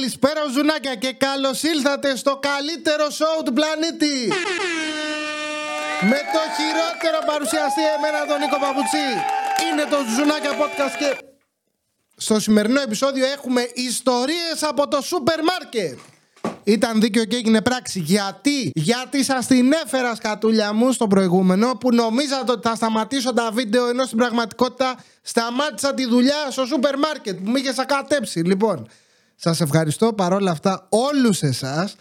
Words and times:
Καλησπέρα 0.00 0.40
ζουνάκια 0.54 0.94
και 0.94 1.12
καλώς 1.12 1.62
ήλθατε 1.62 2.16
στο 2.16 2.38
καλύτερο 2.48 3.10
σοου 3.10 3.42
του 3.44 3.52
πλανήτη 3.52 4.16
Με 6.10 6.20
το 6.34 6.42
χειρότερο 6.56 7.18
παρουσιαστή 7.26 7.82
εμένα 7.96 8.26
τον 8.26 8.38
Νίκο 8.40 8.58
Παπουτσί 8.64 9.08
Είναι 9.66 9.84
το 9.90 9.98
Ζουνάκια 10.16 10.50
Podcast 10.60 10.94
και 10.98 11.10
στο 12.16 12.40
σημερινό 12.40 12.80
επεισόδιο 12.80 13.26
έχουμε 13.26 13.70
ιστορίες 13.74 14.62
από 14.62 14.88
το 14.88 15.00
σούπερ 15.02 15.40
μάρκετ 15.42 15.98
ήταν 16.64 17.00
δίκαιο 17.00 17.24
και 17.24 17.36
έγινε 17.36 17.62
πράξη. 17.62 18.00
Γιατί, 18.00 18.70
γιατί 18.74 19.24
σας 19.24 19.46
την 19.46 19.72
έφερα 19.72 20.14
σκατούλια 20.14 20.72
μου 20.72 20.92
στο 20.92 21.06
προηγούμενο 21.06 21.76
που 21.80 21.94
νομίζατε 21.94 22.52
ότι 22.52 22.68
θα 22.68 22.74
σταματήσω 22.74 23.32
τα 23.32 23.50
βίντεο 23.52 23.88
ενώ 23.88 24.04
στην 24.04 24.18
πραγματικότητα 24.18 25.04
σταμάτησα 25.22 25.94
τη 25.94 26.06
δουλειά 26.06 26.50
στο 26.50 26.66
σούπερ 26.66 26.98
μάρκετ 26.98 27.38
που 27.38 27.50
με 27.50 27.58
είχε 27.58 27.78
σακατέψει. 27.78 28.40
Λοιπόν, 28.40 28.88
σας 29.42 29.60
ευχαριστώ 29.60 30.12
παρόλα 30.12 30.50
αυτά 30.50 30.86
όλους 30.88 31.42
εσάς 31.42 31.96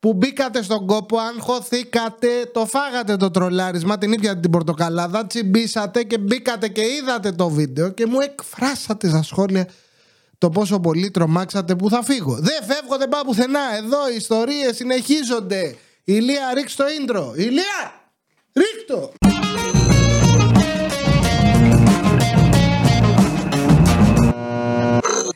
που 0.00 0.12
μπήκατε 0.12 0.62
στον 0.62 0.86
κόπο, 0.86 1.18
αγχωθήκατε, 1.18 2.28
το 2.52 2.66
φάγατε 2.66 3.16
το 3.16 3.30
τρολάρισμα, 3.30 3.98
την 3.98 4.12
ήπιατε 4.12 4.40
την 4.40 4.50
πορτοκαλάδα, 4.50 5.26
τσιμπήσατε 5.26 6.02
και 6.02 6.18
μπήκατε 6.18 6.68
και 6.68 6.80
είδατε 6.80 7.32
το 7.32 7.48
βίντεο 7.48 7.88
και 7.88 8.06
μου 8.06 8.20
εκφράσατε 8.20 9.08
στα 9.08 9.22
σχόλια 9.22 9.68
το 10.38 10.50
πόσο 10.50 10.80
πολύ 10.80 11.10
τρομάξατε 11.10 11.74
που 11.74 11.90
θα 11.90 12.02
φύγω. 12.02 12.34
Δεν 12.34 12.64
φεύγω, 12.66 12.96
δεν 12.98 13.08
πάω 13.08 13.22
πουθενά. 13.22 13.76
Εδώ 13.76 14.10
οι 14.12 14.16
ιστορίες 14.16 14.76
συνεχίζονται. 14.76 15.76
Ηλία, 16.04 16.52
ρίξ 16.54 16.74
το 16.74 16.84
intro. 16.84 17.38
Ηλία, 17.38 18.10
ρίξ 18.52 18.84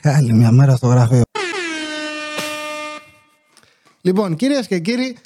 Άλλη 0.03 0.33
μια 0.33 0.51
μέρα 0.51 0.77
στο 0.77 0.87
γραφείο. 0.87 1.30
Λοιπόν, 4.01 4.37
κυρίες 4.37 4.67
και 4.67 4.79
κύριοι, 4.79 5.17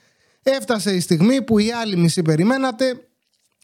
έφτασε 0.42 0.94
η 0.94 1.00
στιγμή 1.00 1.42
που 1.42 1.58
οι 1.58 1.72
άλλοι 1.72 1.96
μισή 1.96 2.22
περιμένατε. 2.22 3.08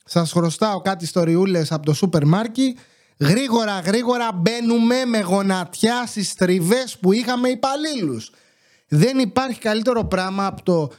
Σας 0.04 0.32
χρωστάω 0.32 0.80
κάτι 0.80 1.04
ιστοριούλες 1.04 1.72
από 1.72 1.86
το 1.86 1.92
σούπερ 1.92 2.24
μάρκι 2.24 2.76
Γρήγορα 3.20 3.80
γρήγορα 3.80 4.32
μπαίνουμε 4.34 5.04
με 5.04 5.20
γονατιά 5.20 6.06
στις 6.06 6.34
τριβές 6.34 6.98
που 7.00 7.12
είχαμε 7.12 7.48
υπαλλήλους. 7.48 8.32
Δεν 8.88 9.18
υπάρχει 9.18 9.60
καλύτερο 9.60 10.04
πράγμα 10.04 10.46
από 10.46 10.62
το 10.62 10.90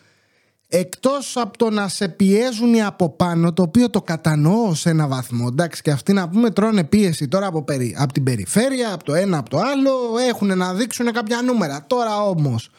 εκτός 0.67 1.37
από 1.37 1.57
το 1.57 1.69
να 1.69 1.87
σε 1.87 2.07
πιέζουν 2.07 2.73
οι 2.73 2.83
από 2.83 3.09
πάνω 3.09 3.53
το 3.53 3.61
οποίο 3.61 3.89
το 3.89 4.01
κατανοώ 4.01 4.73
σε 4.73 4.89
ένα 4.89 5.07
βαθμό 5.07 5.45
εντάξει 5.51 5.81
και 5.81 5.91
αυτοί 5.91 6.13
να 6.13 6.29
πούμε 6.29 6.49
τρώνε 6.49 6.83
πίεση 6.83 7.27
τώρα 7.27 7.47
από, 7.47 7.63
περι, 7.63 7.95
από 7.99 8.13
την 8.13 8.23
περιφέρεια 8.23 8.93
από 8.93 9.03
το 9.03 9.13
ένα 9.13 9.37
από 9.37 9.49
το 9.49 9.59
άλλο 9.59 9.91
έχουν 10.29 10.57
να 10.57 10.73
δείξουν 10.73 11.11
κάποια 11.11 11.41
νούμερα 11.41 11.83
τώρα 11.87 12.23
όμως 12.23 12.69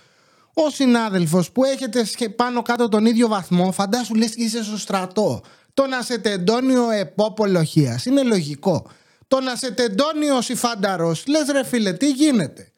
ο 0.55 0.71
συνάδελφος 0.71 1.51
που 1.53 1.65
έχετε 1.65 2.07
πάνω 2.37 2.63
κάτω 2.63 2.89
τον 2.89 3.07
ίδιο 3.07 3.29
βαθμό 3.29 3.73
φαντάσου 3.73 4.15
λες 4.15 4.35
και 4.35 4.43
είσαι 4.43 4.65
στο 4.65 4.79
στρατό 4.79 5.41
το 5.75 5.87
να 5.87 6.03
σε 6.03 6.19
τεντώνει 6.19 6.77
ο 6.77 6.91
επόπολοχίας 6.91 8.05
είναι 8.05 8.23
λογικό 8.23 8.87
το 9.33 9.41
να 9.41 9.57
σε 9.57 9.71
τεντώνει 9.71 10.31
ο 10.31 10.41
Σιφάνταρος. 10.41 11.25
Λες 11.27 11.49
ρε 11.53 11.65
φίλε, 11.65 11.93
τι 11.93 12.11
γίνεται. 12.11 12.73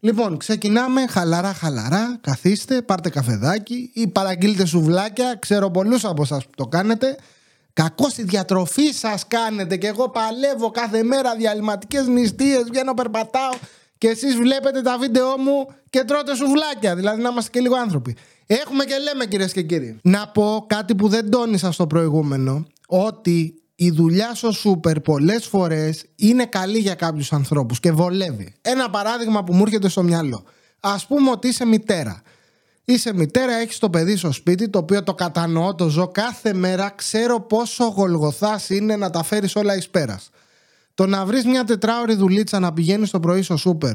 Λοιπόν, 0.00 0.36
ξεκινάμε 0.36 1.06
χαλαρά 1.06 1.52
χαλαρά, 1.52 2.18
καθίστε, 2.20 2.82
πάρτε 2.82 3.10
καφεδάκι 3.10 3.90
ή 3.94 4.06
παραγγείλτε 4.06 4.66
σουβλάκια, 4.66 5.36
ξέρω 5.38 5.70
πολλούς 5.70 6.04
από 6.04 6.22
εσάς 6.22 6.44
που 6.44 6.50
το 6.56 6.66
κάνετε. 6.66 7.16
Κακό 7.72 8.08
στη 8.08 8.22
διατροφή 8.22 8.92
σας 8.92 9.26
κάνετε 9.26 9.76
και 9.76 9.86
εγώ 9.86 10.08
παλεύω 10.08 10.70
κάθε 10.70 11.02
μέρα 11.02 11.34
διαλυματικές 11.34 12.06
νηστείες, 12.06 12.62
βγαίνω 12.62 12.94
περπατάω 12.94 13.52
και 13.98 14.08
εσείς 14.08 14.36
βλέπετε 14.36 14.82
τα 14.82 14.98
βίντεό 14.98 15.38
μου 15.38 15.66
και 15.90 16.04
τρώτε 16.04 16.34
σουβλάκια, 16.34 16.94
δηλαδή 16.96 17.22
να 17.22 17.28
είμαστε 17.28 17.50
και 17.50 17.60
λίγο 17.60 17.76
άνθρωποι. 17.76 18.16
Έχουμε 18.46 18.84
και 18.84 18.94
λέμε 18.98 19.26
κυρίες 19.26 19.52
και 19.52 19.62
κύριοι. 19.62 19.98
Να 20.02 20.28
πω 20.28 20.64
κάτι 20.68 20.94
που 20.94 21.08
δεν 21.08 21.30
τόνισα 21.30 21.72
στο 21.72 21.86
προηγούμενο, 21.86 22.66
ότι 22.86 23.62
η 23.74 23.90
δουλειά 23.90 24.34
στο 24.34 24.52
σούπερ 24.52 25.00
πολλές 25.00 25.46
φορές 25.46 26.04
είναι 26.16 26.46
καλή 26.46 26.78
για 26.78 26.94
κάποιους 26.94 27.32
ανθρώπους 27.32 27.80
και 27.80 27.92
βολεύει. 27.92 28.54
Ένα 28.62 28.90
παράδειγμα 28.90 29.44
που 29.44 29.54
μου 29.54 29.62
έρχεται 29.62 29.88
στο 29.88 30.02
μυαλό. 30.02 30.44
Α 30.80 30.96
πούμε 31.08 31.30
ότι 31.30 31.48
είσαι 31.48 31.64
μητέρα. 31.64 32.22
Είσαι 32.84 33.14
μητέρα, 33.14 33.52
έχεις 33.52 33.78
το 33.78 33.90
παιδί 33.90 34.16
στο 34.16 34.32
σπίτι, 34.32 34.68
το 34.68 34.78
οποίο 34.78 35.02
το 35.02 35.14
κατανοώ, 35.14 35.74
το 35.74 35.88
ζω 35.88 36.08
κάθε 36.08 36.54
μέρα. 36.54 36.92
Ξέρω 36.96 37.40
πόσο 37.40 37.84
γολγοθάς 37.84 38.70
είναι 38.70 38.96
να 38.96 39.10
τα 39.10 39.22
φέρεις 39.22 39.56
όλα 39.56 39.76
εις 39.76 39.88
πέρας. 39.88 40.30
Το 40.98 41.06
να 41.06 41.24
βρεις 41.24 41.44
μια 41.44 41.64
τετράωρη 41.64 42.14
δουλίτσα 42.14 42.58
να 42.58 42.72
πηγαίνεις 42.72 43.10
το 43.10 43.20
πρωί 43.20 43.42
στο 43.42 43.56
σούπερ, 43.56 43.94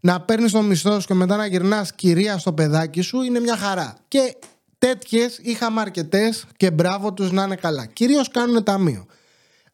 να 0.00 0.20
παίρνεις 0.20 0.52
το 0.52 0.62
μισθό 0.62 1.00
σου 1.00 1.06
και 1.06 1.14
μετά 1.14 1.36
να 1.36 1.46
γυρνάς 1.46 1.94
κυρία 1.94 2.38
στο 2.38 2.52
παιδάκι 2.52 3.00
σου 3.00 3.22
είναι 3.22 3.40
μια 3.40 3.56
χαρά. 3.56 3.96
Και 4.08 4.36
τέτοιες 4.78 5.38
είχαμε 5.42 5.80
αρκετές 5.80 6.44
και 6.56 6.70
μπράβο 6.70 7.12
τους 7.12 7.32
να 7.32 7.42
είναι 7.42 7.56
καλά. 7.56 7.86
Κυρίως 7.86 8.28
κάνουν 8.28 8.62
ταμείο. 8.62 9.06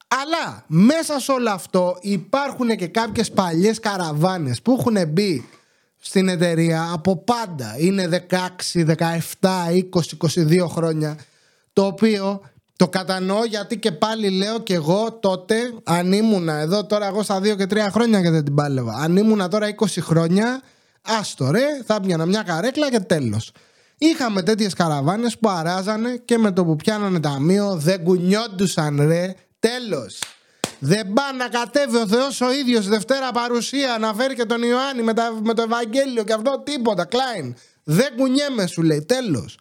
Αλλά 0.09 0.65
μέσα 0.67 1.21
σε 1.21 1.33
όλο 1.33 1.51
αυτό 1.51 1.97
υπάρχουν 2.01 2.77
και 2.77 2.87
κάποιες 2.87 3.31
παλιές 3.31 3.79
καραβάνες 3.81 4.63
που 4.63 4.77
έχουν 4.79 5.09
μπει 5.09 5.49
στην 6.01 6.29
εταιρεία 6.29 6.91
από 6.93 7.17
πάντα. 7.17 7.75
Είναι 7.79 8.27
16, 8.31 8.85
17, 8.85 9.73
20, 9.73 10.17
22 10.19 10.67
χρόνια. 10.69 11.19
Το 11.73 11.85
οποίο 11.87 12.43
το 12.79 12.89
κατανοώ 12.89 13.45
γιατί 13.45 13.79
και 13.79 13.93
πάλι 13.93 14.31
λέω 14.31 14.59
και 14.59 14.75
εγώ 14.75 15.19
τότε 15.21 15.57
αν 15.85 16.13
ήμουνα 16.13 16.55
εδώ 16.59 16.87
τώρα 16.87 17.07
εγώ 17.07 17.23
στα 17.23 17.39
2 17.39 17.57
και 17.57 17.67
3 17.71 17.79
χρόνια 17.91 18.23
και 18.23 18.31
δεν 18.31 18.45
την 18.45 18.55
πάλευα. 18.55 18.93
Αν 18.93 19.17
ήμουνα 19.17 19.49
τώρα 19.49 19.75
20 19.79 19.87
χρόνια, 20.01 20.63
άστο 21.03 21.51
ρε, 21.51 21.83
θα 21.87 22.01
πιάνα 22.01 22.27
μια 22.27 22.43
καρέκλα 22.43 22.91
και 22.91 23.01
τέλος. 23.01 23.53
Είχαμε 23.99 24.43
τέτοιες 24.43 24.75
καραβάνες 24.75 25.39
που 25.39 25.49
αράζανε 25.49 26.23
και 26.25 26.39
με 26.39 26.53
το 26.53 26.65
που 26.65 26.77
πιάνανε 26.77 27.21
ταμείο 27.21 27.77
δεν 27.77 28.05
κουνιόντουσαν 28.05 29.07
ρε. 29.09 29.35
Τέλος. 29.59 30.19
Δεν 30.79 31.13
πά 31.13 31.33
να 31.33 31.49
κατέβει 31.49 31.97
ο 31.97 32.07
Θεός 32.07 32.41
ο 32.41 32.53
ίδιος 32.53 32.89
Δευτέρα 32.89 33.33
παρουσία 33.33 33.97
να 34.01 34.15
φέρει 34.15 34.35
και 34.35 34.45
τον 34.45 34.63
Ιωάννη 34.63 35.03
με, 35.03 35.13
με 35.43 35.55
το 35.55 35.63
Ευαγγέλιο 35.63 36.25
και 36.25 36.33
αυτό 36.33 36.63
τίποτα. 36.65 37.05
Κλάιν. 37.05 37.55
Δεν 37.85 38.17
κουνιέμαι 38.17 38.67
σου 38.67 38.83
λέει. 38.83 39.03
Τέλος. 39.03 39.59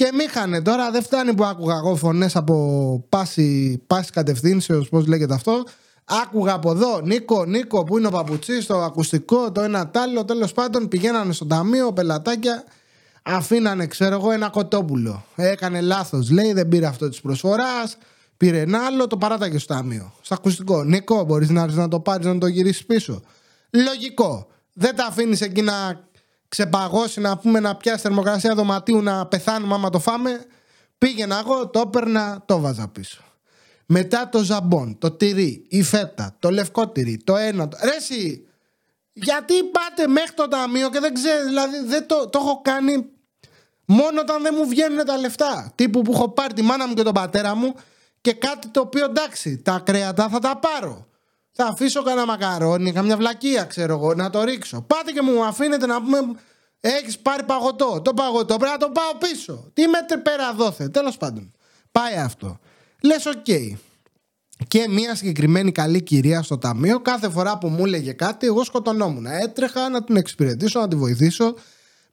Και 0.00 0.10
μήχανε 0.14 0.62
τώρα, 0.62 0.90
δεν 0.90 1.02
φτάνει 1.02 1.34
που 1.34 1.44
άκουγα 1.44 1.76
εγώ 1.76 1.96
φωνές 1.96 2.36
από 2.36 3.04
πάση, 3.08 3.82
πάση 3.86 4.10
κατευθύνσεως, 4.10 4.88
πώς 4.88 5.06
λέγεται 5.06 5.34
αυτό. 5.34 5.64
Άκουγα 6.04 6.52
από 6.52 6.70
εδώ, 6.70 7.00
Νίκο, 7.00 7.44
Νίκο, 7.44 7.84
που 7.84 7.98
είναι 7.98 8.06
ο 8.06 8.10
παπουτσί, 8.10 8.66
το 8.66 8.82
ακουστικό, 8.82 9.52
το 9.52 9.60
ένα 9.60 9.88
τ' 9.88 9.96
άλλο. 9.96 10.24
Τέλος 10.24 10.52
πάντων, 10.52 10.88
πηγαίνανε 10.88 11.32
στο 11.32 11.46
ταμείο, 11.46 11.92
πελατάκια 11.92 12.64
αφήνανε, 13.22 13.86
ξέρω 13.86 14.14
εγώ, 14.14 14.30
ένα 14.30 14.48
κοτόπουλο. 14.48 15.24
Έκανε 15.36 15.80
λάθος, 15.80 16.30
λέει, 16.30 16.52
δεν 16.52 16.68
πήρε 16.68 16.86
αυτό 16.86 17.08
της 17.08 17.20
προσφοράς. 17.20 17.96
Πήρε 18.36 18.60
ένα 18.60 18.84
άλλο, 18.86 19.06
το 19.06 19.16
παράταγε 19.16 19.58
στο 19.58 19.74
ταμείο. 19.74 20.12
Στο 20.20 20.34
ακουστικό. 20.34 20.84
Νικό, 20.84 21.24
μπορείς 21.24 21.48
να 21.48 21.62
έρθεις 21.62 21.76
να 21.76 21.88
το 21.88 22.00
πάρεις 22.00 22.26
να 22.26 22.38
το 22.38 22.46
γυρίσεις 22.46 22.86
πίσω. 22.86 23.22
Λογικό. 23.70 24.46
Δεν 24.72 24.96
τα 24.96 25.06
αφήνεις 25.06 25.40
εκεί 25.40 25.62
να 25.62 26.08
ξεπαγώσει, 26.50 27.20
να 27.20 27.38
πούμε 27.38 27.60
να 27.60 27.76
πιάσει 27.76 28.00
θερμοκρασία 28.00 28.54
δωματίου, 28.54 29.02
να 29.02 29.26
πεθάνουμε 29.26 29.74
άμα 29.74 29.90
το 29.90 29.98
φάμε. 29.98 30.46
Πήγαινα 30.98 31.38
εγώ, 31.38 31.68
το 31.68 31.80
έπαιρνα, 31.80 32.42
το 32.46 32.60
βάζα 32.60 32.88
πίσω. 32.88 33.22
Μετά 33.86 34.28
το 34.28 34.42
ζαμπόν, 34.42 34.98
το 34.98 35.10
τυρί, 35.10 35.64
η 35.68 35.82
φέτα, 35.82 36.36
το 36.38 36.50
λευκό 36.50 36.88
τυρί, 36.88 37.16
το 37.24 37.36
ένα. 37.36 37.68
Το... 37.68 37.78
Ρε 37.82 37.96
εσύ, 37.96 38.46
γιατί 39.12 39.54
πάτε 39.62 40.06
μέχρι 40.06 40.32
το 40.34 40.48
ταμείο 40.48 40.90
και 40.90 41.00
δεν 41.00 41.14
ξέρεις, 41.14 41.44
δηλαδή 41.44 41.84
δεν 41.84 42.06
το, 42.06 42.28
το 42.28 42.38
έχω 42.42 42.60
κάνει 42.62 43.08
μόνο 43.84 44.20
όταν 44.20 44.42
δεν 44.42 44.54
μου 44.58 44.68
βγαίνουν 44.68 45.04
τα 45.04 45.16
λεφτά. 45.16 45.72
Τύπου 45.74 46.02
που 46.02 46.12
έχω 46.12 46.28
πάρει 46.28 46.52
τη 46.52 46.62
μάνα 46.62 46.88
μου 46.88 46.94
και 46.94 47.02
τον 47.02 47.14
πατέρα 47.14 47.54
μου 47.54 47.74
και 48.20 48.32
κάτι 48.32 48.68
το 48.68 48.80
οποίο 48.80 49.04
εντάξει, 49.04 49.58
τα 49.58 49.82
κρέατα 49.84 50.28
θα 50.28 50.38
τα 50.38 50.56
πάρω. 50.56 51.06
Θα 51.62 51.68
αφήσω 51.68 52.02
κανένα 52.02 52.26
μακαρόνι, 52.26 52.92
καμιά 52.92 53.16
βλακεία 53.16 53.64
ξέρω 53.64 53.92
εγώ, 53.92 54.14
να 54.14 54.30
το 54.30 54.44
ρίξω. 54.44 54.80
Πάτε 54.80 55.12
και 55.12 55.22
μου 55.22 55.44
αφήνετε 55.44 55.86
να 55.86 56.02
πούμε, 56.02 56.18
έχεις 56.80 57.18
πάρει 57.18 57.42
παγωτό. 57.42 58.00
Το 58.04 58.14
παγωτό 58.14 58.56
πρέπει 58.56 58.72
να 58.72 58.86
το 58.86 58.90
πάω 58.92 59.30
πίσω. 59.30 59.70
Τι 59.72 59.86
μέτρη 59.86 60.18
πέρα 60.18 60.54
δώθε. 60.54 60.88
Τέλος 60.88 61.16
πάντων. 61.16 61.52
Πάει 61.92 62.16
αυτό. 62.16 62.58
Λες, 63.02 63.26
OK. 63.26 63.34
Okay 63.46 63.76
και 64.68 64.86
μια 64.88 65.14
συγκεκριμένη 65.14 65.72
καλή 65.72 66.02
κυρία 66.02 66.42
στο 66.42 66.58
ταμείο 66.58 67.00
κάθε 67.00 67.30
φορά 67.30 67.58
που 67.58 67.68
μου 67.68 67.84
έλεγε 67.84 68.12
κάτι 68.12 68.46
εγώ 68.46 68.64
σκοτωνόμουν 68.64 69.26
έτρεχα 69.26 69.88
να 69.88 70.04
την 70.04 70.16
εξυπηρετήσω 70.16 70.80
να 70.80 70.88
τη 70.88 70.96
βοηθήσω 70.96 71.54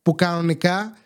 που 0.02 0.16
κανονικά 0.16 0.98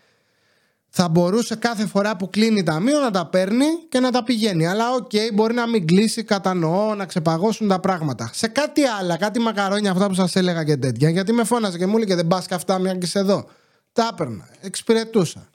θα 0.93 1.09
μπορούσε 1.09 1.55
κάθε 1.55 1.85
φορά 1.85 2.15
που 2.15 2.29
κλείνει 2.29 2.63
ταμείο 2.63 2.99
να 2.99 3.11
τα 3.11 3.25
παίρνει 3.25 3.65
και 3.89 3.99
να 3.99 4.11
τα 4.11 4.23
πηγαίνει. 4.23 4.67
Αλλά 4.67 4.91
OK, 4.91 5.09
okay, 5.11 5.33
μπορεί 5.33 5.53
να 5.53 5.67
μην 5.67 5.87
κλείσει, 5.87 6.23
κατανοώ, 6.23 6.95
να 6.95 7.05
ξεπαγώσουν 7.05 7.67
τα 7.67 7.79
πράγματα. 7.79 8.29
Σε 8.33 8.47
κάτι 8.47 8.81
άλλα, 8.83 9.17
κάτι 9.17 9.39
μακαρόνια 9.39 9.91
αυτά 9.91 10.07
που 10.07 10.13
σας 10.13 10.35
έλεγα 10.35 10.63
και 10.63 10.77
τέτοια, 10.77 11.09
γιατί 11.09 11.33
με 11.33 11.43
φώναζε 11.43 11.77
και 11.77 11.85
μου 11.85 11.95
έλεγε 11.95 12.15
δεν 12.15 12.27
πας 12.27 12.47
και 12.47 12.53
αυτά, 12.53 12.79
μια 12.79 12.95
και 12.95 13.05
είσαι 13.05 13.19
εδώ. 13.19 13.45
Τα 13.93 14.09
έπαιρνα, 14.11 14.49
εξυπηρετούσα. 14.61 15.49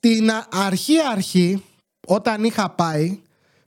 Την 0.00 0.30
αρχή-αρχή, 0.66 1.64
όταν 2.06 2.44
είχα 2.44 2.70
πάει, 2.70 3.20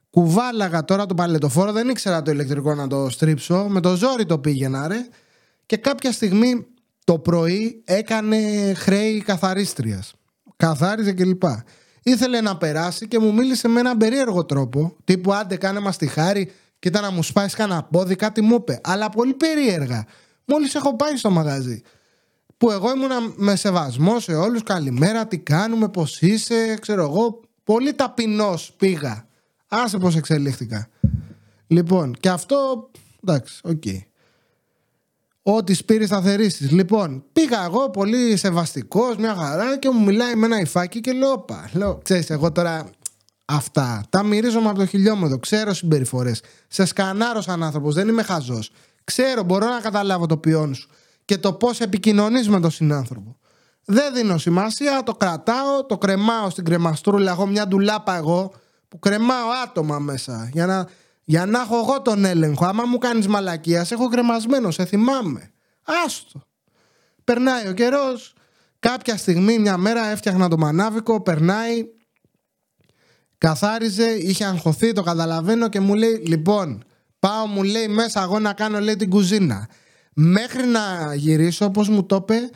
κουβάλαγα 0.10 0.86
τώρα 0.86 1.06
το 1.06 1.14
παλετοφόρο, 1.14 1.72
δεν 1.72 1.90
ήξερα 1.90 2.22
το 2.22 2.32
ηλεκτρικό 2.32 2.76
να 2.76 2.88
το 2.88 3.10
στρίψω. 3.10 3.66
Με 3.68 3.80
το 3.80 3.96
ζόρι 3.96 4.26
το 4.26 4.40
πήγαινα, 4.40 4.88
ρε. 4.88 5.08
Και 5.66 5.78
κάποια 5.78 6.12
στιγμή 6.12 6.68
Το 7.10 7.20
πρωί 7.20 7.84
έκανε 7.86 8.38
χρέη 8.74 9.22
καθαρίστριας. 9.22 10.14
Καθάριζε 10.60 11.12
κλπ. 11.14 11.44
Ήθελε 12.04 12.42
να 12.42 12.58
περάσει 12.58 13.08
και 13.08 13.20
μου 13.20 13.34
μίλησε 13.34 13.68
με 13.68 13.80
έναν 13.80 13.98
περίεργο 13.98 14.46
τρόπο. 14.46 14.96
Τύπου 15.04 15.34
άντε 15.34 15.58
κάνε 15.58 15.80
μας 15.80 15.98
τη 15.98 16.08
χάρη, 16.08 16.52
κοίτα 16.80 17.02
να 17.02 17.12
μου 17.12 17.24
σπάσει 17.24 17.56
κανένα 17.56 17.84
πόδι, 17.84 18.16
κάτι 18.16 18.42
μου 18.42 18.56
είπε. 18.56 18.82
Αλλά 18.84 19.10
πολύ 19.10 19.34
περίεργα. 19.34 20.06
Μόλις 20.46 20.76
έχω 20.76 20.96
πάει 20.96 21.18
στο 21.18 21.30
μαγαζί. 21.30 21.82
Που 22.58 22.72
εγώ 22.72 22.92
ήμουνα 22.92 23.16
με 23.36 23.56
σεβασμό 23.56 24.20
σε 24.20 24.34
όλους, 24.34 24.64
καλημέρα, 24.64 25.28
τι 25.28 25.38
κάνουμε, 25.38 25.90
πώς 25.90 26.22
είσαι, 26.22 26.78
ξέρω 26.82 27.02
εγώ. 27.02 27.42
Πολύ 27.64 27.94
ταπεινός 27.94 28.74
πήγα. 28.78 29.28
Άσε 29.68 29.98
πώς 29.98 30.16
εξελίχθηκα. 30.16 30.88
Λοιπόν, 31.68 32.16
και 32.20 32.30
αυτό, 32.30 32.90
εντάξει, 33.24 33.62
OK. 33.64 33.82
Okay. 33.86 34.09
Ό,τι 35.52 35.74
σπείρεις 35.74 36.06
θα 36.06 36.19
θερίσεις. 36.19 36.64
Λοιπόν, 36.64 37.24
πήγα 37.34 37.64
εγώ 37.64 37.90
πολύ 37.90 38.38
σεβαστικός, 38.38 39.16
μια 39.16 39.36
χαρά 39.36 39.78
και 39.78 39.90
μου 39.90 40.04
μιλάει 40.04 40.36
με 40.36 40.46
ένα 40.46 40.60
υφάκι 40.60 41.00
και 41.00 41.12
λέω: 41.12 41.38
Πα, 41.38 41.70
λέω, 41.74 42.00
ξέρεις, 42.04 42.30
εγώ 42.30 42.52
τώρα 42.52 42.90
αυτά 43.46 44.04
τα 44.10 44.24
μυρίζομαι 44.24 44.70
από 44.70 44.78
το 44.80 44.86
χιλιόμετρο. 44.86 45.40
Ξέρω 45.40 45.74
συμπεριφορές. 45.74 46.42
Σε 46.68 46.86
σκανάρω 46.86 47.42
σαν 47.42 47.64
άνθρωπος, 47.64 47.94
δεν 47.94 48.08
είμαι 48.08 48.24
χαζός. 48.24 48.72
Ξέρω, 49.04 49.44
μπορώ 49.44 49.68
να 49.68 49.80
καταλάβω 49.80 50.26
το 50.26 50.38
ποιόν 50.38 50.74
σου 50.74 50.90
και 51.26 51.38
το 51.38 51.54
πώς 51.54 51.80
επικοινωνείς 51.80 52.50
με 52.50 52.60
τον 52.60 52.72
συνάνθρωπο. 52.72 53.38
Δεν 53.86 54.14
δίνω 54.14 54.38
σημασία, 54.38 55.04
το 55.04 55.14
κρατάω, 55.14 55.86
το 55.86 55.98
κρεμάω 55.98 56.50
στην 56.50 56.66
κρεμαστρούλα. 56.66 57.32
Έχω 57.32 57.46
μια 57.46 57.68
ντουλάπα 57.68 58.16
εγώ 58.16 58.52
που 58.88 59.00
κρεμάω 59.00 59.48
άτομα 59.64 60.00
μέσα 60.00 60.50
για 60.54 60.66
να 60.66 60.88
για 61.30 61.46
να 61.46 61.60
έχω 61.60 61.78
εγώ 61.78 62.02
τον 62.02 62.26
έλεγχο. 62.26 62.66
Άμα 62.66 62.86
μου 62.86 62.98
κάνεις 62.98 63.28
μαλακία, 63.28 63.84
σε 63.84 63.94
έχω 63.94 64.08
κρεμασμένο, 64.08 64.72
σε 64.72 64.86
θυμάμαι. 64.86 65.52
Άστο. 66.06 66.42
Περνάει 67.24 67.68
ο 67.68 67.74
καιρός. 67.74 68.34
Κάποια 68.80 69.18
στιγμή, 69.18 69.60
μια 69.60 69.78
μέρα 69.78 70.06
έφτιαχνα 70.06 70.48
το 70.48 70.58
μανάβικο, 70.58 71.22
περνάει. 71.22 71.86
Καθάριζε, 73.38 74.10
είχε 74.10 74.46
αγχωθεί, 74.46 74.94
το 74.94 75.04
καταλαβαίνω 75.04 75.70
και 75.70 75.80
μου 75.80 75.94
λέει: 75.94 76.24
Λοιπόν, 76.26 76.84
πάω, 77.20 77.46
μου 77.46 77.64
λέει 77.64 77.88
μέσα 77.88 78.22
εγώ 78.22 78.40
να 78.40 78.54
κάνω 78.54 78.80
λέει 78.80 78.96
την 78.96 79.10
κουζίνα. 79.10 79.70
Μέχρι 80.14 80.66
να 80.66 81.14
γυρίσω, 81.16 81.66
όπως 81.66 81.90
μου 81.90 82.06
το 82.06 82.16
είπε, 82.16 82.50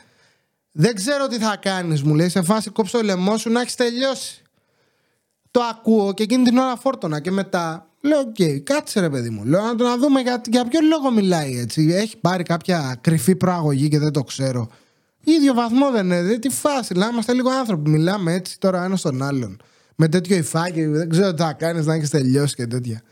δεν 0.72 0.94
ξέρω 0.94 1.26
τι 1.26 1.38
θα 1.38 1.56
κάνεις, 1.56 2.02
μου 2.02 2.14
λέει. 2.14 2.28
Σε 2.28 2.42
φάση 2.42 2.70
κόψω 2.70 2.98
το 2.98 3.04
λαιμό 3.04 3.36
σου 3.36 3.50
να 3.50 3.60
έχεις 3.60 3.74
τελειώσει. 3.74 4.42
Το 5.50 5.60
ακούω 5.60 6.12
και 6.12 6.22
εκείνη 6.22 6.44
την 6.44 6.58
ώρα 6.58 6.76
φόρτωνα 6.76 7.20
και 7.20 7.30
μετά 7.30 7.88
Λέω, 8.04 8.18
OK, 8.18 8.34
okay, 8.38 8.58
κάτσε 8.58 9.00
ρε 9.00 9.10
παιδί 9.10 9.30
μου. 9.30 9.44
Λέω, 9.44 9.62
να 9.62 9.74
το 9.74 9.84
να 9.84 9.98
δούμε 9.98 10.20
για, 10.20 10.40
για 10.50 10.64
ποιο 10.64 10.80
λόγο 10.80 11.10
μιλάει 11.10 11.58
έτσι. 11.58 11.92
Έχει 11.92 12.16
πάρει 12.16 12.42
κάποια 12.42 12.96
κρυφή 13.00 13.36
προαγωγή 13.36 13.88
και 13.88 13.98
δεν 13.98 14.12
το 14.12 14.22
ξέρω. 14.22 14.68
ίδιο 15.24 15.54
βαθμό 15.54 15.90
δεν 15.90 16.04
είναι. 16.04 16.38
τι 16.38 16.48
φάση. 16.48 16.94
Να 16.94 17.06
είμαστε 17.06 17.32
λίγο 17.32 17.50
άνθρωποι. 17.50 17.90
Μιλάμε 17.90 18.32
έτσι 18.32 18.58
τώρα 18.58 18.84
ένα 18.84 18.96
στον 18.96 19.22
άλλον. 19.22 19.60
Με 19.96 20.08
τέτοιο 20.08 20.36
υφάκι, 20.36 20.84
δεν 20.84 21.08
ξέρω 21.08 21.34
τι 21.34 21.42
θα 21.42 21.52
κάνεις 21.52 21.86
να 21.86 21.94
έχεις 21.94 22.10
τελειώσει 22.10 22.54
και 22.54 22.66
τέτοια. 22.66 23.02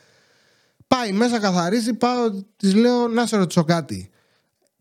Πάει 0.87 1.13
μέσα, 1.13 1.39
καθαρίζει, 1.39 1.95
πάω, 1.95 2.31
της 2.57 2.75
λέω 2.75 3.09
να 3.09 3.27
σε 3.27 3.37
ρωτήσω 3.37 3.65
κάτι. 3.65 4.11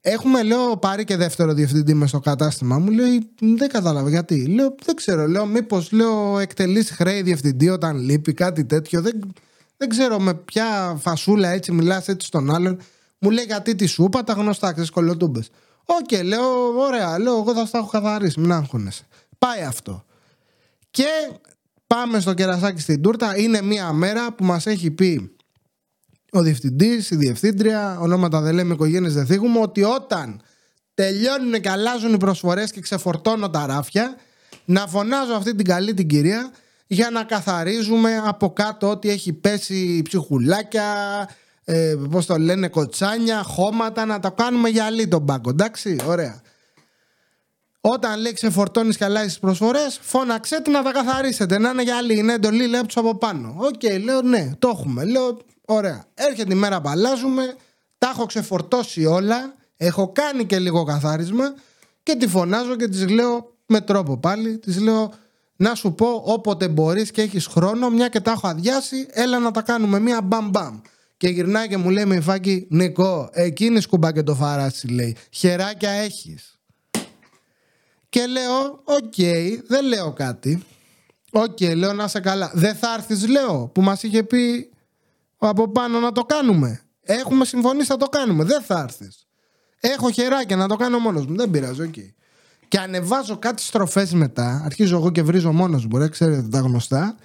Έχουμε, 0.01 0.43
λέω, 0.43 0.77
πάρει 0.77 1.03
και 1.03 1.15
δεύτερο 1.15 1.53
διευθυντή 1.53 1.93
μες 1.93 2.09
στο 2.09 2.19
κατάστημα 2.19 2.79
μου. 2.79 2.91
Λέει, 2.91 3.29
δεν 3.39 3.69
κατάλαβα 3.69 4.09
γιατί. 4.09 4.45
Λέω, 4.45 4.75
δεν 4.85 4.95
ξέρω. 4.95 5.27
Λέω, 5.27 5.45
μήπως 5.45 5.91
λέω 5.91 6.39
εκτελείς 6.39 6.91
χρέη 6.91 7.21
διευθυντή 7.21 7.69
όταν 7.69 7.97
λείπει 7.97 8.33
κάτι 8.33 8.65
τέτοιο. 8.65 9.01
Δεν, 9.01 9.33
δεν 9.81 9.89
ξέρω 9.89 10.19
με 10.19 10.33
ποια 10.33 10.97
φασούλα 11.01 11.49
έτσι 11.49 11.71
μιλάς 11.71 12.07
έτσι 12.07 12.27
στον 12.27 12.55
άλλον. 12.55 12.81
Μου 13.19 13.29
λέει 13.29 13.45
γιατί 13.45 13.75
τι 13.75 13.85
σου 13.85 14.01
'πα, 14.01 14.23
τα 14.23 14.33
γνωστά, 14.33 14.71
ξέρεις 14.71 14.89
κωλοτούμπες. 14.89 15.49
Οκ, 15.85 16.23
λέω, 16.23 16.77
ωραία, 16.77 17.19
λέω, 17.19 17.37
εγώ 17.37 17.53
θα 17.53 17.65
στα 17.65 17.77
έχω 17.77 17.87
καθαρίσει, 17.87 18.39
μην 18.39 18.51
αγχώνεσαι. 18.51 19.03
Πάει 19.37 19.61
αυτό. 19.61 20.05
Και 20.91 21.05
πάμε 21.87 22.19
στο 22.19 22.33
κερασάκι 22.33 22.81
στην 22.81 23.01
τούρτα. 23.01 23.37
Είναι 23.37 23.61
μία 23.61 23.91
μέρα 23.91 24.33
που 24.33 24.43
μας 24.43 24.65
έχει 24.65 24.91
πει 24.91 25.35
ο 26.31 26.41
διευθυντής, 26.41 27.09
η 27.09 27.15
διευθύντρια, 27.15 27.97
ονόματα 27.99 28.41
δεν 28.41 28.53
λέμε, 28.53 28.73
οικογένειες 28.73 29.13
δεν 29.13 29.25
θίγουμε, 29.25 29.59
ότι 29.59 29.83
όταν 29.83 30.41
τελειώνουν 30.93 31.61
και 31.61 31.69
αλλάζουν 31.69 32.13
οι 32.13 32.17
προσφορές 32.17 32.71
και 32.71 32.81
ξεφορτώνω 32.81 33.49
τα 33.49 33.65
ράφια, 33.65 34.15
να 34.65 34.87
φωνάζω 34.87 35.33
αυτή 35.33 35.55
την 35.55 35.65
καλή 35.65 35.93
την 35.93 36.07
κυρία 36.07 36.51
για 36.91 37.09
να 37.09 37.23
καθαρίζουμε 37.23 38.21
από 38.25 38.53
κάτω 38.53 38.89
ό,τι 38.89 39.09
έχει 39.09 39.33
πέσει 39.33 40.01
ψυχουλάκια, 40.01 40.85
ε, 41.63 41.95
πώς 42.09 42.25
το 42.25 42.37
λένε, 42.37 42.67
κοτσάνια, 42.67 43.43
χώματα, 43.43 44.05
να 44.05 44.19
τα 44.19 44.29
κάνουμε 44.29 44.69
γυαλί 44.69 45.07
τον 45.07 45.25
πάγκο, 45.25 45.49
εντάξει, 45.49 45.95
ωραία. 46.05 46.41
Όταν 47.81 48.19
λέει 48.19 48.33
ξεφορτώνεις 48.33 48.97
και 48.97 49.03
αλλάζεις 49.03 49.27
τις 49.27 49.39
προσφορές, 49.39 49.99
φώναξε 50.01 50.61
να 50.69 50.83
τα 50.83 50.91
καθαρίσετε. 50.91 51.57
Να 51.57 51.69
είναι 51.69 51.83
γυαλί, 51.83 52.17
είναι 52.17 52.33
εντολή, 52.33 52.67
λέω 52.67 52.81
από 52.95 53.17
πάνω. 53.17 53.55
OK, 53.57 53.73
okay, 53.81 54.03
λέω 54.03 54.21
ναι, 54.21 54.51
το 54.59 54.67
έχουμε. 54.67 55.05
Λέω 55.05 55.37
ωραία. 55.65 56.05
Έρχεται 56.13 56.53
η 56.53 56.57
μέρα 56.57 56.81
που 56.81 56.89
αλλάζουμε, 56.89 57.55
τα 57.97 58.11
έχω 58.13 58.25
ξεφορτώσει 58.25 59.05
όλα, 59.05 59.53
έχω 59.77 60.11
κάνει 60.11 60.45
και 60.45 60.59
λίγο 60.59 60.83
καθάρισμα 60.83 61.53
και 62.03 62.15
τη 62.15 62.27
φωνάζω 62.27 62.75
και 62.75 62.87
της 62.87 63.09
λέω 63.09 63.55
με 63.65 63.81
τρόπο 63.81 64.17
πάλι, 64.17 64.57
της 64.57 64.79
λέω 64.79 65.13
να 65.61 65.75
σου 65.75 65.93
πω 65.93 66.07
όποτε 66.25 66.67
μπορείς 66.67 67.11
και 67.11 67.21
έχεις 67.21 67.45
χρόνο, 67.45 67.89
μια 67.89 68.07
και 68.07 68.19
τα 68.19 68.31
έχω 68.31 68.47
αδειάσει, 68.47 69.07
έλα 69.09 69.39
να 69.39 69.51
τα 69.51 69.61
κάνουμε 69.61 69.99
μία 69.99 70.21
μπαμ 70.21 70.49
μπαμ. 70.49 70.79
Και 71.17 71.27
γυρνάει 71.27 71.67
και 71.67 71.77
μου 71.77 71.89
λέει 71.89 72.05
με 72.05 72.15
υφάκι, 72.15 72.67
Νίκο, 72.69 73.29
εκεί 73.31 73.53
είναι 73.53 73.81
η 73.81 73.85
σκούπα 73.85 74.11
και 74.11 74.23
το 74.23 74.35
φαράσι, 74.35 74.87
λέει. 74.87 75.15
Χεράκια 75.29 75.89
έχεις. 75.89 76.59
Και 78.09 78.25
λέω, 78.25 78.81
οκ, 78.83 79.13
δεν 79.67 79.85
λέω 79.85 80.13
κάτι. 80.13 80.63
Οκ, 81.31 81.59
λέω 81.61 81.93
να 81.93 82.07
'σαι 82.07 82.19
καλά. 82.19 82.51
Δεν 82.53 82.75
θα 82.75 82.93
έρθεις, 82.93 83.27
λέω, 83.27 83.69
που 83.73 83.81
μας 83.81 84.03
είχε 84.03 84.23
πει 84.23 84.69
από 85.37 85.71
πάνω 85.71 85.99
να 85.99 86.11
το 86.11 86.23
κάνουμε. 86.23 86.81
Έχουμε 87.01 87.45
συμφωνήσει 87.45 87.91
να 87.91 87.97
το 87.97 88.05
κάνουμε. 88.05 88.43
Δεν 88.43 88.61
θα 88.61 88.79
έρθεις. 88.79 89.27
Έχω 89.79 90.11
χεράκια 90.11 90.55
να 90.55 90.67
το 90.67 90.75
κάνω 90.75 90.99
μόνος 90.99 91.25
μου. 91.25 91.35
Δεν 91.35 91.49
πειράζει, 91.49 91.81
οκ. 91.81 91.95
Και 92.71 92.79
ανεβάζω 92.79 93.37
κάτι 93.37 93.61
στροφές 93.61 94.13
μετά. 94.13 94.61
Αρχίζω 94.65 94.97
εγώ 94.97 95.11
και 95.11 95.21
βρίζω 95.21 95.51
μόνος 95.51 95.81
μου, 95.81 95.87
μπορεί, 95.87 96.09
ξέρετε 96.09 96.47
τα 96.47 96.59
γνωστά. 96.59 97.15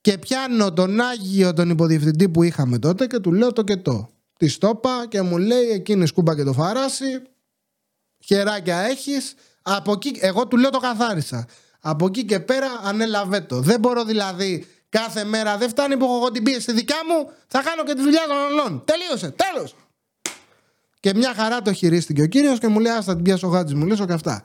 Και 0.00 0.18
πιάνω 0.18 0.72
τον 0.72 1.00
Άγιο 1.00 1.52
τον 1.52 1.70
υποδιευθυντή 1.70 2.28
που 2.28 2.42
είχαμε 2.42 2.78
τότε 2.78 3.06
και 3.06 3.18
του 3.18 3.32
λέω 3.32 3.52
το 3.52 3.62
και 3.62 3.76
το. 3.76 4.08
Της 4.38 4.48
το 4.48 4.71
'πα 4.71 5.06
και 5.08 5.22
μου 5.22 5.38
λέει 5.38 5.68
εκεί 5.68 5.85
είναι 5.85 6.06
η 6.06 6.10
σκούπα 6.10 6.34
και 6.34 6.42
το 6.42 6.52
φαράσι. 6.52 7.22
Χεράκια 8.24 8.78
έχεις. 8.78 9.34
Από 9.62 9.92
εκεί, 9.92 10.16
εγώ 10.20 10.46
του 10.46 10.56
λέω 10.56 10.70
το 10.70 10.78
καθάρισα. 10.78 11.46
Από 11.80 12.06
εκεί 12.06 12.24
και 12.24 12.40
πέρα 12.40 12.66
ανέλαβε 12.84 13.40
το. 13.40 13.60
Δεν 13.60 13.80
μπορώ 13.80 14.04
δηλαδή 14.04 14.66
κάθε 14.88 15.24
μέρα, 15.24 15.56
δεν 15.56 15.68
φτάνει 15.68 15.96
που 15.96 16.04
έχω 16.04 16.16
εγώ 16.16 16.30
την 16.30 16.42
πίεση 16.42 16.72
δικιά 16.72 16.98
μου, 17.08 17.30
θα 17.46 17.62
κάνω 17.62 17.84
και 17.84 17.94
τη 17.94 18.02
δουλειά 18.02 18.22
των 18.26 18.36
άλλων. 18.36 18.84
Τελείωσε, 18.84 19.34
τέλος. 19.36 19.74
Και 21.00 21.14
μια 21.14 21.34
χαρά 21.34 21.62
το 21.62 21.72
χειρίστηκε 21.72 22.22
ο 22.22 22.26
κύριος 22.26 22.58
και 22.58 22.68
μου 22.68 22.80
λέει: 22.80 22.92
Άστα 22.92 23.14
την 23.14 23.24
πιάσω 23.24 23.46
γάτι 23.46 23.74
μου, 23.74 23.86
λε 23.86 23.94
και 23.94 24.12
αυτά. 24.12 24.44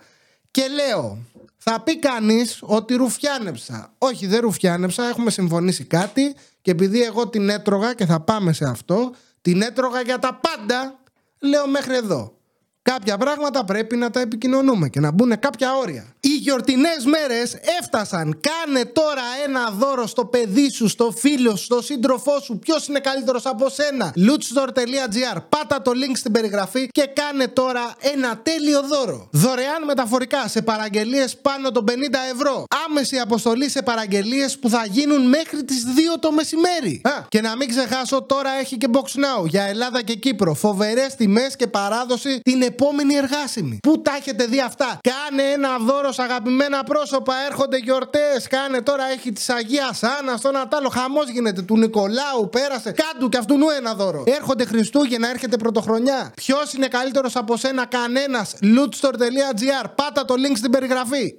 Και 0.52 0.68
λέω, 0.68 1.18
θα 1.58 1.82
πει 1.82 2.00
κανείς 2.00 2.60
ότι 2.62 2.96
ρουφιάνεψα. 2.96 3.94
Όχι, 3.98 4.28
δεν 4.28 4.40
ρουφιάνεψα. 4.40 5.08
Έχουμε 5.08 5.32
συμφωνήσει 5.32 5.84
κάτι 5.84 6.36
και 6.62 6.72
επειδή 6.72 7.02
εγώ 7.02 7.28
την 7.28 7.50
έτρωγα 7.50 7.94
και 7.94 8.06
θα 8.06 8.20
πάμε 8.20 8.54
σε 8.54 8.66
αυτό, 8.66 9.12
την 9.42 9.62
έτρωγα 9.62 10.02
για 10.02 10.20
τα 10.20 10.40
πάντα. 10.42 11.00
Λέω 11.40 11.68
μέχρι 11.68 11.96
εδώ. 11.96 12.36
Κάποια 12.82 13.18
πράγματα 13.18 13.66
πρέπει 13.66 13.96
να 13.96 14.10
τα 14.10 14.20
επικοινωνούμε 14.20 14.90
και 14.90 15.00
να 15.00 15.12
μπουν 15.12 15.40
κάποια 15.40 15.76
όρια. 15.76 16.16
Οι 16.24 16.36
γιορτινές 16.36 17.06
μέρες 17.06 17.58
έφτασαν. 17.82 18.40
Κάνε 18.40 18.86
τώρα 18.86 19.22
ένα 19.46 19.70
δώρο 19.70 20.08
στο 20.08 20.26
παιδί 20.26 20.72
σου, 20.72 20.88
στο 20.88 21.14
φίλο 21.18 21.56
σου, 21.56 21.64
στο 21.64 21.82
σύντροφό 21.82 22.40
σου. 22.40 22.60
Ποιος 22.60 22.88
είναι 22.88 23.00
καλύτερος 23.00 23.46
από 23.46 23.70
σένα; 23.70 24.14
lootstore.gr. 24.18 25.38
Πάτα 25.50 25.82
το 25.82 25.92
link 25.92 26.12
στην 26.16 26.32
περιγραφή 26.32 26.88
και 26.92 27.10
κάνε 27.14 27.48
τώρα 27.48 27.96
ένα 28.00 28.38
τέλειο 28.38 28.82
δώρο. 28.82 29.28
Δωρεάν 29.32 29.84
μεταφορικά 29.86 30.48
σε 30.48 30.62
παραγγελίες 30.62 31.38
πάνω 31.38 31.72
των 31.72 31.86
50 31.88 31.94
ευρώ. 32.34 32.64
Άμεση 32.88 33.18
αποστολή 33.18 33.70
σε 33.70 33.82
παραγγελίες 33.82 34.60
που 34.60 34.70
θα 34.70 34.86
γίνουν 34.90 35.28
μέχρι 35.28 35.64
τις 35.64 35.84
2 35.86 36.20
το 36.20 36.32
μεσημέρι. 36.32 37.02
Α, 37.04 37.26
και 37.28 37.42
να 37.42 37.56
μην 37.56 37.70
ξεχάσω, 37.70 38.22
τώρα 38.22 38.50
έχει 38.60 38.78
και 38.78 38.88
Box 38.92 39.00
Now 39.00 39.46
για 39.48 39.64
Ελλάδα 39.64 40.02
και 40.02 40.14
Κύπρο. 40.14 40.54
Φοβερές 40.54 41.16
τιμές 41.16 41.56
και 41.56 41.68
παράδοση 41.68 42.40
την 42.44 42.62
επόμενη 42.62 43.16
εργάσιμη. 43.16 43.78
Πού 43.82 44.02
τα 44.02 44.16
έχετε 44.20 44.46
δει 44.46 44.60
αυτά; 44.60 45.00
Κάνε 45.02 45.44
ένα 45.44 45.78
δώρο 45.78 46.11
σε 46.12 46.22
αγαπημένα 46.22 46.84
πρόσωπα. 46.84 47.34
Έρχονται 47.50 47.78
γιορτές. 47.78 48.48
Κάνε 48.50 48.82
τώρα 48.82 49.04
έχει 49.12 49.32
της 49.32 49.50
Αγίας 49.50 50.04
Άννας 50.04 50.40
στο 50.40 50.52
Νατάλο. 50.52 50.90
Χαμός 50.90 51.30
γίνεται 51.30 51.62
του 51.62 51.78
Νικολάου. 51.78 52.50
Πέρασε. 52.52 52.92
Κάντου 52.92 53.30
και 53.30 53.38
αυτού 53.38 53.58
νου 53.58 53.70
ένα 53.70 53.94
δώρο. 53.94 54.24
Έρχονται 54.28 54.66
Χριστούγεννα, 54.66 55.30
έρχεται 55.30 55.58
Πρωτοχρονιά. 55.58 56.32
Ποιος 56.36 56.74
είναι 56.74 56.88
καλύτερος 56.88 57.36
από 57.36 57.58
σένα, 57.58 57.86
κανένας. 57.86 58.56
lootstore.gr. 58.62 59.86
Πάτα 59.96 60.26
το 60.26 60.34
link 60.38 60.58
στην 60.58 60.72
περιγραφή. 60.72 61.36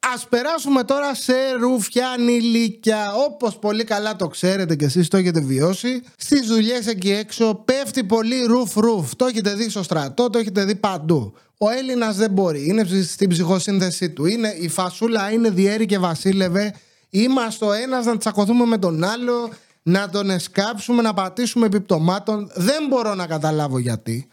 Α 0.00 0.28
περάσουμε 0.28 0.84
τώρα 0.84 1.14
σε 1.14 1.32
ρουφιανιλίκια. 1.60 3.12
Όπως 3.14 3.58
πολύ 3.58 3.84
καλά 3.84 4.16
το 4.16 4.26
ξέρετε 4.26 4.76
και 4.76 4.84
εσείς 4.84 5.08
το 5.08 5.16
έχετε 5.16 5.40
βιώσει, 5.40 6.02
στις 6.16 6.46
δουλειές 6.46 6.86
εκεί 6.86 7.12
έξω 7.12 7.62
πέφτει 7.64 8.04
πολύ 8.04 8.44
ρουφ 8.44 8.74
ρουφ. 8.74 9.16
Το 9.16 9.24
έχετε 9.24 9.54
δει 9.54 9.70
στο 9.70 9.82
στρατό, 9.82 10.30
το 10.30 10.38
έχετε 10.38 10.64
δει 10.64 10.74
παντού. 10.74 11.34
Ο 11.62 11.70
Έλληνας 11.70 12.16
δεν 12.16 12.30
μπορεί. 12.30 12.68
Είναι 12.68 12.84
στην 13.02 13.28
ψυχοσύνθεσή 13.28 14.10
του. 14.10 14.26
Είναι, 14.26 14.54
η 14.58 14.68
φασούλα 14.68 15.32
είναι 15.32 15.50
διέρη 15.50 15.86
και 15.86 15.98
βασίλευε. 15.98 16.74
Είμαστε 17.10 17.64
ο 17.64 17.72
ένας 17.72 18.04
να 18.04 18.16
τσακωθούμε 18.16 18.64
με 18.64 18.78
τον 18.78 19.04
άλλο, 19.04 19.50
να 19.82 20.08
τον 20.08 20.30
εσκάψουμε, 20.30 21.02
να 21.02 21.14
πατήσουμε 21.14 21.66
επιπτωμάτων. 21.66 22.50
Δεν 22.54 22.86
μπορώ 22.88 23.14
να 23.14 23.26
καταλάβω 23.26 23.78
γιατί. 23.78 24.28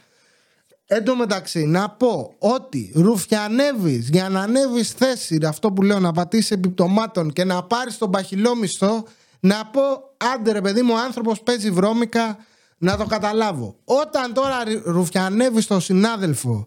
Εν 0.85 1.03
τω 1.03 1.15
μεταξύ, 1.15 1.65
να 1.65 1.89
πω 1.89 2.35
ότι 2.39 2.91
ρουφιανεύεις 2.95 4.09
για 4.09 4.29
να 4.29 4.41
ανέβεις 4.41 4.91
θέση, 4.91 5.39
αυτό 5.47 5.71
που 5.71 5.81
λέω, 5.81 5.99
να 5.99 6.11
πατήσεις 6.11 6.51
επιπτωμάτων 6.51 7.33
και 7.33 7.43
να 7.43 7.63
πάρεις 7.63 7.97
τον 7.97 8.11
παχυλό 8.11 8.55
μισθό, 8.55 9.03
να 9.39 9.65
πω 9.65 9.81
άντε 10.33 10.51
ρε 10.51 10.61
παιδί 10.61 10.81
μου, 10.81 10.93
ο 10.93 10.99
άνθρωπος 10.99 11.41
παίζει 11.41 11.71
βρώμικα, 11.71 12.37
να 12.77 12.97
το 12.97 13.05
καταλάβω. 13.05 13.75
Όταν 13.83 14.33
τώρα 14.33 14.57
ρουφιανεύεις 14.83 15.67
τον 15.67 15.81
συνάδελφο 15.81 16.65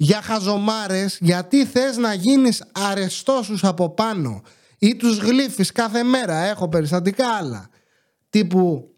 για 0.00 0.22
χαζομάρες, 0.22 1.18
γιατί 1.20 1.64
θες 1.64 1.96
να 1.96 2.14
γίνεις 2.14 2.64
αρεστός 2.72 3.64
από 3.64 3.90
πάνω 3.94 4.42
ή 4.78 4.96
τους 4.96 5.18
γλύφεις 5.18 5.72
κάθε 5.72 6.02
μέρα, 6.02 6.36
έχω 6.36 6.68
περιστατικά 6.68 7.28
άλλα, 7.28 7.68
τύπου 8.30 8.94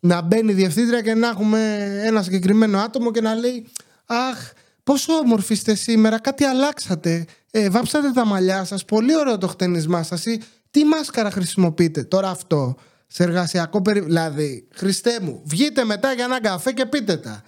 να 0.00 0.20
μπαίνει 0.20 0.52
η 0.52 0.54
διευθύντρια 0.54 1.00
και 1.00 1.14
να 1.14 1.28
έχουμε 1.28 1.90
ένα 2.02 2.22
συγκεκριμένο 2.22 2.78
άτομο 2.78 3.10
και 3.10 3.20
να 3.20 3.34
λέει 3.34 3.66
«Αχ, 4.06 4.50
πόσο 4.84 5.12
όμορφη 5.12 5.52
είστε 5.52 5.74
σήμερα, 5.74 6.20
κάτι 6.20 6.44
αλλάξατε, 6.44 7.24
ε, 7.50 7.70
βάψατε 7.70 8.10
τα 8.10 8.26
μαλλιά 8.26 8.64
σας, 8.64 8.84
πολύ 8.84 9.16
ωραίο 9.16 9.38
το 9.38 9.46
χτενισμά 9.46 10.02
σας 10.02 10.26
ή 10.26 10.42
τι 10.70 10.84
μάσκαρα 10.84 11.30
χρησιμοποιείτε». 11.30 12.04
Τώρα 12.04 12.30
αυτό 12.30 12.74
σε 13.06 13.22
εργασιακό 13.22 13.82
περίπτωση. 13.82 14.14
Δηλαδή, 14.14 14.68
Χριστέ 14.74 15.18
μου, 15.20 15.42
βγείτε 15.44 15.84
μετά 15.84 16.12
για 16.12 16.24
έναν 16.24 16.40
καφέ 16.40 16.72
και 16.72 16.86
πείτε 16.86 17.16
τα. 17.16 17.42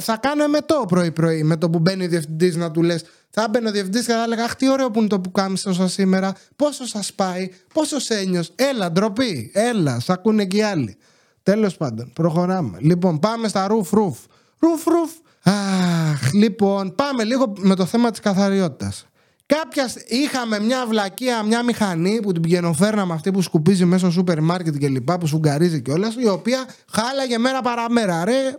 Θα 0.00 0.16
κάνω 0.16 0.42
εμετό 0.42 0.84
πρωί-πρωί 0.88 1.42
με 1.42 1.56
το 1.56 1.70
που 1.70 1.78
μπαίνει 1.78 2.04
ο 2.04 2.08
διευθυντής 2.08 2.56
να 2.56 2.70
του 2.70 2.82
λες. 2.82 3.04
Θα 3.30 3.48
μπαίνει 3.50 3.68
ο 3.68 3.70
διευθυντής 3.70 4.06
και 4.06 4.12
θα 4.12 4.22
έλεγα 4.22 4.44
Αχ, 4.44 4.54
τι 4.54 4.70
ωραίο 4.70 4.90
που 4.90 4.98
είναι 4.98 5.08
το 5.08 5.20
που 5.20 5.30
κάμισε 5.30 5.72
σα 5.72 5.88
σήμερα. 5.88 6.32
Πόσο 6.56 6.86
σας 6.86 7.12
πάει, 7.12 7.48
πόσο 7.72 7.96
ένιω. 8.08 8.42
Έλα, 8.54 8.92
ντροπή. 8.92 9.50
Έλα, 9.54 10.00
σ' 10.00 10.10
ακούνε 10.10 10.44
και 10.44 10.56
οι 10.56 10.62
άλλοι. 10.62 10.96
Τέλος 11.42 11.76
πάντων, 11.76 12.12
προχωράμε. 12.12 12.78
Λοιπόν, 12.80 13.18
πάμε 13.18 13.48
στα 13.48 13.66
ρουφ 13.66 13.90
ρουφ. 13.90 14.18
Ρουφ 14.58 14.84
ρουφ. 14.84 15.10
Αχ, 15.42 16.32
λοιπόν, 16.32 16.94
πάμε 16.94 17.24
λίγο 17.24 17.52
με 17.58 17.74
το 17.74 17.84
θέμα 17.84 18.10
της 18.10 18.20
καθαριότητας. 18.20 19.06
Κάποια 19.46 19.90
είχαμε 20.06 20.60
μια 20.60 20.86
βλακεία, 20.86 21.42
μια 21.42 21.62
μηχανή 21.62 22.20
που 22.22 22.32
την 22.32 22.42
πηγαινοφέρναμε 22.42 23.14
αυτή 23.14 23.30
που 23.30 23.42
σκουπίζει 23.42 23.84
μέσα 23.84 24.04
στο 24.04 24.10
σούπερ 24.10 24.40
μάρκετ 24.40 24.76
και 24.76 24.88
λοιπά, 24.88 25.18
που 25.18 25.26
σουγκαρίζει 25.26 25.82
κιόλας, 25.82 26.14
η 26.18 26.28
οποία 26.28 26.64
χάλαγε 26.90 27.38
μέρα 27.38 27.60
παραμέρα. 27.60 28.24
Ρε, 28.24 28.54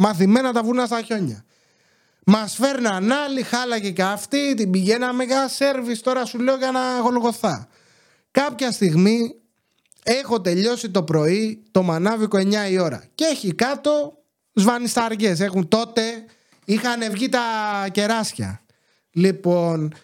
μαθημένα 0.00 0.52
τα 0.52 0.62
βουνά 0.62 0.86
στα 0.86 1.02
χιόνια. 1.02 1.44
Μας 2.24 2.54
φέρναν 2.54 3.12
άλλοι, 3.12 3.42
χάλαγε 3.42 3.90
και 3.90 4.02
αυτή, 4.02 4.54
την 4.54 4.70
πηγαίναμε 4.70 5.24
για 5.24 5.48
σερβις 5.48 6.00
τώρα 6.00 6.24
σου 6.24 6.38
λέω 6.38 6.56
για 6.56 6.70
να 6.70 6.98
γολγοθά. 6.98 7.68
Κάποια 8.30 8.70
στιγμή 8.70 9.34
έχω 10.02 10.40
τελειώσει 10.40 10.90
το 10.90 11.02
πρωί 11.02 11.62
το 11.70 11.82
μανάβικο 11.82 12.38
9 12.38 12.70
η 12.70 12.78
ώρα 12.78 13.04
και 13.14 13.24
έχει 13.24 13.54
κάτω 13.54 14.18
σβανισταριές. 14.52 15.40
Έχουν 15.40 15.68
τότε, 15.68 16.02
είχαν 16.64 17.10
βγει 17.10 17.28
τα 17.28 17.40
κεράσια. 17.92 18.60
Λοιπόν, 19.12 19.94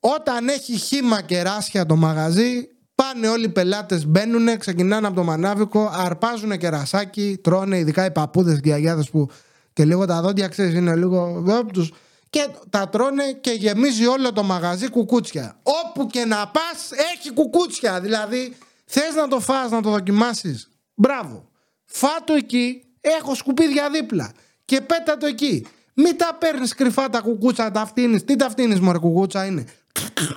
όταν 0.00 0.48
έχει 0.48 0.76
χήμα 0.76 1.22
κεράσια 1.22 1.86
το 1.86 1.96
μαγαζί, 1.96 2.68
πάνε 2.96 3.28
όλοι 3.28 3.44
οι 3.44 3.48
πελάτες, 3.48 4.06
μπαίνουν, 4.06 4.58
ξεκινάνε 4.58 5.06
από 5.06 5.16
το 5.16 5.24
μανάβικο, 5.24 5.90
αρπάζουν 5.94 6.58
κερασάκι, 6.58 7.38
τρώνε 7.42 7.78
ειδικά 7.78 8.04
οι 8.04 8.10
παππούδες 8.10 8.60
και 8.60 8.68
οι 8.68 8.72
αγιάδες 8.72 9.10
που 9.10 9.30
και 9.72 9.84
λίγο 9.84 10.06
τα 10.06 10.20
δόντια 10.20 10.48
ξέρεις 10.48 10.74
είναι 10.74 10.96
λίγο 10.96 11.64
τους, 11.72 11.92
και 12.30 12.48
τα 12.70 12.88
τρώνε 12.88 13.32
και 13.40 13.50
γεμίζει 13.50 14.06
όλο 14.06 14.32
το 14.32 14.42
μαγαζί 14.42 14.88
κουκούτσια. 14.88 15.58
Όπου 15.62 16.06
και 16.06 16.24
να 16.24 16.36
πας 16.48 16.90
έχει 17.14 17.32
κουκούτσια, 17.32 18.00
δηλαδή 18.00 18.56
θες 18.84 19.14
να 19.14 19.28
το 19.28 19.40
φας, 19.40 19.70
να 19.70 19.82
το 19.82 19.90
δοκιμάσεις. 19.90 20.70
Μπράβο. 20.94 21.48
Φάτο 21.84 22.32
εκεί, 22.34 22.82
έχω 23.00 23.34
σκουπίδια 23.34 23.90
δίπλα 23.90 24.32
και 24.64 24.80
πέτα 24.80 25.16
το 25.16 25.26
εκεί. 25.26 25.66
Μην 25.94 26.16
τα 26.16 26.36
παίρνεις 26.40 26.74
κρυφά 26.74 27.08
τα 27.08 27.20
κουκούτσα, 27.20 27.70
τα 27.70 27.86
φτύνεις. 27.86 28.24
Τι 28.24 28.36
τα 28.36 28.50
φτύνεις, 28.50 28.80
Μωρέ, 28.80 28.98
κουκούτσα 28.98 29.46
είναι. 29.46 29.64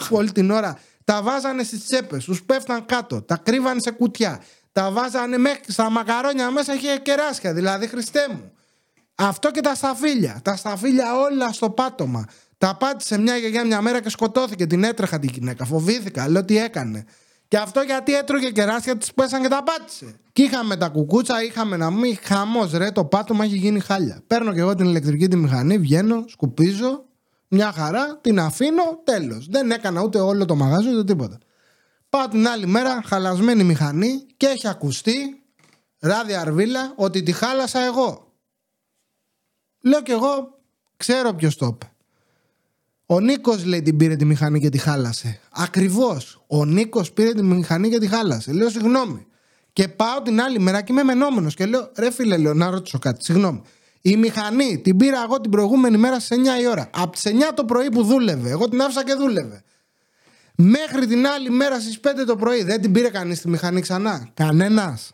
Όλη 0.10 0.32
την 0.32 0.52
ώρα. 0.52 0.80
Τα 1.10 1.22
βάζανε 1.22 1.64
στις 1.64 1.86
τσέπες, 1.86 2.24
τους 2.24 2.44
πέφταν 2.44 2.86
κάτω, 2.86 3.22
τα 3.22 3.38
κρύβανε 3.38 3.80
σε 3.82 3.92
κουτιά. 3.92 4.42
Τα 4.72 4.92
βάζανε 4.92 5.38
μέχρι 5.38 5.72
στα 5.72 5.90
μακαρόνια 5.90 6.52
μέσα 6.52 6.74
είχε 6.74 6.98
κεράσια. 7.02 7.54
Δηλαδή, 7.54 7.88
Χριστέ 7.88 8.28
μου. 8.32 8.52
Αυτό 9.16 9.52
και 9.52 9.62
τα 9.62 9.76
σταφύλια. 9.76 10.40
Τα 10.44 10.56
σταφύλια 10.56 11.20
όλα 11.20 11.52
στο 11.52 11.70
πάτωμα. 11.70 12.26
Τα 12.58 12.76
πάτησε 12.76 13.18
μια 13.18 13.38
γιαγιά 13.38 13.66
μια 13.66 13.82
μέρα 13.82 14.02
και 14.02 14.10
σκοτώθηκε. 14.10 14.66
Την 14.66 14.84
έτρεχα 14.84 15.20
την 15.20 15.30
γυναίκα. 15.34 15.66
Φοβήθηκα. 15.66 16.30
Λέω 16.30 16.46
τι 16.46 16.58
έκανε. 16.58 17.06
Και 17.48 17.58
αυτό 17.58 17.82
γιατί 17.82 18.14
έτρωγε 18.14 18.50
κεράσια, 18.50 18.98
της 18.98 19.14
πέσαν 19.14 19.42
και 19.42 19.48
τα 19.48 19.64
πάτησε. 19.64 20.16
Και 20.34 20.44
είχαμε 20.44 20.78
τα 20.78 20.90
κουκούτσα, 20.90 21.44
είχαμε 21.44 21.78
να 21.78 21.92
μην 21.92 22.18
χαμός 22.22 22.72
ρε, 22.72 22.92
το 22.92 23.06
πάτωμα 23.06 23.44
έχει 23.44 23.58
γίνει 23.58 23.80
χάλια. 23.80 24.22
Παίρνω 24.28 24.54
και 24.54 24.60
εγώ 24.60 24.76
την 24.76 24.86
ηλεκτρική 24.86 25.28
τη 25.28 25.36
μηχανή, 25.36 25.78
βγαίνω, 25.78 26.24
σκουπίζω, 26.28 27.06
μια 27.50 27.72
χαρά, 27.72 28.18
την 28.22 28.40
αφήνω, 28.40 29.02
τέλος. 29.04 29.48
Δεν 29.50 29.72
έκανα 29.72 30.02
ούτε 30.02 30.20
όλο 30.20 30.46
το 30.46 30.56
μαγάζι 30.56 30.90
ούτε 30.90 31.04
τίποτα. 31.04 31.38
Πάω 32.10 32.28
την 32.28 32.48
άλλη 32.48 32.66
μέρα, 32.66 33.02
χαλασμένη 33.06 33.64
μηχανή 33.64 34.26
και 34.38 34.46
έχει 34.46 34.68
ακουστεί, 34.68 35.44
ράδι 36.00 36.34
αρβίλα, 36.34 36.94
ότι 36.96 37.24
τη 37.24 37.32
χάλασα 37.32 37.86
εγώ. 37.86 38.34
Λέω 39.82 40.02
κι 40.02 40.12
εγώ, 40.12 40.60
ξέρω 40.98 41.34
ποιος 41.34 41.56
το 41.56 41.66
είπε. 41.66 41.94
Ο 43.06 43.20
Νίκος 43.20 43.66
λέει 43.66 43.82
την 43.82 43.98
πήρε 43.98 44.16
τη 44.16 44.26
μηχανή 44.26 44.60
και 44.60 44.70
τη 44.70 44.78
χάλασε. 44.78 45.40
Ακριβώς. 45.52 46.44
Ο 46.48 46.66
Νίκος 46.66 47.12
πήρε 47.12 47.34
τη 47.34 47.44
μηχανή 47.44 47.90
και 47.90 48.00
τη 48.00 48.08
χάλασε. 48.08 48.52
Λέω 48.52 48.70
συγγνώμη. 48.70 49.28
Και 49.74 49.88
πάω 49.88 50.22
την 50.22 50.42
άλλη 50.42 50.60
μέρα 50.60 50.82
και 50.82 50.92
είμαι 50.92 51.04
μενόμενος 51.04 51.56
και 51.56 51.66
λέω 51.66 51.92
ρε 51.96 52.12
φίλε, 52.12 52.38
λέω 52.38 52.54
να 52.54 52.70
ρωτήσω 52.70 53.00
κάτι. 53.00 53.24
Συγγνώμη. 53.24 53.62
Η 54.02 54.16
μηχανή 54.18 54.80
την 54.80 54.98
πήρα 54.98 55.24
εγώ 55.24 55.42
την 55.42 55.52
προηγούμενη 55.52 55.98
μέρα 55.98 56.20
στι 56.20 56.36
9 56.60 56.62
η 56.62 56.68
ώρα. 56.68 56.90
Από 56.94 57.12
τις 57.12 57.26
9 57.26 57.30
το 57.56 57.66
πρωί 57.66 57.90
που 57.92 58.04
δούλευε. 58.04 58.50
Εγώ 58.50 58.70
την 58.70 58.82
άφησα 58.82 59.04
και 59.04 59.14
δούλευε. 59.14 59.64
Μέχρι 60.56 61.08
την 61.08 61.28
άλλη 61.28 61.50
μέρα 61.50 61.80
στις 61.80 62.00
5 62.00 62.26
το 62.28 62.36
πρωί 62.36 62.64
δεν 62.64 62.82
την 62.82 62.92
πήρε 62.92 63.10
κανείς 63.10 63.42
τη 63.42 63.50
μηχανή 63.50 63.82
ξανά; 63.82 64.30
Κανένας. 64.34 65.12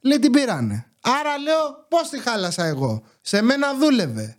Λέει 0.00 0.18
την 0.18 0.32
πήρανε. 0.32 0.86
Άρα 1.00 1.38
λέω 1.38 1.86
πώς 1.88 2.08
τη 2.08 2.20
χάλασα 2.20 2.64
εγώ; 2.64 3.02
Σε 3.20 3.42
μένα 3.42 3.74
δούλευε. 3.74 4.36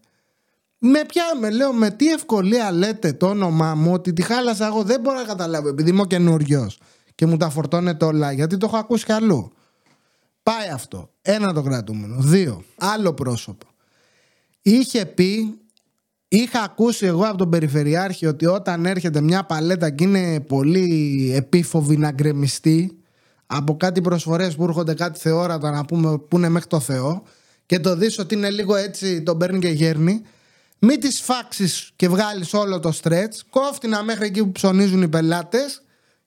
Με 0.78 1.02
ποια, 1.08 1.24
με 1.40 1.50
λέω, 1.50 1.74
με 1.74 1.90
τι 1.90 2.12
ευκολία 2.12 2.72
λέτε 2.72 3.14
το 3.14 3.28
όνομά 3.28 3.76
μου 3.76 3.94
ότι 3.94 4.14
τη 4.14 4.22
χάλασα 4.22 4.66
εγώ; 4.66 4.84
Δεν 4.84 5.02
μπορώ 5.02 5.18
να 5.18 5.24
καταλάβω 5.24 5.68
επειδή 5.68 5.90
είμαι 5.90 6.06
καινούριος 6.08 6.80
και 7.16 7.26
μου 7.26 7.38
τα 7.38 7.50
φορτώνετε 7.50 8.06
όλα 8.06 8.32
γιατί 8.32 8.58
το 8.58 8.66
έχω 8.66 8.78
ακούσει 8.78 9.06
κι 9.06 9.12
αλλού. 9.12 9.54
Πάει 10.44 10.70
αυτό. 10.70 11.10
Ένα 11.22 11.54
το 11.54 11.62
κρατούμενο. 11.62 12.16
Δύο. 12.20 12.64
Άλλο 12.78 13.14
πρόσωπο. 13.14 13.66
Είχε 14.68 15.06
πει, 15.06 15.60
είχα 16.28 16.62
ακούσει 16.62 17.06
εγώ 17.06 17.24
από 17.24 17.38
τον 17.38 17.50
Περιφερειάρχη 17.50 18.26
ότι 18.26 18.46
όταν 18.46 18.86
έρχεται 18.86 19.22
μια 19.22 19.44
παλέτα 19.44 19.90
και 19.90 20.04
είναι 20.04 20.40
πολύ 20.40 21.32
επίφοβη 21.36 21.98
να 21.98 22.12
γκρεμιστεί 22.12 22.98
από 23.46 23.78
κάτι 23.78 24.02
προσφορές 24.02 24.56
που 24.56 24.64
έρχονται 24.64 24.94
κάτι 24.94 25.20
θεόρατα 25.20 25.72
να 25.72 25.86
πούμε 25.86 26.18
που 26.18 26.38
είναι 26.38 26.50
μέχρι 26.50 26.68
το 26.68 26.80
Θεό 26.80 27.24
και 27.66 27.80
το 27.80 27.96
δεις 27.96 28.20
ότι 28.20 28.36
είναι 28.36 28.50
λίγο 28.50 28.76
έτσι 28.76 29.22
τον 29.22 29.38
παίρνει 29.38 29.60
και 29.60 29.68
γέρνει 29.68 30.22
μην 30.80 31.00
τις 31.00 31.22
φάξεις 31.22 31.92
και 31.96 32.10
βγάλεις 32.10 32.54
όλο 32.54 32.80
το 32.80 33.00
stretch 33.04 33.40
κόφτηνα 33.50 34.04
μέχρι 34.04 34.26
εκεί 34.26 34.44
που 34.44 34.52
ψωνίζουν 34.52 35.02
οι 35.02 35.08
πελάτες 35.08 35.82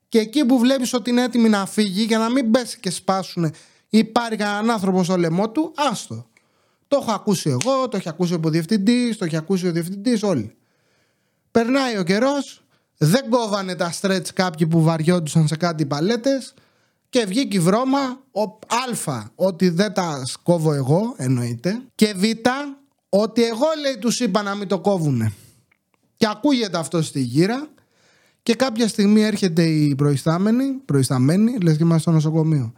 και 0.09 0.19
εκεί 0.19 0.45
που 0.45 0.59
βλέπεις 0.59 0.93
ότι 0.93 1.11
είναι 1.11 1.23
έτοιμη 1.23 1.49
να 1.49 1.67
φύγει 1.67 2.03
για 2.03 2.19
να 2.19 2.31
μην 2.31 2.51
πέσει 2.51 2.79
και 2.81 2.91
σπάσουν 2.91 3.53
ή 3.89 4.05
πάρει 4.05 4.37
κανέναν 4.37 4.71
άνθρωπος 4.71 5.07
στο 5.07 5.17
λαιμό 5.17 5.51
του, 5.51 5.73
άστο. 5.91 6.28
Το 6.89 6.99
έχω 7.03 7.13
ακούσει 7.13 7.51
εγώ, 7.51 7.89
το 7.89 7.97
έχει 7.97 8.09
ακούσει 8.09 8.35
ο 8.35 8.41
διευθυντή, 8.45 9.17
το 9.17 9.25
έχει 9.25 9.37
ακούσει 9.37 9.67
ο 9.67 9.73
διευθυντής, 9.73 10.23
όλοι. 10.23 10.57
Περνάει 11.51 11.99
ο 11.99 12.03
καιρός, 12.03 12.65
δεν 12.99 13.29
κόβανε 13.31 13.75
τα 13.75 13.93
stretch 14.01 14.29
κάποιοι 14.35 14.67
που 14.67 14.83
βαριόντουσαν 14.83 15.49
σε 15.49 15.57
κάτι 15.57 15.87
παλέτες 15.87 16.55
και 17.09 17.25
βγήκε 17.25 17.57
η 17.57 17.61
βρώμα. 17.61 17.99
Ο, 18.31 18.43
α, 19.11 19.23
ότι 19.35 19.69
δεν 19.69 19.93
τα 19.93 20.23
κόβω 20.43 20.73
εγώ, 20.73 21.15
εννοείται. 21.17 21.83
Και 21.95 22.15
β, 22.17 22.23
ότι 23.09 23.45
εγώ 23.45 23.67
λέει 23.83 23.99
τους 23.99 24.21
είπα 24.21 24.43
να 24.43 24.55
μην 24.55 24.69
το 24.69 24.81
κόβουνε. 24.81 25.33
Και 26.17 26.27
ακούγεται 26.31 26.79
αυτό 26.79 27.03
στη 27.03 27.21
γύρα 27.21 27.69
και 28.43 28.55
κάποια 28.55 28.89
στιγμή 28.89 29.23
έρχεται 29.23 29.63
η 29.63 29.95
προϊστάμενη, 29.95 30.73
προϊσταμένη, 30.85 31.59
λες 31.63 31.77
και 31.77 31.83
είμαστε 31.83 32.01
στο 32.01 32.11
νοσοκομείο. 32.11 32.73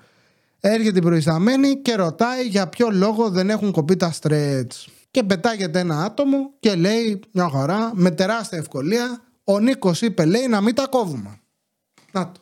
Έρχεται 0.61 0.99
η 0.99 1.03
προϊσταμένη 1.03 1.77
και 1.77 1.95
ρωτάει 1.95 2.47
για 2.47 2.69
ποιο 2.69 2.89
λόγο 2.91 3.31
δεν 3.31 3.51
έχουν 3.51 3.73
κοπεί 3.73 3.97
τα 3.97 4.13
στρέτς. 4.13 4.89
Και 5.11 5.23
πετάγεται 5.23 5.79
ένα 5.79 6.05
άτομο 6.05 6.53
και 6.61 6.75
λέει 6.75 7.21
μια 7.33 7.49
χαρά 7.49 7.91
με 7.95 8.11
τεράστια 8.11 8.59
ευκολία 8.59 9.23
ο 9.45 9.59
Νίκος 9.59 10.03
είπε 10.03 10.25
λέει 10.25 10.47
να 10.47 10.61
μην 10.61 10.75
τα 10.75 10.87
κόβουμε. 10.87 11.41
Να 12.13 12.33
το. 12.33 12.41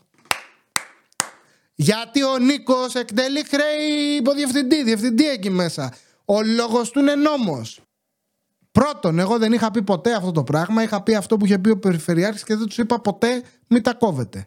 Γιατί 1.74 2.22
ο 2.22 2.38
Νίκος 2.38 2.94
εκτελεί 2.94 3.44
χρέη 3.44 4.16
υποδιευθυντή, 4.18 4.82
διευθυντή 4.82 5.28
εκεί 5.28 5.50
μέσα. 5.50 5.92
Ο 6.24 6.42
λόγος 6.42 6.90
του 6.90 6.98
είναι 6.98 7.14
νόμος. 7.14 7.80
Πρώτον, 8.72 9.18
εγώ 9.18 9.38
δεν 9.38 9.52
είχα 9.52 9.70
πει 9.70 9.82
ποτέ 9.82 10.14
αυτό 10.14 10.32
το 10.32 10.42
πράγμα. 10.42 10.82
Είχα 10.82 11.02
πει 11.02 11.14
αυτό 11.14 11.36
που 11.36 11.44
είχε 11.44 11.58
πει 11.58 11.70
ο 11.70 11.78
Περιφερειάρχης 11.78 12.44
και 12.44 12.56
δεν 12.56 12.66
τους 12.66 12.78
είπα 12.78 13.00
ποτέ 13.00 13.42
μην 13.66 13.82
τα 13.82 13.94
κόβετε. 13.94 14.46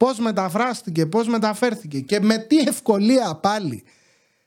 Πώς 0.00 0.18
μεταφράστηκε, 0.18 1.06
πώς 1.06 1.28
μεταφέρθηκε 1.28 2.00
και 2.00 2.20
με 2.20 2.38
τι 2.38 2.58
ευκολία 2.58 3.34
πάλι. 3.34 3.84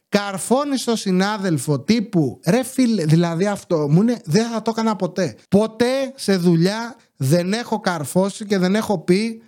Καρφώνει 0.10 0.78
στο 0.78 0.96
συνάδελφο 0.96 1.80
τύπου 1.80 2.40
ρε 2.46 2.64
φίλε, 2.64 3.06
δηλαδή 3.06 3.46
αυτό 3.46 3.88
μου 3.90 4.02
είναι 4.02 4.22
δεν 4.26 4.50
θα 4.50 4.62
το 4.62 4.72
έκανα 4.72 4.96
ποτέ. 4.96 5.36
Ποτέ 5.50 6.14
σε 6.16 6.36
δουλειά 6.36 6.96
δεν 7.16 7.54
έχω 7.54 7.80
καρφώσει 7.80 8.46
και 8.46 8.58
δεν 8.58 8.76
έχω 8.76 9.00
πει 9.00 9.42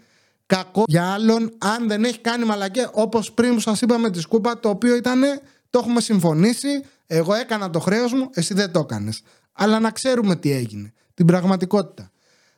κακό 0.46 0.84
για 0.88 1.14
άλλον 1.14 1.54
αν 1.58 1.88
δεν 1.88 2.04
έχει 2.04 2.20
κάνει 2.20 2.46
μαλακέ 2.46 2.90
όπως 2.92 3.32
πριν 3.32 3.54
που 3.54 3.60
σας 3.60 3.82
είπα 3.82 3.98
με 3.98 4.10
τη 4.10 4.20
σκούπα 4.20 4.60
το 4.60 4.70
οποίο 4.70 4.96
ήταν 4.96 5.22
το 5.70 5.80
έχουμε 5.80 6.02
συμφωνήσει 6.02 6.84
εγώ 7.08 7.34
έκανα 7.34 7.70
το 7.70 7.80
χρέος 7.80 8.14
μου 8.14 8.30
εσύ 8.34 8.54
δεν 8.54 8.72
το 8.72 8.80
έκανες 8.80 9.22
αλλά 9.52 9.80
να 9.80 9.92
ξέρουμε 9.92 10.36
τι 10.36 10.52
έγινε 10.52 10.94
την 11.14 11.26
πραγματικότητα 11.26 12.10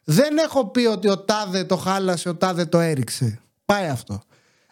δεν 0.10 0.38
έχω 0.38 0.66
πει 0.66 0.86
ότι 0.86 1.10
ο 1.10 1.18
τάδε 1.18 1.64
το 1.64 1.78
χάλασε 1.78 2.30
ο 2.30 2.36
τάδε 2.36 2.66
το 2.66 2.80
έριξε 2.80 3.42
πάει 3.66 3.88
αυτό 3.88 4.22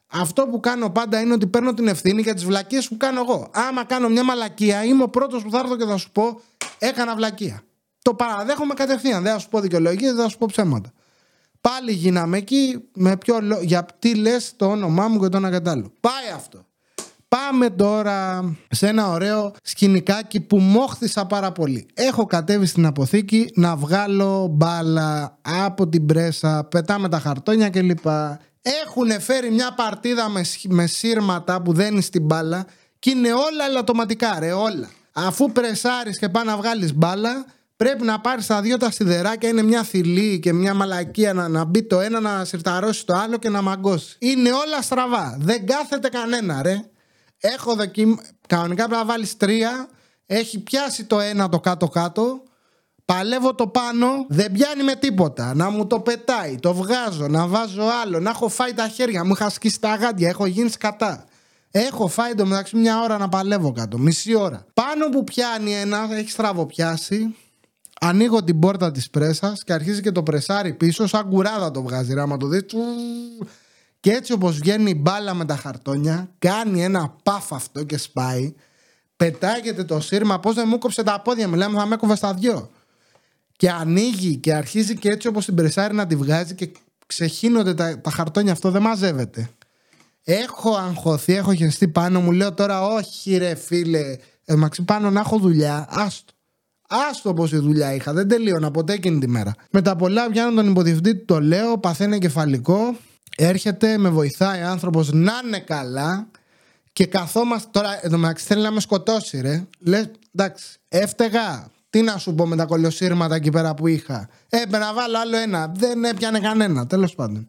αυτό 0.08 0.48
που 0.48 0.60
κάνω 0.60 0.89
πάντα 0.89 1.20
είναι 1.20 1.34
ότι 1.34 1.48
παίρνω 1.48 1.74
την 1.74 1.88
ευθύνη 1.88 2.22
για 2.22 2.34
τις 2.34 2.46
βλακίες 2.46 2.88
που 2.88 2.98
κάνω 2.98 3.22
εγώ. 3.22 3.50
Άμα 3.54 3.84
κάνω 3.84 4.10
μια 4.10 4.24
μαλακία, 4.24 4.84
είμαι 4.84 5.04
ο 5.04 5.10
πρώτος 5.10 5.44
που 5.44 5.51
θα 5.51 5.60
έρθω 5.60 5.77
και 5.77 5.86
θα 5.86 5.98
σου 5.98 6.12
πω: 6.12 6.42
Έκανα 6.80 7.15
βλακία. 7.15 7.63
Το 8.01 8.13
παραδέχομαι 8.13 8.74
κατευθείαν. 8.74 9.24
Δεν 9.24 9.34
θα 9.34 9.39
σου 9.39 9.50
πω 9.50 9.60
δικαιολογίες, 9.60 10.13
δεν 10.13 10.24
θα 10.24 10.30
σου 10.30 10.38
πω 10.38 10.46
ψέματα. 10.46 10.92
Πάλι 11.62 11.92
γίναμε 11.92 12.38
εκεί 12.38 12.84
με 12.94 13.18
ποιο 13.18 13.39
λόγο. 13.42 13.62
Για 13.62 13.86
τι 14.00 14.15
λες 14.15 14.54
το 14.56 14.65
όνομά 14.65 15.08
μου 15.08 15.20
και 15.20 15.27
το 15.27 15.38
ένα 15.38 15.50
κατάλληλο. 15.50 15.92
Πάει 16.00 16.30
αυτό. 16.36 16.65
Πάμε 17.36 17.70
τώρα 17.70 18.44
σε 18.70 18.88
ένα 18.88 19.10
ωραίο 19.10 19.54
σκηνικάκι 19.62 20.42
που 20.42 20.58
μόχθησα 20.58 21.25
πάρα 21.25 21.51
πολύ. 21.51 21.88
Έχω 21.94 22.25
κατέβει 22.25 22.65
στην 22.65 22.86
αποθήκη 22.86 23.51
να 23.56 23.75
βγάλω 23.75 24.48
μπάλα 24.51 25.38
από 25.63 25.88
την 25.88 26.06
πρέσα, 26.06 26.63
πετάμε 26.63 27.10
τα 27.10 27.20
χαρτόνια 27.20 27.70
κλπ. 27.70 28.06
Έχουν 28.62 29.22
φέρει 29.22 29.51
μια 29.51 29.74
παρτίδα 29.74 30.30
με, 30.30 30.42
με 30.68 30.86
σύρματα 30.86 31.62
που 31.62 31.74
δένεις 31.74 32.06
στην 32.06 32.22
μπάλα 32.22 32.65
και 33.00 33.10
είναι 33.10 33.34
όλα 33.34 33.65
ελαττωματικά, 33.70 34.39
ρε, 34.39 34.51
όλα. 34.51 34.89
Αφού 35.13 35.51
πρεσάρεις 35.51 36.20
και 36.20 36.30
πάει 36.30 36.46
να 36.46 36.58
βγάλεις 36.58 36.94
μπάλα, 36.94 37.46
πρέπει 37.77 38.04
να 38.04 38.20
πάρεις 38.20 38.46
τα 38.46 38.62
δύο 38.62 38.77
τα 38.77 38.92
σιδεράκια, 38.92 39.50
είναι 39.50 39.63
μια 39.63 39.84
θηλή 39.84 40.39
και 40.39 40.54
μια 40.54 40.74
μαλακία 40.74 41.34
να, 41.34 41.48
να 41.48 41.63
μπει 41.63 41.84
το 41.84 42.00
ένα, 42.00 42.20
να 42.20 42.46
συρταρώσει 42.46 43.06
το 43.06 43.13
άλλο 43.13 43.38
και 43.38 43.50
να 43.50 43.62
μαγκώσει. 43.62 44.15
Είναι 44.20 44.50
όλα 44.51 44.82
στραβά. 44.82 45.38
Δεν 45.39 45.65
κάθεται 45.65 46.10
κανένα, 46.10 46.62
ρε. 46.62 46.82
Έχω 47.54 47.75
δοκιμ... 47.75 48.16
Κανονικά 48.48 48.84
πρέπει 48.84 49.00
να 49.02 49.06
βάλεις 49.06 49.38
τρία. 49.38 49.90
Έχει 50.25 50.60
πιάσει 50.60 51.06
το 51.06 51.20
ένα 51.20 51.50
το 51.50 51.60
κάτω-κάτω 51.60 52.44
Παλεύω 53.06 53.56
το 53.56 53.68
πάνω, 53.68 54.25
δεν 54.28 54.52
πιάνει 54.52 54.84
με 54.84 54.96
τίποτα. 54.96 55.54
Να 55.56 55.70
μου 55.70 55.88
το 55.88 56.00
πετάει, 56.00 56.60
το 56.60 56.74
βγάζω, 56.74 57.28
να 57.28 57.48
βάζω 57.48 57.84
άλλο, 58.04 58.20
να 58.20 58.30
έχω 58.30 58.50
φάει 58.50 58.74
τα 58.74 58.88
χέρια 58.88 59.25
μου, 59.25 59.32
είχα 59.32 59.50
σκίσει 59.50 59.80
τα 59.80 59.96
γάντια, 59.96 60.30
έχω 60.30 60.46
γίνει 60.46 60.70
σκατά. 60.70 61.25
Έχω 61.72 62.08
φάει 62.08 62.34
το 62.34 62.46
μεταξύ 62.46 62.78
μια 62.78 63.02
ώρα 63.02 63.18
να 63.18 63.30
παλεύω 63.30 63.72
κάτω, 63.72 63.98
μισή 63.98 64.36
ώρα. 64.36 64.66
Πάνω 64.74 65.10
που 65.10 65.24
πιάνει 65.24 65.74
ένα, 65.74 66.08
έχει 66.12 66.30
στραβοπιάσει. 66.30 67.36
Ανοίγω 68.02 68.44
την 68.44 68.60
πόρτα 68.60 68.92
της 68.92 69.10
πρέσας 69.10 69.64
και 69.64 69.74
αρχίζει 69.74 70.02
και 70.02 70.12
το 70.12 70.24
πρεσάρι 70.24 70.74
πίσω, 70.74 71.08
σαν 71.08 71.30
κουράδα 71.30 71.72
το 71.72 71.82
βγάζει. 71.82 72.14
Ράμα 72.14 72.38
το 72.38 72.48
δεις. 72.48 72.66
Και 74.06 74.12
έτσι 74.12 74.34
όπως 74.34 74.58
βγαίνει 74.58 74.90
η 74.90 75.00
μπάλα 75.02 75.34
με 75.34 75.46
τα 75.46 75.56
χαρτόνια, 75.56 76.30
κάνει 76.40 76.84
ένα 76.84 77.16
παφ 77.24 77.54
αυτό 77.54 77.84
και 77.84 77.98
σπάει. 77.98 78.54
Πετάγεται 79.16 79.84
το 79.84 80.00
σύρμα, 80.00 80.40
πώς 80.40 80.56
δεν 80.56 80.66
μου 80.68 80.78
κόψε 80.78 81.04
τα 81.04 81.22
πόδια, 81.22 81.48
μιλάμε, 81.48 81.80
θα 81.80 81.86
με 81.86 81.94
έκοβε 81.96 82.16
στα 82.16 82.34
δυο 82.34 82.70
και 83.56 83.70
ανοίγει 83.70 84.36
και 84.36 84.54
αρχίζει 84.54 84.98
και 84.98 85.10
έτσι 85.10 85.28
όπως 85.28 85.46
την 85.46 85.56
πρεσάρει 85.56 85.94
να 85.94 86.08
τη 86.08 86.16
βγάζει 86.16 86.56
και 86.56 86.72
ξεχύνονται 87.06 87.74
τα, 87.74 88.02
τα 88.02 88.10
χαρτόνια 88.10 88.52
αυτό 88.52 88.72
δεν 88.72 88.82
μαζεύεται. 88.82 89.50
Έχω 90.24 90.76
αγχωθεί, 90.76 91.34
έχω 91.34 91.54
χεστεί 91.54 91.88
πάνω 91.88 92.22
μου, 92.22 92.32
λέω 92.32 92.54
τώρα 92.54 92.86
όχι 92.86 93.38
ρε 93.38 93.56
φίλε, 93.56 94.18
ε, 94.46 94.56
πάνω 94.86 95.10
να 95.12 95.20
έχω 95.20 95.38
δουλειά, 95.38 95.88
άστο. 95.89 96.34
Άστο 97.10 97.34
πως 97.34 97.52
η 97.52 97.58
δουλειά 97.58 97.94
είχα, 97.94 98.13
δεν 98.13 98.28
τελείωνα 98.28 98.72
ποτέ 98.72 98.94
εκείνη 98.94 99.20
τη 99.20 99.28
μέρα. 99.28 99.54
Με 99.72 99.82
τα 99.82 99.96
πολλά 99.96 100.30
βγαίνω 100.30 100.54
τον 100.54 100.70
υποδιευθυντή 100.70 101.15
του 101.15 101.26
το 101.26 101.41
λέω, 101.41 101.78
παθαίνει 101.78 102.18
κεφαλικό, 102.18 102.96
έρχεται, 103.36 103.98
με 103.98 104.10
βοηθάει 104.10 104.62
άνθρωπος 104.62 105.12
να 105.12 105.34
είναι 105.45 105.60
καλά 105.60 106.28
και 106.93 107.06
καθόμαστε 107.06 107.69
τώρα, 107.71 108.00
εδώ 108.06 108.17
μεταξύ 108.17 108.45
θέλει 108.45 108.62
να 108.62 108.71
με 108.71 108.80
σκοτώσει 108.80 109.41
ρε. 109.41 109.67
Λες, 109.80 110.10
εντάξει, 110.36 110.65
έφταιγα, 110.88 111.71
τι 111.89 112.02
να 112.02 112.17
σου 112.17 112.36
πω 112.36 112.45
με 112.45 112.56
τα 112.56 112.65
κολοσύρματα 112.65 113.36
εκεί 113.36 113.50
πέρα 113.50 113.74
που 113.74 113.88
είχα. 113.88 114.30
Έπρεπε 114.50 114.78
να 114.78 114.93
βάλω 114.93 115.19
άλλο 115.19 115.38
ένα. 115.38 115.71
Δεν 115.76 116.04
έπιανε 116.04 116.39
κανένα, 116.39 116.88
τέλος 116.88 117.15
πάντων. 117.15 117.48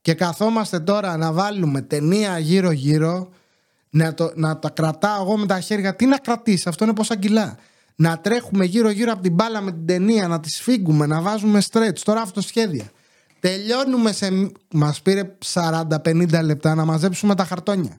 Και 0.00 0.14
καθόμαστε 0.14 0.80
τώρα 0.80 1.16
να 1.16 1.32
βάλουμε 1.32 1.80
ταινία 1.80 2.38
γύρω-γύρω, 2.38 3.28
να, 3.90 4.14
το, 4.14 4.32
να 4.34 4.58
τα 4.58 4.70
κρατάω 4.70 5.22
εγώ 5.22 5.36
με 5.36 5.46
τα 5.46 5.60
χέρια. 5.60 5.96
Τι 5.96 6.06
να 6.06 6.18
κρατήσεις, 6.18 6.66
αυτό 6.66 6.84
είναι 6.84 6.94
πόσα 6.94 7.16
κιλά. 7.16 7.56
Να 7.94 8.18
τρέχουμε 8.18 8.64
γύρω-γύρω 8.64 9.12
από 9.12 9.22
την 9.22 9.34
μπάλα 9.34 9.60
με 9.60 9.70
την 9.70 9.86
ταινία, 9.86 10.28
να 10.28 10.40
τη 10.40 10.50
σφίγγουμε, 10.50 11.06
να 11.06 11.20
βάζουμε 11.20 11.62
stretch. 11.70 11.98
Τώρα 12.04 12.20
αυτό 12.20 12.40
σχέδια. 12.40 12.90
Τελειώνουμε 13.42 14.12
σε. 14.12 14.52
Μας 14.72 15.02
πήρε 15.02 15.36
40-50 15.52 16.42
λεπτά 16.44 16.74
να 16.74 16.84
μαζέψουμε 16.84 17.34
τα 17.34 17.44
χαρτόνια. 17.44 17.98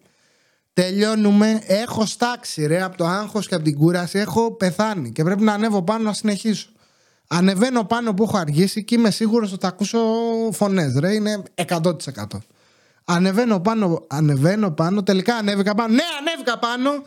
Τελειώνουμε. 0.73 1.61
Έχω 1.65 2.05
στάξει 2.05 2.65
ρε 2.65 2.81
από 2.81 2.97
το 2.97 3.05
άγχος 3.05 3.47
και 3.47 3.55
από 3.55 3.63
την 3.63 3.77
κούραση. 3.77 4.19
Έχω 4.19 4.51
πεθάνει 4.51 5.11
και 5.11 5.23
πρέπει 5.23 5.41
να 5.43 5.53
ανέβω 5.53 5.83
πάνω 5.83 6.03
να 6.03 6.13
συνεχίσω. 6.13 6.69
Ανεβαίνω 7.27 7.83
πάνω 7.83 8.13
που 8.13 8.23
έχω 8.23 8.37
αργήσει 8.37 8.83
και 8.83 8.95
είμαι 8.95 9.11
σίγουρος 9.11 9.51
ότι 9.51 9.61
θα 9.61 9.67
ακούσω 9.67 9.99
φωνές. 10.51 10.95
Ρε 10.99 11.13
είναι 11.13 11.43
100%. 11.67 11.91
Ανεβαίνω 13.05 13.59
πάνω, 13.59 14.05
ανεβαίνω 14.07 14.71
πάνω. 14.71 15.03
Τελικά 15.03 15.35
ανέβηκα 15.35 15.75
πάνω. 15.75 15.93
Ναι, 15.93 16.03
ανέβηκα 16.19 16.59
πάνω. 16.59 17.03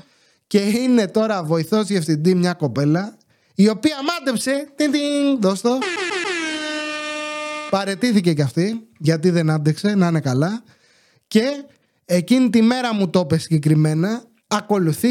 Και 0.47 0.59
είναι 0.59 1.07
τώρα 1.09 1.43
βοηθός 1.43 1.87
διευθυντή 1.87 2.35
μια 2.35 2.53
κοπέλα 2.53 3.17
η 3.55 3.69
οποία 3.69 3.97
μάντεψε. 4.03 4.69
Τιν, 4.75 4.91
τιν, 4.93 5.41
δώσ' 5.41 5.61
το. 5.61 5.79
Παρετήθηκε 7.71 8.33
κι 8.33 8.43
αυτή 8.43 8.89
γιατί 8.99 9.31
δεν 9.31 9.51
άντεξε 9.51 9.95
να 9.95 10.07
είναι 10.07 10.21
καλά. 10.21 10.63
Και 11.27 11.65
Εκείνη 12.09 12.51
τη 12.51 12.63
μέρα 12.63 12.95
μου 12.95 13.11
το 13.11 13.21
είπε 13.21 13.39
συγκεκριμένα. 13.39 14.25
Ακολουθεί 14.47 15.11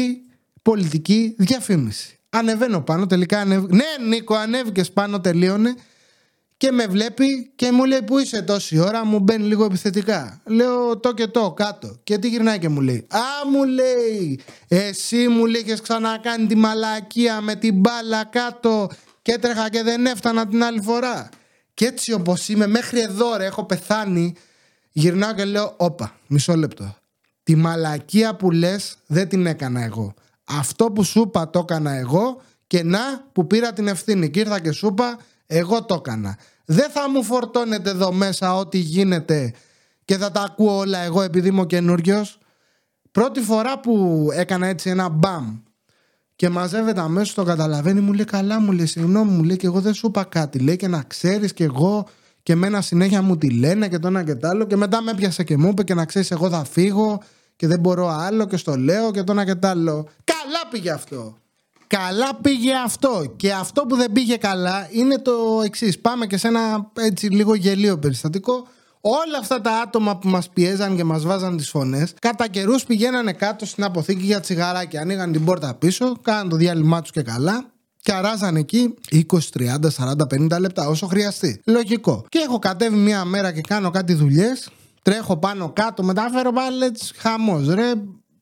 πολιτική 0.62 1.34
διαφήμιση. 1.38 2.18
Ανεβαίνω 2.30 2.80
πάνω, 2.80 3.06
τελικά 3.06 3.40
ανέβη... 3.40 3.66
Ναι, 3.74 4.06
Νίκο, 4.08 4.34
ανέβηκες 4.34 4.92
πάνω, 4.92 5.20
τελείωνε. 5.20 5.74
Και 6.56 6.72
με 6.72 6.86
βλέπει 6.86 7.52
και 7.56 7.72
μου 7.72 7.84
λέει: 7.84 8.02
Πού 8.02 8.18
είσαι 8.18 8.42
τόση 8.42 8.78
ώρα, 8.78 9.04
μου 9.04 9.18
μπαίνει 9.18 9.44
λίγο 9.46 9.64
επιθετικά. 9.64 10.40
Λέω 10.44 10.98
το 10.98 11.14
και 11.14 11.26
το 11.26 11.52
κάτω. 11.52 12.00
Και 12.04 12.18
τι 12.18 12.28
γυρνάει 12.28 12.58
και 12.58 12.68
μου 12.68 12.80
λέει: 12.80 13.06
Α, 13.10 13.48
μου 13.50 13.64
λέει, 13.64 14.40
εσύ 14.68 15.28
μου 15.28 15.46
λέει: 15.46 15.64
Έχει 15.66 15.82
ξανακάνει 15.82 16.46
τη 16.46 16.56
μαλακία 16.56 17.40
με 17.40 17.54
την 17.54 17.74
μπάλα 17.74 18.24
κάτω 18.24 18.88
και 19.22 19.32
έτρεχα 19.32 19.68
και 19.70 19.82
δεν 19.82 20.06
έφτανα 20.06 20.46
την 20.46 20.64
άλλη 20.64 20.80
φορά. 20.80 21.28
Και 21.76 21.86
έτσι 21.86 22.12
όπως 22.12 22.48
είμαι, 22.48 22.66
μέχρι 22.66 23.00
εδώ 23.00 23.36
ρε, 23.36 23.44
έχω 23.44 23.64
πεθάνει 23.64 24.34
Γυρνάω 24.98 25.34
και 25.34 25.44
λέω, 25.44 25.74
όπα, 25.76 26.18
μισό 26.26 26.56
λεπτό. 26.56 26.96
Τη 27.42 27.54
μαλακία 27.56 28.36
που 28.36 28.50
λες 28.50 28.96
δεν 29.06 29.28
την 29.28 29.46
έκανα 29.46 29.84
εγώ. 29.84 30.14
Αυτό 30.44 30.84
που 30.84 31.04
σου 31.04 31.20
είπα 31.20 31.50
το 31.50 31.58
έκανα 31.58 31.92
εγώ 31.92 32.42
και 32.66 32.82
να 32.82 33.00
που 33.32 33.46
πήρα 33.46 33.72
την 33.72 33.88
ευθύνη. 33.88 34.30
Και 34.30 34.40
ήρθα 34.40 34.60
και 34.60 34.72
σου 34.72 34.86
είπα, 34.86 35.18
εγώ 35.46 35.84
το 35.84 35.94
έκανα. 35.94 36.38
Δεν 36.64 36.90
θα 36.90 37.10
μου 37.10 37.24
φορτώνετε 37.24 37.90
εδώ 37.90 38.12
μέσα 38.12 38.56
ό,τι 38.56 38.78
γίνεται 38.78 39.52
και 40.04 40.16
θα 40.16 40.30
τα 40.30 40.42
ακούω 40.42 40.76
όλα 40.76 40.98
εγώ 40.98 41.22
επειδή 41.22 41.48
είμαι 41.48 41.60
ο 41.60 41.66
καινούριος. 41.66 42.38
Πρώτη 43.10 43.40
φορά 43.40 43.80
που 43.80 44.28
έκανα 44.32 44.66
έτσι 44.66 44.90
ένα 44.90 45.08
μπαμ 45.08 45.58
και 46.36 46.48
μαζεύεται 46.48 47.00
αμέσως 47.00 47.34
το 47.34 47.44
καταλαβαίνει, 47.44 48.00
μου 48.00 48.12
λέει 48.12 48.24
καλά, 48.24 48.60
μου 48.60 48.72
λέει 48.72 48.86
συγγνώμη, 48.86 49.30
μου 49.30 49.42
λέει 49.42 49.56
και 49.56 49.66
εγώ 49.66 49.80
δεν 49.80 49.94
σου 49.94 50.06
είπα 50.06 50.24
κάτι. 50.24 50.58
Λέει 50.58 50.76
και 50.76 50.88
να 50.88 51.02
ξέρεις 51.02 51.52
και 51.52 51.64
εγώ 51.64 52.06
και 52.42 52.54
μένα 52.54 52.80
συνέχεια 52.80 53.22
μου 53.22 53.38
τη 53.38 53.50
λένε 53.50 53.88
και 53.88 53.98
το 53.98 54.08
ένα 54.08 54.24
και 54.24 54.34
το 54.34 54.48
άλλο. 54.48 54.66
Και 54.66 54.76
μετά 54.76 55.02
με 55.02 55.10
έπιασε 55.10 55.44
και 55.44 55.56
μου 55.56 55.68
είπε 55.68 55.82
και 55.82 55.94
να 55.94 56.04
ξέρεις, 56.04 56.30
εγώ 56.30 56.50
θα 56.50 56.64
φύγω 56.64 57.22
και 57.56 57.66
δεν 57.66 57.80
μπορώ 57.80 58.08
άλλο 58.08 58.46
και 58.46 58.56
στο 58.56 58.76
λέω 58.76 59.10
και 59.10 59.22
το 59.22 59.32
ένα 59.32 59.44
και 59.44 59.54
το 59.54 59.68
άλλο. 59.68 60.08
Καλά 60.24 60.68
πήγε 60.70 60.90
αυτό. 60.90 61.36
Καλά 61.86 62.34
πήγε 62.42 62.72
αυτό. 62.84 63.34
Και 63.36 63.52
αυτό 63.52 63.82
που 63.82 63.96
δεν 63.96 64.12
πήγε 64.12 64.36
καλά 64.36 64.88
είναι 64.90 65.18
το 65.18 65.32
εξής. 65.64 65.98
Πάμε 65.98 66.26
και 66.26 66.36
σε 66.36 66.48
ένα 66.48 66.90
έτσι 66.94 67.26
λίγο 67.26 67.54
γελίο 67.54 67.98
περιστατικό. 67.98 68.66
Όλα 69.08 69.38
αυτά 69.40 69.60
τα 69.60 69.80
άτομα 69.80 70.18
που 70.18 70.28
μας 70.28 70.48
πιέζαν 70.48 70.96
και 70.96 71.04
μας 71.04 71.24
βάζαν 71.24 71.56
τις 71.56 71.70
φωνές, 71.70 72.14
κατά 72.20 72.48
καιρούς 72.48 72.84
πηγαίνανε 72.84 73.32
κάτω 73.32 73.66
στην 73.66 73.84
αποθήκη 73.84 74.24
για 74.24 74.40
τσιγαράκια. 74.40 75.00
Ανοίγαν 75.00 75.32
την 75.32 75.44
πόρτα 75.44 75.74
πίσω, 75.74 76.12
κάναν 76.22 76.48
το 76.48 76.56
διάλειμμά 76.56 77.00
τους 77.00 77.10
και 77.10 77.22
καλά 77.22 77.64
και 78.00 78.12
αράζαν 78.12 78.56
εκεί 78.56 78.94
20, 79.10 79.50
30, 79.52 79.90
40, 79.90 80.26
50 80.26 80.60
λεπτά 80.60 80.88
όσο 80.88 81.06
χρειαστεί. 81.06 81.60
Λογικό. 81.64 82.24
Και 82.28 82.38
έχω 82.38 82.58
κατέβει 82.58 82.96
μία 82.96 83.24
μέρα 83.24 83.52
και 83.52 83.60
κάνω 83.60 83.90
κάτι 83.90 84.14
δουλειές. 84.14 84.68
Τρέχω 85.02 85.36
πάνω 85.36 85.70
κάτω, 85.72 86.02
μεταφέρω 86.02 86.52
πάλι 86.52 86.92
χαμός. 87.16 87.68
Ρε, 87.68 87.92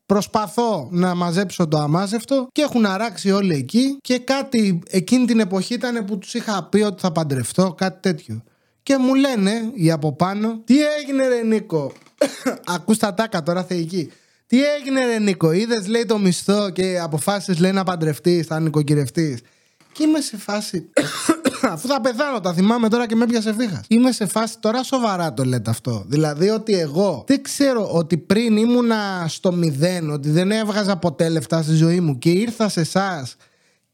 Προσπαθώ 0.07 0.89
να 0.91 1.15
μαζέψω 1.15 1.69
το 1.69 1.79
αμάζευτο 1.79 2.49
και 2.53 2.63
έχουν 2.63 2.87
αράξει 2.87 3.31
όλοι 3.31 3.55
εκεί 3.55 3.99
και 4.01 4.19
κάτι 4.19 4.83
εκείνη 4.91 5.27
την 5.27 5.41
εποχή 5.41 5.75
ήταν 5.75 6.05
που 6.05 6.19
τους 6.19 6.35
είχα 6.35 6.69
πει 6.69 6.81
ότι 6.81 7.01
θα 7.01 7.13
παντρευτώ, 7.13 7.75
κάτι 7.77 8.01
τέτοιο. 8.01 8.43
Και 8.85 8.97
μου 8.99 9.15
λένε 9.15 9.71
οι 9.75 9.91
από 9.91 10.13
πάνω, 10.13 10.61
τι 10.65 10.75
έγινε 10.83 11.29
ρε 11.29 11.43
Νίκο, 11.43 11.93
ακούς 12.75 12.99
τα 12.99 13.15
τάκα 13.15 13.43
τώρα 13.43 13.65
θεϊκή. 13.65 14.13
Τι 14.47 14.65
έγινε 14.65 15.07
ρε 15.07 15.19
Νίκο, 15.19 15.53
είδες 15.53 15.87
λέει 15.87 16.05
το 16.05 16.19
μισθό 16.19 16.71
και 16.71 16.99
αποφάσισες 17.03 17.59
λέει 17.59 17.73
να 17.73 17.85
παντρευτείς, 17.85 18.47
θα 18.47 18.61
νοικοκυρευτείς. 18.61 19.41
Και 19.93 20.03
είμαι 20.03 20.21
σε 20.21 20.37
φάση. 20.37 20.91
Αφού 21.73 21.89
θα 21.89 22.01
πεθάνω, 22.01 22.41
τα 22.41 22.53
θυμάμαι 22.53 22.89
τώρα 22.89 23.07
και 23.07 23.15
με 23.15 23.25
έπιασε 23.25 23.49
ευθύχας. 23.49 23.81
Είμαι 23.89 24.13
σε 24.13 24.27
φάση 24.27 24.59
τώρα 24.61 24.83
σοβαρά 24.83 25.35
το 25.35 25.45
λέτε 25.45 25.71
αυτό. 25.71 26.05
Δηλαδή 26.07 26.49
ότι 26.49 26.79
εγώ 26.79 27.25
δεν 27.27 27.43
ξέρω 27.43 27.91
ότι 27.91 28.17
πριν 28.17 28.57
ήμουνα 28.57 29.25
στο 29.29 29.53
μηδέν, 29.53 30.11
ότι 30.11 30.31
δεν 30.31 30.51
έβγαζα 30.51 30.97
ποτέ 30.97 31.29
λεφτά 31.29 31.63
στη 31.63 31.75
ζωή 31.75 32.01
μου 32.01 32.19
και 32.19 32.31
ήρθα 32.31 32.69
σε 32.69 32.81
εσάς 32.81 33.37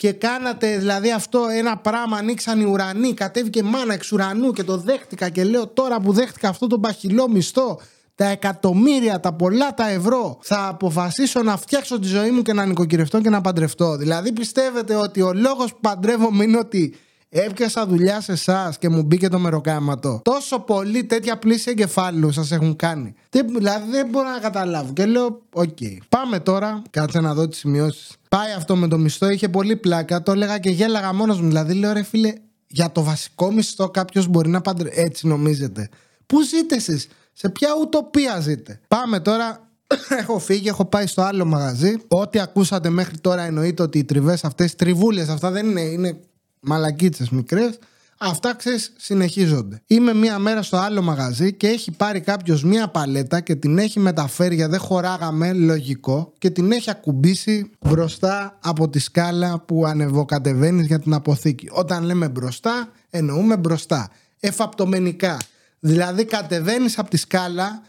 και 0.01 0.13
κάνατε 0.13 0.79
δηλαδή 0.79 1.13
αυτό 1.13 1.47
ένα 1.57 1.77
πράγμα, 1.77 2.17
ανοίξαν 2.17 2.61
οι 2.61 2.65
ουρανοί, 2.65 3.15
κατέβηκε 3.15 3.63
μάνα 3.63 3.95
εξ 3.95 4.13
ουρανού 4.13 4.53
και 4.53 4.65
το 4.65 4.77
δέχτηκα 4.77 5.29
και 5.29 5.45
λέω 5.45 5.67
τώρα 5.67 6.01
που 6.01 6.13
δέχτηκα 6.13 6.49
αυτό 6.49 6.67
το 6.67 6.79
παχυλό 6.79 7.29
μισθό 7.29 7.81
τα 8.15 8.25
εκατομμύρια, 8.25 9.21
τα 9.21 9.33
πολλά 9.33 9.75
τα 9.75 9.89
ευρώ 9.89 10.39
θα 10.43 10.69
αποφασίσω 10.69 11.43
να 11.43 11.57
φτιάξω 11.57 11.99
τη 11.99 12.07
ζωή 12.07 12.31
μου 12.31 12.43
και 12.43 12.53
να 12.53 12.65
νοικοκυρευτώ 12.67 13.21
και 13.21 13.31
να 13.31 13.41
παντρευτώ. 13.41 13.97
Δηλαδή 13.97 14.33
πιστεύετε 14.33 14.95
ότι 14.95 15.21
ο 15.23 15.33
λόγος 15.33 15.71
που 15.71 15.81
παντρεύομαι 15.81 16.45
είναι 16.45 16.59
ότι 16.59 16.95
έπιασα 17.31 17.87
δουλειά 17.87 18.21
σε 18.21 18.33
εσάς 18.33 18.79
και 18.79 18.89
μου 18.89 19.03
μπήκε 19.03 19.29
το 19.29 19.39
μεροκάματο. 19.39 20.21
Τόσο 20.25 20.59
πολύ 20.59 21.05
τέτοια 21.05 21.39
πλύση 21.39 21.71
εγκεφάλου 21.71 22.33
σας 22.33 22.51
έχουν 22.51 22.77
κάνει. 22.77 23.15
δηλαδή 23.31 23.91
δεν 23.91 24.09
μπορώ 24.09 24.29
να 24.29 24.39
καταλάβω. 24.39 24.93
Και 24.93 25.07
λέω, 25.07 25.43
οκ. 25.53 25.79
Πάμε 26.09 26.41
τώρα, 26.41 26.83
κάτσε 26.91 27.21
να 27.21 27.35
δω 27.35 27.49
τις 27.49 27.59
σημειώσεις. 27.59 28.17
Πάει 28.29 28.53
αυτό 28.53 28.77
με 28.77 28.89
το 28.89 28.99
μισθό, 28.99 29.31
είχε 29.31 29.49
πολύ 29.49 29.77
πλάκα. 29.77 30.23
Το 30.23 30.33
έλεγα 30.33 30.59
και 30.59 30.71
γέλαγα 30.71 31.13
μόνος 31.13 31.41
μου. 31.41 31.49
Δηλαδή 31.49 31.75
λέω, 31.75 31.93
ρε 31.93 32.03
φίλε, 32.03 32.33
για 32.67 32.93
το 32.93 33.03
βασικό 33.03 33.53
μισθό 33.53 33.91
κάποιος 33.91 34.27
μπορεί 34.27 34.49
να 34.49 34.61
παντρευτεί. 34.61 35.01
Έτσι 35.01 35.27
νομίζετε. 35.27 35.89
Πού 36.27 36.43
ζείτε 36.43 36.75
εσείς, 36.75 37.09
σε 37.33 37.49
ποια 37.49 37.69
ουτοπία 37.81 38.41
ζείτε; 38.41 38.81
Πάμε 38.89 39.21
τώρα 39.21 39.69
έχω 40.21 40.39
φύγει, 40.39 40.69
έχω 40.69 40.85
πάει 40.85 41.07
στο 41.07 41.23
άλλο 41.23 41.45
μαγαζί. 41.45 41.97
Ό,τι 42.09 42.41
ακούσατε 42.41 42.91
μέχρι 42.91 43.19
τώρα 43.19 43.43
εννοείται 43.43 43.83
ότι 43.83 43.99
οι 43.99 44.05
τριβές 44.05 44.45
αυτές, 44.45 44.75
τριβούλες 44.75 45.29
αυτά 45.29 45.51
δεν 45.51 45.67
είναι, 45.67 45.81
είναι 45.81 46.21
μαλακίτσες 46.61 47.31
μικρές. 47.31 47.79
Αυτά 48.23 48.55
ξέρεις 48.55 48.93
συνεχίζονται. 48.97 49.83
Είμαι 49.87 50.15
μία 50.15 50.39
μέρα 50.39 50.63
στο 50.63 50.77
άλλο 50.77 51.03
μαγαζί 51.03 51.53
και 51.53 51.69
έχει 51.69 51.91
πάρει 51.91 52.21
κάποιος 52.21 52.65
μία 52.65 52.89
παλέτα 52.89 53.41
και 53.41 53.55
την 53.55 53.79
έχει 53.79 54.01
μεταφέρει 54.01 54.55
γιατί 54.55 54.71
δεν 54.71 54.81
χωράγαμε 54.81 55.53
λογικό 55.53 56.33
και 56.39 56.51
την 56.51 56.73
έχει 56.73 56.91
ακουμπήσει 56.91 57.71
μπροστά 57.81 58.59
από 58.63 58.89
τη 58.89 58.99
σκάλα 58.99 59.61
που 59.61 59.87
ανεβοκατεβαίνεις 59.87 60.87
για 60.87 60.99
την 60.99 61.15
αποθήκη. 61.15 61.69
Όταν 61.71 62.05
λέμε 62.05 62.29
μπροστά, 62.29 62.89
εννοούμε 63.11 63.57
μπροστά. 63.57 64.11
Εφαπτομενικά. 64.41 65.37
Δηλαδή 65.79 66.25
κατεβαίνεις 66.25 66.99
από 66.99 67.11
τη 67.11 67.17
σκάλα 67.17 67.83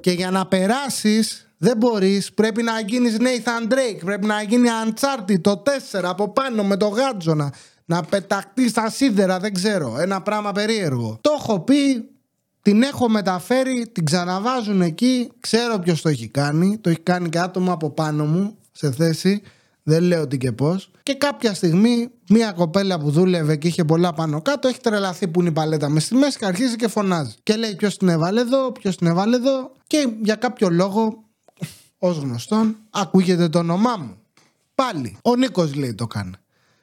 και 0.00 0.10
για 0.10 0.30
να 0.30 0.46
περάσεις 0.46 1.48
δεν 1.58 1.76
μπορείς, 1.76 2.32
πρέπει 2.32 2.62
να 2.62 2.80
γίνεις 2.80 3.16
Nathan 3.18 3.72
Drake, 3.72 4.00
πρέπει 4.04 4.26
να 4.26 4.42
γίνει 4.42 4.68
Uncharted 4.84 5.40
το 5.40 5.62
4 5.92 6.00
από 6.02 6.28
πάνω 6.32 6.64
με 6.64 6.76
το 6.76 6.88
γάτζονα 6.88 7.52
να 7.88 8.02
πεταχτεί 8.02 8.68
στα 8.68 8.90
σίδερα, 8.90 9.38
δεν 9.38 9.54
ξέρω. 9.54 9.98
Ένα 9.98 10.22
πράγμα 10.22 10.52
περίεργο. 10.52 11.18
Το 11.20 11.30
έχω 11.38 11.60
πει, 11.60 12.08
την 12.62 12.82
έχω 12.82 13.08
μεταφέρει, 13.08 13.88
την 13.92 14.04
ξαναβάζουν 14.04 14.80
εκεί. 14.80 15.30
Ξέρω 15.40 15.78
ποιος 15.78 16.02
το 16.02 16.08
έχει 16.08 16.28
κάνει. 16.28 16.78
Το 16.78 16.90
έχει 16.90 17.00
κάνει 17.00 17.28
και 17.28 17.38
άτομο 17.38 17.72
από 17.72 17.90
πάνω 17.90 18.24
μου 18.24 18.56
σε 18.72 18.92
θέση. 18.92 19.42
Δεν 19.82 20.02
λέω 20.02 20.26
τι 20.26 20.38
και 20.38 20.52
πώς. 20.52 20.90
Και 21.02 21.14
κάποια 21.14 21.54
στιγμή, 21.54 22.10
μία 22.28 22.52
κοπέλα 22.52 22.98
που 22.98 23.10
δούλευε 23.10 23.56
και 23.56 23.68
είχε 23.68 23.84
πολλά 23.84 24.12
πάνω 24.12 24.42
κάτω, 24.42 24.68
έχει 24.68 24.80
τρελαθεί 24.80 25.28
που 25.28 25.40
είναι 25.40 25.48
η 25.48 25.52
παλέτα 25.52 25.88
μες 25.88 26.04
στη 26.04 26.14
μέση 26.14 26.38
και 26.38 26.46
αρχίζει 26.46 26.76
και 26.76 26.88
φωνάζει. 26.88 27.34
Και 27.42 27.56
λέει: 27.56 27.74
Ποιος 27.74 27.96
την 27.96 28.08
έβαλε 28.08 28.40
εδώ, 28.40 28.72
ποιος 28.72 28.96
την 28.96 29.06
έβαλε 29.06 29.36
εδώ. 29.36 29.72
Και 29.86 30.08
για 30.22 30.34
κάποιο 30.34 30.68
λόγο, 30.70 31.24
ως 31.98 32.16
γνωστόν, 32.16 32.76
ακούγεται 32.90 33.48
το 33.48 33.58
όνομά 33.58 33.96
μου. 33.96 34.16
Πάλι. 34.74 35.18
Ο 35.22 35.36
Νίκος 35.36 35.74
λέει 35.74 35.94
το 35.94 36.06
κάνει. 36.06 36.32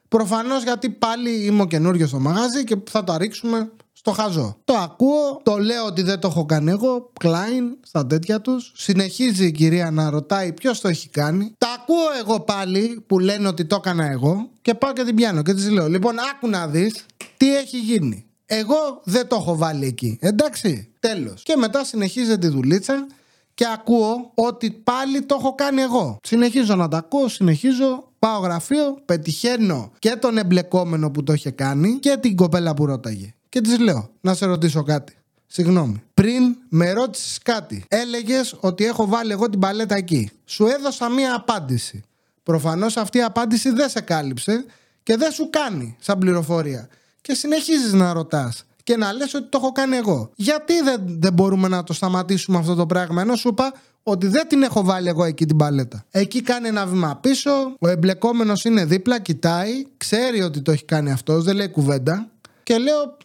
Προφανώς 0.07 0.63
γιατί 0.63 0.89
πάλι 0.89 1.45
είμαι 1.45 1.61
ο 1.61 1.67
καινούριο 1.67 2.07
στο 2.07 2.19
μαγάζι 2.19 2.63
και 2.63 2.75
θα 2.89 3.03
το 3.03 3.17
ρίξουμε 3.17 3.71
στο 3.91 4.11
χαζό. 4.11 4.57
Το 4.63 4.73
ακούω, 4.73 5.41
το 5.43 5.57
λέω 5.57 5.85
ότι 5.85 6.01
δεν 6.01 6.19
το 6.19 6.27
έχω 6.27 6.45
κάνει 6.45 6.71
εγώ. 6.71 7.11
Κλάιν 7.19 7.77
στα 7.81 8.07
τέτοια 8.07 8.41
τους. 8.41 8.71
Συνεχίζει 8.75 9.45
η 9.45 9.51
κυρία 9.51 9.91
να 9.91 10.09
ρωτάει 10.09 10.53
ποιος 10.53 10.79
το 10.81 10.87
έχει 10.87 11.09
κάνει. 11.09 11.53
Τα 11.57 11.67
ακούω 11.79 12.05
εγώ 12.19 12.39
πάλι 12.39 13.03
που 13.07 13.19
λένε 13.19 13.47
ότι 13.47 13.65
το 13.65 13.75
έκανα 13.75 14.05
εγώ 14.11 14.49
και 14.61 14.73
πάω 14.73 14.93
και 14.93 15.03
την 15.03 15.15
πιάνω 15.15 15.41
και 15.41 15.53
της 15.53 15.69
λέω: 15.69 15.87
Λοιπόν, 15.87 16.15
άκου 16.19 16.49
να 16.49 16.67
δεις 16.67 17.05
τι 17.37 17.55
έχει 17.57 17.79
γίνει. 17.79 18.25
Εγώ 18.45 19.01
δεν 19.03 19.27
το 19.27 19.35
έχω 19.35 19.55
βάλει 19.55 19.85
εκεί. 19.85 20.17
Εντάξει, 20.21 20.89
τέλος. 20.99 21.43
Και 21.43 21.55
μετά 21.55 21.83
συνεχίζει 21.83 22.37
τη 22.37 22.47
δουλίτσα 22.47 23.07
και 23.53 23.65
ακούω 23.73 24.31
ότι 24.35 24.71
πάλι 24.71 25.21
το 25.21 25.35
έχω 25.39 25.55
κάνει 25.55 25.81
εγώ. 25.81 26.17
Συνεχίζω 26.23 26.75
να 26.75 26.87
τα 26.87 26.97
ακούω, 26.97 27.27
συνεχίζω 27.27 28.11
Πάω 28.25 28.39
γραφείο, 28.39 28.97
πετυχαίνω 29.05 29.91
και 29.99 30.09
τον 30.09 30.37
εμπλεκόμενο 30.37 31.11
που 31.11 31.23
το 31.23 31.33
είχε 31.33 31.51
κάνει 31.51 31.99
και 31.99 32.17
την 32.19 32.35
κοπέλα 32.35 32.73
που 32.73 32.85
ρώταγε. 32.85 33.33
Και 33.49 33.61
της 33.61 33.79
λέω, 33.79 34.09
να 34.21 34.33
σε 34.33 34.45
ρωτήσω 34.45 34.83
κάτι. 34.83 35.17
Συγγνώμη. 35.47 36.03
Πριν 36.13 36.55
με 36.69 36.91
ρώτησες 36.93 37.39
κάτι, 37.43 37.85
έλεγες 37.87 38.55
ότι 38.59 38.85
έχω 38.85 39.07
βάλει 39.07 39.31
εγώ 39.31 39.49
την 39.49 39.59
παλέτα 39.59 39.95
εκεί. 39.95 40.31
Σου 40.45 40.65
έδωσα 40.65 41.09
μία 41.09 41.35
απάντηση. 41.35 42.03
Προφανώς 42.43 42.97
αυτή 42.97 43.17
η 43.17 43.23
απάντηση 43.23 43.69
δεν 43.69 43.89
σε 43.89 44.01
κάλυψε 44.01 44.65
και 45.03 45.17
δεν 45.17 45.31
σου 45.31 45.49
κάνει 45.49 45.95
σαν 45.99 46.17
πληροφορία. 46.17 46.87
Και 47.21 47.33
συνεχίζεις 47.33 47.93
να 47.93 48.13
ρωτάς 48.13 48.65
και 48.83 48.97
να 48.97 49.13
λες 49.13 49.33
ότι 49.33 49.49
το 49.49 49.57
έχω 49.61 49.71
κάνει 49.71 49.95
εγώ. 49.95 50.31
Γιατί 50.35 50.81
δεν, 50.81 51.01
δεν 51.07 51.33
μπορούμε 51.33 51.67
να 51.67 51.83
το 51.83 51.93
σταματήσουμε 51.93 52.57
αυτό 52.57 52.75
το 52.75 52.85
πράγμα, 52.85 53.21
ενώ 53.21 53.35
σου 53.35 53.47
είπα 53.47 53.73
ότι 54.07 54.27
δεν 54.27 54.47
την 54.47 54.63
έχω 54.63 54.83
βάλει 54.83 55.07
εγώ 55.07 55.23
εκεί 55.23 55.45
την 55.45 55.57
παλέτα. 55.57 56.05
Εκεί 56.11 56.41
κάνει 56.41 56.67
ένα 56.67 56.85
βήμα 56.85 57.17
πίσω, 57.21 57.51
ο 57.79 57.87
εμπλεκόμενος 57.87 58.63
είναι 58.63 58.85
δίπλα, 58.85 59.19
κοιτάει, 59.19 59.85
ξέρει 59.97 60.41
ότι 60.41 60.61
το 60.61 60.71
έχει 60.71 60.85
κάνει 60.85 61.11
αυτός, 61.11 61.43
δεν 61.43 61.55
λέει 61.55 61.69
κουβέντα. 61.69 62.27
Και 62.63 62.77
λέω, 62.77 63.17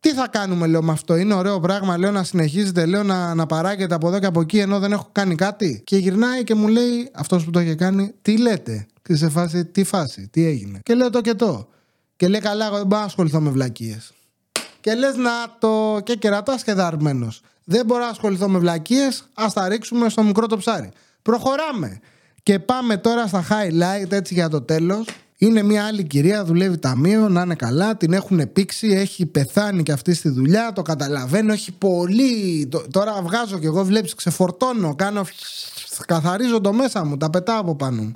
τι 0.00 0.12
θα 0.12 0.28
κάνουμε, 0.28 0.66
λέω 0.66 0.82
με 0.82 0.92
αυτό. 0.92 1.16
Είναι 1.16 1.34
ωραίο 1.34 1.60
πράγμα, 1.60 1.98
λέω 1.98 2.10
να 2.10 2.24
συνεχίζετε, 2.24 2.86
λέω 2.86 3.02
να, 3.02 3.34
να 3.34 3.46
παράγεται 3.46 3.94
από 3.94 4.08
εδώ 4.08 4.18
και 4.18 4.26
από 4.26 4.40
εκεί, 4.40 4.58
ενώ 4.58 4.78
δεν 4.78 4.92
έχω 4.92 5.08
κάνει 5.12 5.34
κάτι. 5.34 5.82
Και 5.84 5.96
γυρνάει 5.96 6.44
και 6.44 6.54
μου 6.54 6.68
λέει, 6.68 7.10
αυτός 7.14 7.44
που 7.44 7.50
το 7.50 7.58
έχει 7.58 7.74
κάνει, 7.74 8.12
τι 8.22 8.38
λέτε. 8.38 8.86
Και 9.02 9.16
σε 9.16 9.28
φάση, 9.28 9.64
τι 9.64 9.84
φάση, 9.84 10.28
τι 10.30 10.46
έγινε. 10.46 10.78
Και 10.82 10.94
λέω 10.94 11.10
το 11.10 11.20
και 11.20 11.34
το. 11.34 11.68
Και 12.16 12.28
λέει, 12.28 12.40
καλά, 12.40 12.66
εγώ 12.66 12.76
δεν 12.76 12.86
μπορώ 12.86 13.00
να 13.00 13.06
ασχοληθώ 13.06 13.40
με 13.40 13.50
βλακίες. 13.50 14.12
Και 14.80 14.94
λες 14.94 15.16
να 15.16 15.30
το. 15.58 16.00
και 16.04 16.14
κερατάς 16.14 16.64
και 16.64 16.72
δαρμένος. 16.72 17.42
Δεν 17.64 17.86
μπορώ 17.86 18.00
να 18.00 18.10
ασχοληθώ 18.10 18.48
με 18.48 18.58
βλακίες. 18.58 19.28
Α 19.34 19.46
τα 19.54 19.68
ρίξουμε 19.68 20.08
στο 20.08 20.22
μικρό 20.22 20.46
το 20.46 20.56
ψάρι. 20.56 20.90
Προχωράμε. 21.22 22.00
Και 22.42 22.58
πάμε 22.58 22.96
τώρα 22.96 23.26
στα 23.26 23.44
highlight 23.50 24.12
έτσι 24.12 24.34
για 24.34 24.48
το 24.48 24.60
τέλος. 24.60 25.06
Είναι 25.38 25.62
μια 25.62 25.84
άλλη 25.84 26.04
κυρία, 26.04 26.44
δουλεύει 26.44 26.78
ταμείο, 26.78 27.28
να 27.28 27.42
είναι 27.42 27.54
καλά, 27.54 27.96
την 27.96 28.12
έχουν 28.12 28.52
πήξει, 28.52 28.86
έχει 28.86 29.26
πεθάνει 29.26 29.82
και 29.82 29.92
αυτή 29.92 30.14
στη 30.14 30.28
δουλειά, 30.28 30.72
το 30.72 30.82
καταλαβαίνω, 30.82 31.52
έχει 31.52 31.72
πολύ. 31.72 32.68
Τώρα 32.90 33.22
βγάζω 33.22 33.58
και 33.58 33.66
εγώ, 33.66 33.84
βλέπεις, 33.84 34.14
ξεφορτώνω, 34.14 34.94
κάνω. 34.94 35.26
Καθαρίζω 36.06 36.60
το 36.60 36.72
μέσα 36.72 37.04
μου, 37.04 37.16
τα 37.16 37.30
πετάω 37.30 37.60
από 37.60 37.76
πάνω 37.76 38.02
μου. 38.02 38.14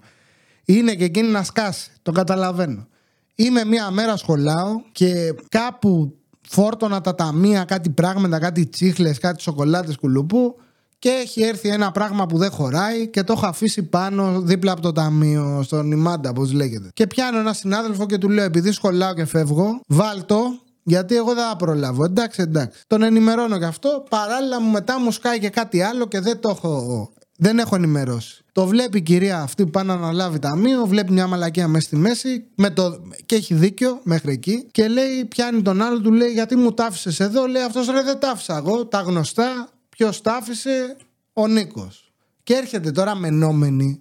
Είναι 0.65 0.95
και 0.95 1.05
εκείνη 1.05 1.29
να 1.29 1.43
σκάσει, 1.43 1.91
το 2.03 2.13
καταλαβαίνω. 2.13 2.87
Είμαι 3.35 3.65
μια 3.65 3.91
μέρα 3.91 4.17
σχολάω 4.17 4.83
και 4.93 5.35
κάπου 5.49 6.17
φόρτωνα 6.51 7.01
τα 7.01 7.15
ταμεία, 7.15 7.65
κάτι 7.65 7.91
πράγματα, 7.91 8.39
κάτι 8.39 8.67
τσίχλες, 8.67 9.19
κάτι 9.19 9.43
σοκολάτες 9.43 9.97
κουλουπού 9.97 10.57
και 10.99 11.09
έχει 11.09 11.43
έρθει 11.43 11.69
ένα 11.69 11.91
πράγμα 11.91 12.27
που 12.27 12.39
δεν 12.39 12.51
χωράει 12.51 13.09
και 13.09 13.23
το 13.23 13.33
έχω 13.33 13.47
αφήσει 13.47 13.83
πάνω 13.83 14.41
δίπλα 14.41 14.73
από 14.73 14.81
το 14.81 14.93
ταμείο, 14.93 15.61
στον 15.63 15.91
Ιμάντα, 15.91 16.31
όπως 16.31 16.53
λέγεται. 16.53 16.89
Και 16.95 17.07
πιάνω 17.07 17.39
ένα 17.39 17.53
συνάδελφο 17.53 18.07
και 18.07 18.19
του 18.19 18.29
λέω: 18.29 18.45
Επειδή 18.45 18.73
σχολάω 18.73 19.15
και 19.15 19.25
φεύγω, 19.25 19.81
βάλτο 19.87 20.61
γιατί 20.83 21.17
εγώ 21.17 21.35
δεν 21.35 21.49
θα 21.49 21.57
προλάβω. 21.57 22.05
Εντάξει, 22.05 22.43
εντάξει. 22.43 22.81
Τον 22.87 23.03
ενημερώνω 23.03 23.57
γι' 23.57 23.65
αυτό. 23.65 24.05
Παράλληλα 24.11 24.61
μου 24.61 24.71
μετά 24.71 25.01
μου 25.01 25.11
σκάει 25.11 25.39
και 25.39 25.49
κάτι 25.49 25.83
άλλο 25.83 26.07
και 26.07 26.21
δεν 26.21 26.41
το 26.41 26.49
έχω 26.49 27.11
δεν 27.41 27.59
έχω 27.59 27.77
ενημερώσει. 27.77 28.45
Το 28.53 28.67
βλέπει 28.67 28.99
η 28.99 29.03
κυρία 29.03 29.41
αυτή 29.41 29.65
που 29.65 29.71
πάει 29.71 29.85
να 29.85 29.93
αναλάβει 29.93 30.39
ταμείο, 30.39 30.87
βλέπει 30.87 31.13
μια 31.13 31.27
μαλακία 31.27 31.69
μέσα 31.69 31.87
στη 31.87 31.97
μέση 31.97 32.45
με 32.55 32.71
το... 32.71 33.03
και 33.27 33.35
έχει 33.35 33.55
δίκιο 33.55 34.01
μέχρι 34.03 34.33
εκεί. 34.33 34.67
Και 34.71 34.89
λέει, 34.89 35.25
πιάνει 35.25 35.63
τον 35.63 35.83
άλλο, 35.83 36.01
του 36.01 36.13
λέει: 36.13 36.33
Γιατί 36.33 36.57
μου 36.57 36.73
τάφησε 36.73 37.25
εδώ; 37.25 37.47
Λέει 37.47 37.63
αυτός 37.63 37.87
ρε, 37.87 38.03
δεν 38.03 38.19
τάφησα 38.19 38.57
εγώ. 38.57 38.87
Τα 38.87 39.01
γνωστά, 39.01 39.69
ποιος 39.89 40.21
τάφησε, 40.21 40.97
ο 41.33 41.47
Νίκος. 41.47 42.13
Και 42.43 42.55
έρχεται 42.55 42.91
τώρα 42.91 43.15
μενόμενη 43.15 44.01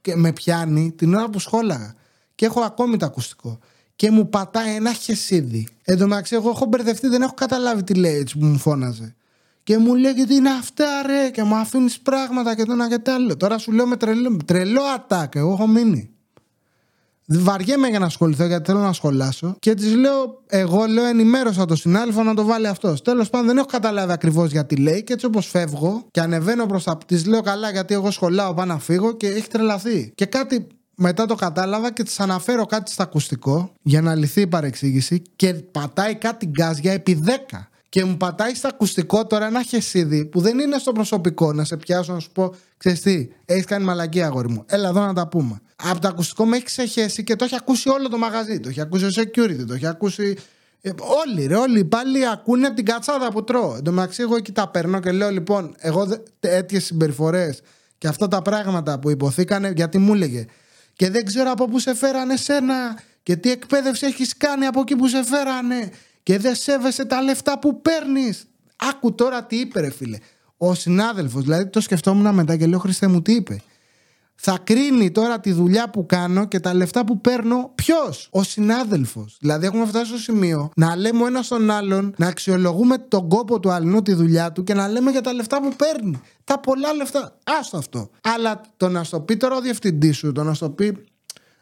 και 0.00 0.16
με 0.16 0.32
πιάνει 0.32 0.92
την 0.96 1.14
ώρα 1.14 1.30
που 1.30 1.38
σχόλαγα. 1.38 1.94
Και 2.34 2.46
έχω 2.46 2.60
ακόμη 2.60 2.96
το 2.96 3.06
ακουστικό. 3.06 3.58
Και 3.96 4.10
μου 4.10 4.28
πατάει 4.28 4.74
ένα 4.74 4.92
χεσίδι. 4.92 5.68
Εν 5.84 5.98
τω 5.98 6.06
μεταξύ, 6.06 6.34
εγώ 6.34 6.50
έχω 6.50 6.64
μπερδευτεί, 6.64 7.08
δεν 7.08 7.22
έχω 7.22 7.34
καταλάβει 7.34 7.82
τι 7.82 7.94
λέει 7.94 8.14
έτσι 8.14 8.38
που 8.38 8.46
μου 8.46 8.58
φώναζε. 8.58 9.16
Και 9.68 9.78
μου 9.78 9.94
λέει 9.94 10.12
τι 10.12 10.34
είναι 10.34 10.50
αυτά 10.50 10.86
ρε 11.06 11.30
και 11.30 11.42
μου 11.42 11.56
αφήνεις 11.56 12.00
πράγματα 12.00 12.54
και 12.54 12.64
το 12.64 12.72
ένα 12.72 12.88
και 12.88 12.98
το 12.98 13.12
άλλο. 13.12 13.36
Τώρα 13.36 13.58
σου 13.58 13.72
λέω 13.72 13.86
με 13.86 13.96
τρελό, 13.96 14.36
τρελό 14.44 14.80
ατάκ, 14.94 15.34
εγώ 15.34 15.52
έχω 15.52 15.66
μείνει. 15.66 16.10
Βαριέμαι 17.26 17.88
για 17.88 17.98
να 17.98 18.06
ασχοληθώ 18.06 18.44
γιατί 18.46 18.70
θέλω 18.70 18.82
να 18.82 18.92
σχολάσω. 18.92 19.56
Και 19.58 19.74
της 19.74 19.94
λέω, 19.94 20.42
εγώ 20.46 20.86
λέω, 20.86 21.04
ενημέρωσα 21.04 21.64
το 21.64 21.76
συνάδελφο 21.76 22.22
να 22.22 22.34
το 22.34 22.44
βάλει 22.44 22.66
αυτός. 22.66 23.02
Τέλος 23.02 23.30
πάντων, 23.30 23.46
δεν 23.46 23.56
έχω 23.56 23.66
καταλάβει 23.66 24.12
ακριβώς 24.12 24.50
γιατί 24.50 24.76
λέει. 24.76 25.04
Και 25.04 25.12
έτσι 25.12 25.26
όπως 25.26 25.46
φεύγω 25.46 26.06
και 26.10 26.20
ανεβαίνω 26.20 26.66
προς 26.66 26.84
τα. 26.84 26.98
Της 27.06 27.26
λέω 27.26 27.40
καλά 27.40 27.70
γιατί 27.70 27.94
εγώ 27.94 28.10
σχολάω, 28.10 28.54
πάω 28.54 28.66
να 28.66 28.78
φύγω 28.78 29.12
και 29.12 29.26
έχει 29.26 29.48
τρελαθεί. 29.48 30.12
Και 30.14 30.26
κάτι 30.26 30.66
μετά 30.96 31.26
το 31.26 31.34
κατάλαβα 31.34 31.92
και 31.92 32.02
της 32.02 32.20
αναφέρω 32.20 32.66
κάτι 32.66 32.90
στα 32.90 33.02
ακουστικό 33.02 33.72
για 33.82 34.00
να 34.00 34.14
λυθεί 34.14 34.40
η 34.40 34.46
παρεξήγηση 34.46 35.22
και 35.36 35.54
πατάει 35.54 36.14
κάτι 36.14 36.46
γκάζια 36.46 36.92
επί 36.92 37.22
10. 37.26 37.30
Και 37.88 38.04
μου 38.04 38.16
πατάει 38.16 38.54
στα 38.54 38.68
ακουστικό 38.68 39.26
τώρα 39.26 39.46
ένα 39.46 39.62
χεσίδι 39.62 40.24
που 40.24 40.40
δεν 40.40 40.58
είναι 40.58 40.78
στο 40.78 40.92
προσωπικό 40.92 41.52
να 41.52 41.64
σε 41.64 41.76
πιάσω 41.76 42.12
να 42.12 42.18
σου 42.18 42.30
πω: 42.32 42.54
Ξέρεις 42.76 43.00
τι, 43.00 43.28
έχεις 43.44 43.64
κάνει 43.64 43.84
μαλακή 43.84 44.22
αγόρι 44.22 44.48
μου. 44.48 44.64
Έλα 44.66 44.88
εδώ 44.88 45.00
να 45.00 45.12
τα 45.12 45.28
πούμε. 45.28 45.60
Από 45.76 46.00
το 46.00 46.08
ακουστικό 46.08 46.44
με 46.46 46.56
έχεις 46.56 46.66
ξεχέσει 46.66 47.24
και 47.24 47.36
το 47.36 47.44
έχει 47.44 47.54
ακούσει 47.54 47.88
όλο 47.88 48.08
το 48.08 48.18
μαγαζί. 48.18 48.60
Το 48.60 48.68
έχει 48.68 48.80
ακούσει 48.80 49.04
ο 49.04 49.10
security, 49.14 49.64
το 49.66 49.74
έχει 49.74 49.86
ακούσει. 49.86 50.36
Ε, 50.80 50.90
όλοι 51.24 51.46
ρε, 51.46 51.56
όλοι 51.56 51.84
πάλι 51.84 52.26
ακούνε 52.26 52.74
την 52.74 52.84
κατσάδα 52.84 53.32
που 53.32 53.44
τρώω. 53.44 53.74
Εν 53.74 53.82
τω 53.84 53.92
μεταξύ, 53.92 54.22
εγώ 54.22 54.36
εκεί 54.36 54.52
τα 54.52 54.68
παίρνω 54.68 55.00
και 55.00 55.12
λέω: 55.12 55.30
Λοιπόν, 55.30 55.74
εγώ 55.78 56.08
τέτοιε 56.40 56.78
συμπεριφορές 56.80 57.60
και 57.98 58.08
αυτά 58.08 58.28
τα 58.28 58.42
πράγματα 58.42 58.98
που 58.98 59.10
υποθήκανε, 59.10 59.72
γιατί 59.76 59.98
μου 59.98 60.14
έλεγε 60.14 60.46
και 60.98 61.10
δεν 61.10 61.24
ξέρω 61.24 61.50
από 61.50 61.68
πού 61.68 61.78
σε 61.78 61.94
φέρανε 61.94 62.36
σένα 62.36 62.98
και 63.22 63.36
τι 63.36 63.50
εκπαίδευση 63.50 64.06
έχεις 64.06 64.36
κάνει 64.36 64.66
από 64.66 64.80
εκεί 64.80 64.96
που 64.96 65.08
σε 65.08 65.24
φέρανε 65.24 65.90
και 66.28 66.38
δεν 66.38 66.54
σέβεσαι 66.54 67.04
τα 67.04 67.22
λεφτά 67.22 67.58
που 67.58 67.80
παίρνεις. 67.80 68.46
Άκου 68.76 69.14
τώρα 69.14 69.44
τι 69.44 69.56
είπε 69.56 69.80
ρε 69.80 69.90
φίλε. 69.90 70.18
Ο 70.56 70.74
συνάδελφος, 70.74 71.42
δηλαδή 71.42 71.66
το 71.66 71.80
σκεφτόμουν 71.80 72.34
μετά 72.34 72.56
και 72.56 72.66
λέω 72.66 72.78
Χριστέ 72.78 73.06
μου 73.06 73.22
τι 73.22 73.32
είπε 73.32 73.62
θα 74.40 74.58
κρίνει 74.64 75.10
τώρα 75.10 75.40
τη 75.40 75.52
δουλειά 75.52 75.90
που 75.90 76.06
κάνω 76.06 76.44
και 76.44 76.60
τα 76.60 76.74
λεφτά 76.74 77.04
που 77.04 77.20
παίρνω 77.20 77.72
ποιος, 77.74 78.28
ο 78.30 78.42
συνάδελφος. 78.42 79.36
Δηλαδή, 79.40 79.66
έχουμε 79.66 79.86
φτάσει 79.86 80.06
στο 80.06 80.18
σημείο 80.18 80.70
να 80.76 80.96
λέμε 80.96 81.22
ο 81.22 81.26
ένας 81.26 81.48
τον 81.48 81.70
άλλον, 81.70 82.14
να 82.18 82.26
αξιολογούμε 82.26 82.98
τον 82.98 83.28
κόπο 83.28 83.60
του 83.60 83.70
αλλού, 83.70 84.02
τη 84.02 84.12
δουλειά 84.12 84.52
του 84.52 84.64
και 84.64 84.74
να 84.74 84.88
λέμε 84.88 85.10
για 85.10 85.20
τα 85.20 85.32
λεφτά 85.32 85.60
που 85.60 85.72
παίρνει. 85.76 86.20
Τα 86.44 86.58
πολλά 86.58 86.92
λεφτά. 86.92 87.38
Άστο 87.60 87.76
αυτό. 87.76 88.10
Αλλά 88.20 88.60
το 88.76 88.88
να 88.88 89.04
στο 89.04 89.20
πει 89.20 89.36
τώρα 89.36 89.56
ο 89.56 89.60
διευθυντής 89.60 90.16
σου, 90.16 90.32
το 90.32 90.42
να 90.42 90.54
στο 90.54 90.70
πει 90.70 91.04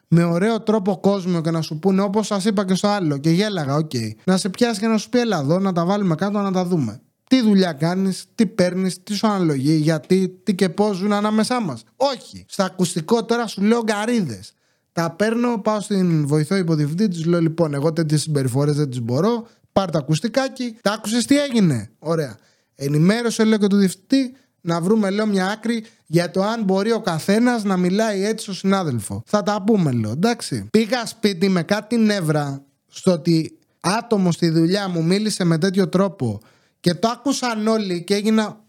με 0.09 0.25
ωραίο 0.25 0.61
τρόπο 0.61 1.01
κόσμο 1.01 1.41
και 1.41 1.51
να 1.51 1.61
σου 1.61 1.79
πούνε 1.79 2.03
όπως 2.03 2.27
σας 2.27 2.45
είπα 2.45 2.65
και 2.65 2.75
στο 2.75 2.89
άλλο 2.89 3.19
και 3.19 3.31
γέλαγα, 3.31 3.75
OK. 3.75 3.91
Okay. 3.95 4.11
Να 4.25 4.37
σε 4.37 4.49
πιάσει 4.49 4.81
και 4.81 4.87
να 4.87 4.99
σου 4.99 5.09
πει 5.09 5.19
έλα 5.19 5.39
εδώ, 5.39 5.59
να 5.59 5.73
τα 5.73 5.85
βάλουμε 5.85 6.15
κάτω 6.15 6.41
να 6.41 6.53
τα 6.53 6.65
δούμε 6.65 7.01
τι 7.29 7.43
δουλειά 7.43 7.73
κάνεις, 7.73 8.25
τι 8.35 8.47
παίρνεις, 8.47 9.03
τι 9.03 9.15
σου 9.15 9.27
αναλογεί, 9.27 9.75
γιατί, 9.75 10.41
τι 10.43 10.55
και 10.55 10.69
πώς 10.69 10.97
ζουν 10.97 11.13
ανάμεσά 11.13 11.61
μας. 11.61 11.85
Όχι. 11.97 12.45
Στο 12.49 12.65
ακουστικό 12.65 13.25
τώρα 13.25 13.47
σου 13.47 13.63
λέω 13.63 13.83
γκαρίδες. 13.83 14.53
Τα 14.93 15.11
παίρνω, 15.11 15.59
πάω 15.59 15.81
στην 15.81 16.27
βοηθό 16.27 16.57
υποδιευθυντή, 16.57 17.09
της 17.09 17.25
λέω 17.25 17.41
λοιπόν: 17.41 17.75
Εγώ 17.75 17.93
τέτοιες 17.93 18.23
συμπεριφορές 18.23 18.77
δεν 18.77 18.91
τις 18.91 19.01
μπορώ. 19.01 19.47
Πάρ 19.73 19.91
το 19.91 19.99
ακουστικάκι, 19.99 20.77
τα 20.83 20.93
άκουσες 20.93 21.25
τι 21.25 21.39
έγινε. 21.39 21.91
Ωραία. 21.99 22.37
Ενημέρωσε, 22.75 23.45
λέω 23.45 23.59
και 23.59 23.67
του 23.67 23.77
διευθυντή, 23.77 24.35
να 24.61 24.81
βρούμε, 24.81 25.11
λέω, 25.11 25.27
μια 25.27 25.47
άκρη 25.47 25.85
για 26.07 26.31
το 26.31 26.43
αν 26.43 26.63
μπορεί 26.63 26.93
ο 26.93 27.01
καθένας 27.01 27.65
να 27.65 27.77
μιλάει 27.77 28.25
έτσι 28.25 28.45
στο 28.45 28.55
συνάδελφο. 28.55 29.23
Θα 29.27 29.43
τα 29.43 29.63
πούμε, 29.63 29.93
λέω, 29.93 30.11
εντάξει. 30.11 30.69
Πήγα 30.71 31.07
σπίτι 31.07 31.49
με 31.49 31.63
κάτι 31.63 31.97
νεύρα 31.97 32.63
στο 32.89 33.13
ότι 33.13 33.59
άτομος 33.81 34.35
στη 34.35 34.49
δουλειά 34.49 34.89
μου 34.89 35.05
μίλησε 35.05 35.45
με 35.45 35.59
τέτοιο 35.59 35.89
τρόπο 35.89 36.41
και 36.81 36.95
το 36.95 37.09
άκουσαν 37.09 37.67
όλοι 37.67 38.05
και 38.05 38.15
έγινα. 38.15 38.61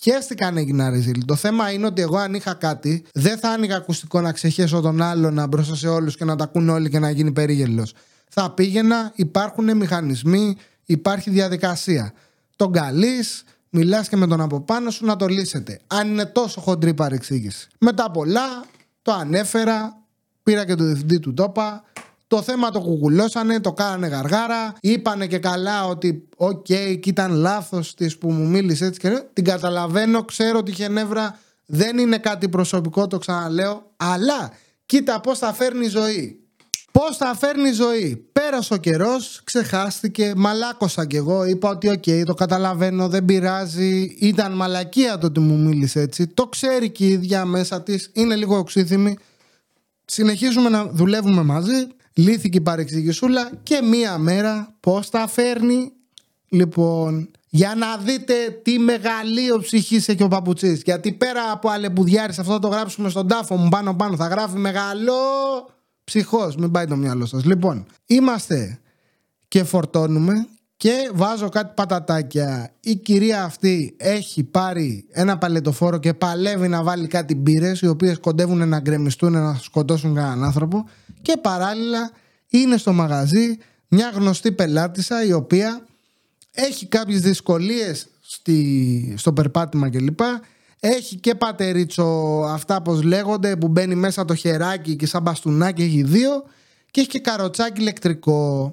Χαίστηκα 0.00 0.46
αν 0.46 0.56
έγινα 0.56 0.90
ρεζίλ. 0.90 1.24
Το 1.24 1.34
θέμα 1.34 1.72
είναι 1.72 1.86
ότι 1.86 2.02
εγώ 2.02 2.16
αν 2.16 2.34
είχα 2.34 2.54
κάτι, 2.54 3.04
δεν 3.12 3.38
θα 3.38 3.50
άνοιγα 3.50 3.76
ακουστικό 3.76 4.20
να 4.20 4.32
ξεχέσω 4.32 4.80
τον 4.80 5.02
άλλον 5.02 5.46
μπροστά 5.48 5.74
σε 5.74 5.88
όλους 5.88 6.16
και 6.16 6.24
να 6.24 6.36
τα 6.36 6.44
ακούν 6.44 6.68
όλοι 6.68 6.90
και 6.90 6.98
να 6.98 7.10
γίνει 7.10 7.32
περίγελος. 7.32 7.94
Θα 8.28 8.50
πήγαινα, 8.50 9.12
υπάρχουν 9.14 9.76
μηχανισμοί, 9.76 10.56
υπάρχει 10.84 11.30
διαδικασία. 11.30 12.12
Τον 12.56 12.72
καλείς, 12.72 13.44
μιλάς 13.74 14.08
και 14.08 14.16
με 14.16 14.26
τον 14.26 14.40
από 14.40 14.60
πάνω 14.60 14.90
σου 14.90 15.04
να 15.04 15.16
το 15.16 15.26
λύσετε. 15.26 15.80
Αν 15.86 16.08
είναι 16.08 16.24
τόσο 16.24 16.60
χοντρή 16.60 16.94
παρεξήγηση. 16.94 17.68
Μετά 17.78 18.10
πολλά, 18.10 18.64
το 19.02 19.12
ανέφερα, 19.12 20.02
πήρα 20.42 20.64
και 20.64 20.74
το 20.74 20.84
διευθυντή 20.84 21.18
του 21.18 21.34
τόπα, 21.34 21.84
το 22.26 22.42
θέμα 22.42 22.70
το 22.70 22.80
κουκουλώσανε, 22.80 23.60
το 23.60 23.72
κάνανε 23.72 24.06
γαργάρα. 24.06 24.74
Είπανε 24.80 25.26
και 25.26 25.38
καλά 25.38 25.86
ότι, 25.86 26.28
OK, 26.36 26.66
okay, 26.68 26.98
και 27.00 27.08
ήταν 27.08 27.32
λάθος 27.32 27.94
της 27.94 28.18
που 28.18 28.30
μου 28.30 28.48
μίλησε 28.48 28.84
έτσι 28.84 29.00
και 29.00 29.22
Την 29.32 29.44
καταλαβαίνω, 29.44 30.24
ξέρω 30.24 30.58
ότι 30.58 30.70
είχε 30.70 30.88
νεύρα. 30.88 31.38
Δεν 31.66 31.98
είναι 31.98 32.18
κάτι 32.18 32.48
προσωπικό, 32.48 33.06
το 33.06 33.18
ξαναλέω. 33.18 33.92
Αλλά 33.96 34.52
κοίτα 34.86 35.20
πώς 35.20 35.38
τα 35.38 35.52
φέρνει 35.52 35.82
η 35.82 35.86
ζωή. 35.86 36.43
Πώς 36.98 37.16
τα 37.16 37.34
φέρνει 37.36 37.67
η 37.67 37.72
ζωή. 37.72 38.28
Πέρασε 38.32 38.74
ο 38.74 38.76
καιρός, 38.76 39.40
ξεχάστηκε, 39.44 40.32
μαλάκωσα 40.36 41.06
κι 41.06 41.16
εγώ. 41.16 41.44
Είπα 41.44 41.68
ότι, 41.70 41.88
OK, 41.88 42.02
okay, 42.06 42.22
το 42.26 42.34
καταλαβαίνω, 42.34 43.08
δεν 43.08 43.24
πειράζει. 43.24 44.16
Ήταν 44.18 44.52
μαλακία 44.52 45.18
το 45.18 45.26
ότι 45.26 45.40
μου 45.40 45.58
μίλησε 45.58 46.00
έτσι. 46.00 46.26
Το 46.26 46.46
ξέρει 46.46 46.90
και 46.90 47.06
η 47.06 47.08
ίδια 47.10 47.44
μέσα 47.44 47.82
της. 47.82 48.10
Είναι 48.12 48.36
λίγο 48.36 48.56
οξύθυμη. 48.56 49.16
Συνεχίζουμε 50.04 50.68
να 50.68 50.84
δουλεύουμε 50.84 51.42
μαζί 51.42 51.86
λύθηκε 52.14 52.58
η 52.58 52.60
παρεξηγησούλα 52.60 53.50
και 53.62 53.80
μία 53.82 54.18
μέρα 54.18 54.74
πώς 54.80 55.10
τα 55.10 55.28
φέρνει. 55.28 55.92
Λοιπόν, 56.48 57.30
για 57.48 57.74
να 57.74 57.96
δείτε 57.96 58.34
τι 58.62 58.78
μεγαλείο 58.78 59.58
ψυχή 59.58 59.96
έχει 59.96 60.22
ο 60.22 60.28
παπουτσής. 60.28 60.82
Γιατί 60.84 61.12
πέρα 61.12 61.50
από 61.50 61.68
αλεπουδιάρης, 61.68 62.38
αυτό 62.38 62.52
θα 62.52 62.58
το 62.58 62.68
γράψουμε 62.68 63.08
στον 63.08 63.28
τάφο 63.28 63.56
μου 63.56 63.68
πάνω 63.68 63.94
πάνω, 63.94 64.16
θα 64.16 64.26
γράφει 64.26 64.56
μεγαλό 64.56 65.14
ψυχός. 66.04 66.56
Μην 66.56 66.70
πάει 66.70 66.86
το 66.86 66.96
μυαλό 66.96 67.26
σας. 67.26 67.44
Λοιπόν, 67.44 67.86
είμαστε 68.06 68.78
και 69.48 69.64
φορτώνουμε 69.64 70.46
και 70.76 71.10
βάζω 71.14 71.48
κάτι 71.48 71.72
πατατάκια. 71.74 72.72
Η 72.80 72.96
κυρία 72.96 73.44
αυτή 73.44 73.94
έχει 73.98 74.44
πάρει 74.44 75.06
ένα 75.10 75.38
παλετοφόρο 75.38 75.98
και 75.98 76.14
παλεύει 76.14 76.68
να 76.68 76.82
βάλει 76.82 77.06
κάτι 77.06 77.34
μπύρες, 77.34 77.80
οι 77.80 77.86
οποίες 77.86 78.18
κοντεύουν 78.18 78.68
να 78.68 78.80
γκρεμιστούν, 78.80 79.32
να 79.32 79.54
σκοτώσουν 79.54 80.14
κανέναν 80.14 80.44
άνθρωπο. 80.44 80.88
Και 81.22 81.36
παράλληλα 81.42 82.10
είναι 82.48 82.76
στο 82.76 82.92
μαγαζί 82.92 83.58
μια 83.88 84.10
γνωστή 84.14 84.52
πελάτησα 84.52 85.24
η 85.24 85.32
οποία 85.32 85.86
έχει 86.50 86.86
κάποιες 86.86 87.20
δυσκολίες 87.20 88.06
στη, 88.20 89.14
στο 89.18 89.32
περπάτημα 89.32 89.90
κλπ. 89.90 90.20
Έχει 90.86 91.16
και 91.16 91.34
πατερίτσο 91.34 92.04
αυτά 92.48 92.82
πως 92.82 93.02
λέγονται 93.02 93.56
που 93.56 93.68
μπαίνει 93.68 93.94
μέσα 93.94 94.24
το 94.24 94.34
χεράκι 94.34 94.96
και 94.96 95.06
σαν 95.06 95.22
μπαστούνάκι 95.22 95.82
έχει 95.82 96.02
δύο 96.02 96.44
και 96.90 97.00
έχει 97.00 97.08
και 97.08 97.18
καροτσάκι 97.18 97.80
ηλεκτρικό. 97.80 98.72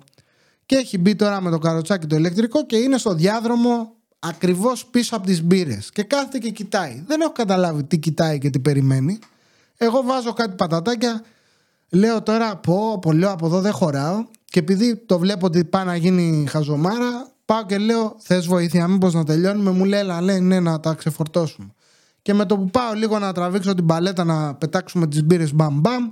Και 0.65 0.75
έχει 0.75 0.97
μπει 0.97 1.15
τώρα 1.15 1.41
με 1.41 1.49
το 1.49 1.57
καροτσάκι 1.57 2.07
το 2.07 2.15
ηλεκτρικό 2.15 2.65
και 2.65 2.77
είναι 2.77 2.97
στο 2.97 3.13
διάδρομο 3.13 3.93
ακριβώς 4.19 4.85
πίσω 4.85 5.15
από 5.15 5.25
τις 5.25 5.43
μπύρες 5.43 5.89
και 5.91 6.03
κάθεται 6.03 6.37
και 6.37 6.49
κοιτάει. 6.49 7.03
Δεν 7.07 7.21
έχω 7.21 7.31
καταλάβει 7.31 7.83
τι 7.83 7.97
κοιτάει 7.97 8.37
και 8.37 8.49
τι 8.49 8.59
περιμένει. 8.59 9.19
Εγώ 9.77 10.01
βάζω 10.03 10.33
κάτι 10.33 10.55
πατατάκια 10.55 11.23
Λέω 11.89 12.21
τώρα, 12.21 12.55
πω, 12.55 12.99
πω, 13.01 13.11
λέω 13.11 13.31
από 13.31 13.45
εδώ 13.45 13.61
δεν 13.61 13.71
χωράω. 13.71 14.25
Και 14.45 14.59
επειδή 14.59 14.95
το 14.95 15.19
βλέπω 15.19 15.45
ότι 15.45 15.65
πάει 15.65 15.85
να 15.85 15.95
γίνει 15.95 16.45
χαζομάρα, 16.47 17.31
πάω 17.45 17.65
και 17.65 17.77
λέω, 17.77 18.15
θες 18.19 18.47
βοήθεια, 18.47 18.87
μήπως 18.87 19.13
να 19.13 19.23
τελειώνουμε. 19.23 19.71
Μου 19.71 19.85
λέει, 19.85 20.01
λέει, 20.21 20.39
ναι, 20.39 20.59
να 20.59 20.79
τα 20.79 20.93
ξεφορτώσουμε. 20.93 21.73
Και 22.21 22.33
με 22.33 22.45
το 22.45 22.57
που 22.57 22.69
πάω 22.69 22.93
λίγο 22.93 23.19
να 23.19 23.33
τραβήξω 23.33 23.73
την 23.73 23.85
παλέτα 23.85 24.23
να 24.23 24.55
πετάξουμε 24.55 25.07
τις 25.07 25.23
μπύρες 25.23 25.53
μπαμ 25.53 25.79
μπαμ, 25.79 26.09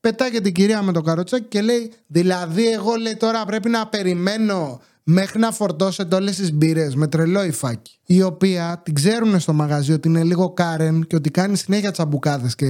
πετάγεται 0.00 0.48
η 0.48 0.52
κυρία 0.52 0.82
με 0.82 0.92
το 0.92 1.00
καροτσάκι 1.00 1.46
και 1.48 1.60
λέει, 1.60 1.92
Δηλαδή, 2.06 2.72
εγώ 2.72 2.94
λέει 2.94 3.16
τώρα 3.16 3.44
πρέπει 3.44 3.68
να 3.68 3.86
περιμένω 3.86 4.80
μέχρι 5.02 5.38
να 5.38 5.52
φορτώσετε 5.52 6.16
όλες 6.16 6.36
τις 6.36 6.52
μπύρες 6.52 6.94
με 6.94 7.06
τρελό 7.06 7.44
υφάκι. 7.44 7.98
Η 8.06 8.22
οποία 8.22 8.80
την 8.84 8.94
ξέρουν 8.94 9.40
στο 9.40 9.52
μαγαζί 9.52 9.92
ότι 9.92 10.08
είναι 10.08 10.24
λίγο 10.24 10.52
κάρεν 10.52 11.06
και 11.06 11.16
ότι 11.16 11.30
κάνει 11.30 11.56
συνέχεια 11.56 11.90
τσαμπουκάδες 11.90 12.54
και 12.54 12.66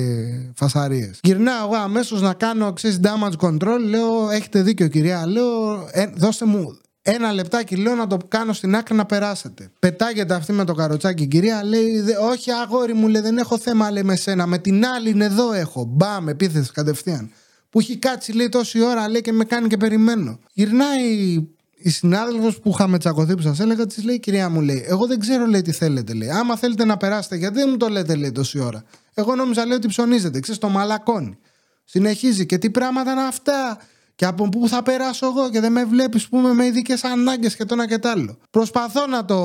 φασαρίες. 0.55 1.18
Γυρνάω 1.22 1.64
εγώ 1.64 1.76
αμέσως 1.76 2.20
να 2.20 2.35
κάνω 2.35 2.66
εξή 2.66 3.00
damage 3.03 3.48
control. 3.48 3.79
Λέω, 3.88 4.31
έχετε 4.31 4.62
δίκιο 4.62 4.88
κυρία. 4.88 5.26
Λέω, 5.26 5.88
ε, 5.90 6.07
δώστε 6.16 6.44
μου 6.44 6.79
ένα 7.03 7.33
λεπτάκι 7.33 7.77
λέω 7.77 7.95
να 7.95 8.07
το 8.07 8.17
κάνω 8.29 8.53
στην 8.53 8.77
άκρη 8.77 8.97
να 8.97 9.07
περάσετε. 9.07 9.71
Πετάγεται 9.79 10.35
αυτή 10.35 10.53
με 10.53 10.65
το 10.65 10.75
καροτσάκι 10.75 11.23
η 11.23 11.27
κυρία, 11.27 11.65
λέει: 11.65 12.03
Όχι, 12.31 12.51
αγόρι 12.51 12.95
μου, 12.95 13.09
λέει, 13.09 13.23
δεν 13.23 13.39
έχω 13.39 13.59
θέμα 13.59 13.91
λέει, 13.91 14.03
με 14.03 14.17
σένα. 14.17 14.47
Με 14.47 14.59
την 14.59 14.87
άλλη 14.87 15.11
είναι 15.11 15.25
εδώ 15.25 15.53
έχω. 15.53 15.85
Μπαμ, 15.85 16.29
επίθεση 16.29 16.73
κατευθείαν. 16.73 17.31
Που 17.71 17.79
έχει 17.79 17.97
κάτσει, 17.97 18.33
λέει, 18.33 18.49
τόση 18.49 18.81
ώρα, 18.81 19.09
λέει 19.09 19.21
και 19.21 19.33
με 19.33 19.45
κάνει 19.45 19.69
και 19.69 19.77
περιμένω. 19.77 20.39
Γυρνάει 20.53 21.35
η 21.83 21.91
συνάδελφος 21.91 22.61
που 22.61 22.71
είχαμε 22.71 22.99
τσακωθεί 22.99 23.35
που 23.35 23.43
σας 23.43 23.61
έλεγα, 23.61 23.87
της 23.87 24.05
λέει: 24.05 24.21
Κυρία 24.21 24.49
μου, 24.49 24.61
λέει, 24.61 24.85
Εγώ 24.89 25.07
δεν 25.07 25.19
ξέρω, 25.19 25.47
λέει, 25.47 25.63
τι 25.63 25.73
θέλετε, 25.73 26.13
λέει. 26.15 26.31
Άμα 26.31 26.57
θέλετε 26.57 26.85
να 26.85 26.97
περάσετε, 26.97 27.37
γιατί 27.37 27.55
δεν 27.55 27.69
μου 27.71 27.77
το 27.77 27.89
λέτε, 27.89 28.15
λέει, 28.15 28.33
τόση 28.33 28.59
ώρα. 28.59 28.85
Εγώ 29.15 29.35
νόμιζα, 29.35 29.67
λέει, 29.67 29.77
ότι 29.77 29.89
ψωνίζετε, 29.89 30.41
ξέρεις, 30.41 30.61
το 30.61 30.69
μαλακώνει. 30.69 31.39
Συνεχίζει 31.85 32.47
και 32.47 32.59
τι 32.59 32.71
πράγματα 32.71 33.13
είναι 33.13 33.23
αυτά; 33.23 33.79
Και 34.21 34.27
από 34.27 34.49
πού 34.49 34.69
θα 34.69 34.83
περάσω 34.83 35.27
εγώ 35.27 35.51
και 35.51 35.61
δεν 35.61 35.73
με 35.73 35.85
βλέπεις, 35.85 36.29
πούμε, 36.29 36.53
με 36.53 36.67
ειδικές 36.67 37.05
ανάγκες 37.05 37.57
και 37.57 37.65
το 37.65 37.75
ένα 37.75 37.87
και 37.87 37.99
το 37.99 38.09
άλλο. 38.09 38.39
Προσπαθώ 38.51 39.07
να 39.07 39.25
το 39.25 39.37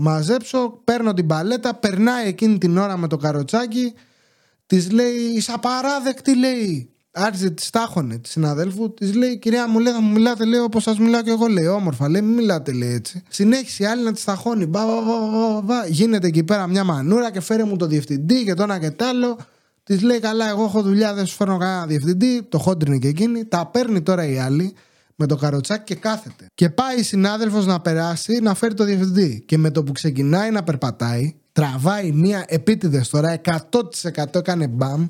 μαζέψω, 0.00 0.80
παίρνω 0.84 1.14
την 1.14 1.26
παλέτα, 1.26 1.74
περνάει 1.74 2.28
εκείνη 2.28 2.58
την 2.58 2.78
ώρα 2.78 2.96
με 2.96 3.08
το 3.08 3.16
καροτσάκι, 3.16 3.92
της 4.66 4.90
λέει, 4.90 5.14
είσαι 5.14 5.52
απαράδεκτη, 5.52 6.36
λέει. 6.36 6.90
Άρχισε, 7.12 7.50
της 7.50 7.70
τάχωνε 7.70 8.18
τη 8.18 8.28
συναδέλφου, 8.28 8.94
της 8.94 9.14
λέει: 9.14 9.38
Κυρία 9.38 9.68
μου, 9.68 9.78
λέει, 9.78 9.92
θα 9.92 10.00
μου 10.00 10.12
μιλάτε, 10.12 10.44
λέει, 10.44 10.60
όπως 10.60 10.82
σας 10.82 10.98
μιλάω 10.98 11.22
και 11.22 11.30
εγώ, 11.30 11.46
λέει, 11.46 11.66
όμορφα, 11.66 12.08
λέει, 12.08 12.22
μην 12.22 12.34
μιλάτε, 12.34 12.72
λέει 12.72 12.92
έτσι. 12.92 13.22
Συνέχισε 13.28 13.82
η 13.82 13.86
άλλη 13.86 14.02
να 14.02 14.12
της 14.12 14.24
ταχώνει. 14.24 14.66
Μπα, 14.66 14.84
μπα, 14.86 15.00
μπα, 15.00 15.60
μπα, 15.60 15.86
Γίνεται 15.86 16.26
εκεί 16.26 16.44
πέρα 16.44 16.66
μια 16.66 16.84
μανούρα 16.84 17.30
και 17.30 17.40
φέρε 17.40 17.64
μου 17.64 17.76
το 17.76 17.86
διευθυντή 17.86 18.44
και 18.44 18.54
το 18.54 18.62
ένα 18.62 18.78
και 18.78 18.90
το 18.90 19.04
άλλο. 19.04 19.36
Της 19.84 20.02
λέει: 20.02 20.18
Καλά, 20.18 20.48
εγώ 20.48 20.64
έχω 20.64 20.82
δουλειά, 20.82 21.14
δεν 21.14 21.26
σου 21.26 21.36
φέρνω 21.36 21.56
κανένα 21.56 21.86
διευθυντή. 21.86 22.42
Το 22.42 22.58
χόντρινε 22.58 22.98
και 22.98 23.08
εκείνη. 23.08 23.44
Τα 23.44 23.66
παίρνει 23.66 24.02
τώρα 24.02 24.26
η 24.26 24.38
άλλη 24.38 24.74
με 25.16 25.26
το 25.26 25.36
καροτσάκι 25.36 25.84
και 25.84 25.94
κάθεται. 25.94 26.46
Και 26.54 26.70
πάει 26.70 26.98
η 26.98 27.02
συνάδελφος 27.02 27.66
να 27.66 27.80
περάσει 27.80 28.38
να 28.42 28.54
φέρει 28.54 28.74
το 28.74 28.84
διευθυντή. 28.84 29.42
Και 29.46 29.58
με 29.58 29.70
το 29.70 29.82
που 29.82 29.92
ξεκινάει 29.92 30.50
να 30.50 30.62
περπατάει, 30.62 31.34
τραβάει 31.52 32.12
μία 32.12 32.44
επίτηδες 32.48 33.08
τώρα, 33.08 33.40
100% 33.70 34.34
έκανε 34.34 34.66
μπαμ. 34.66 35.08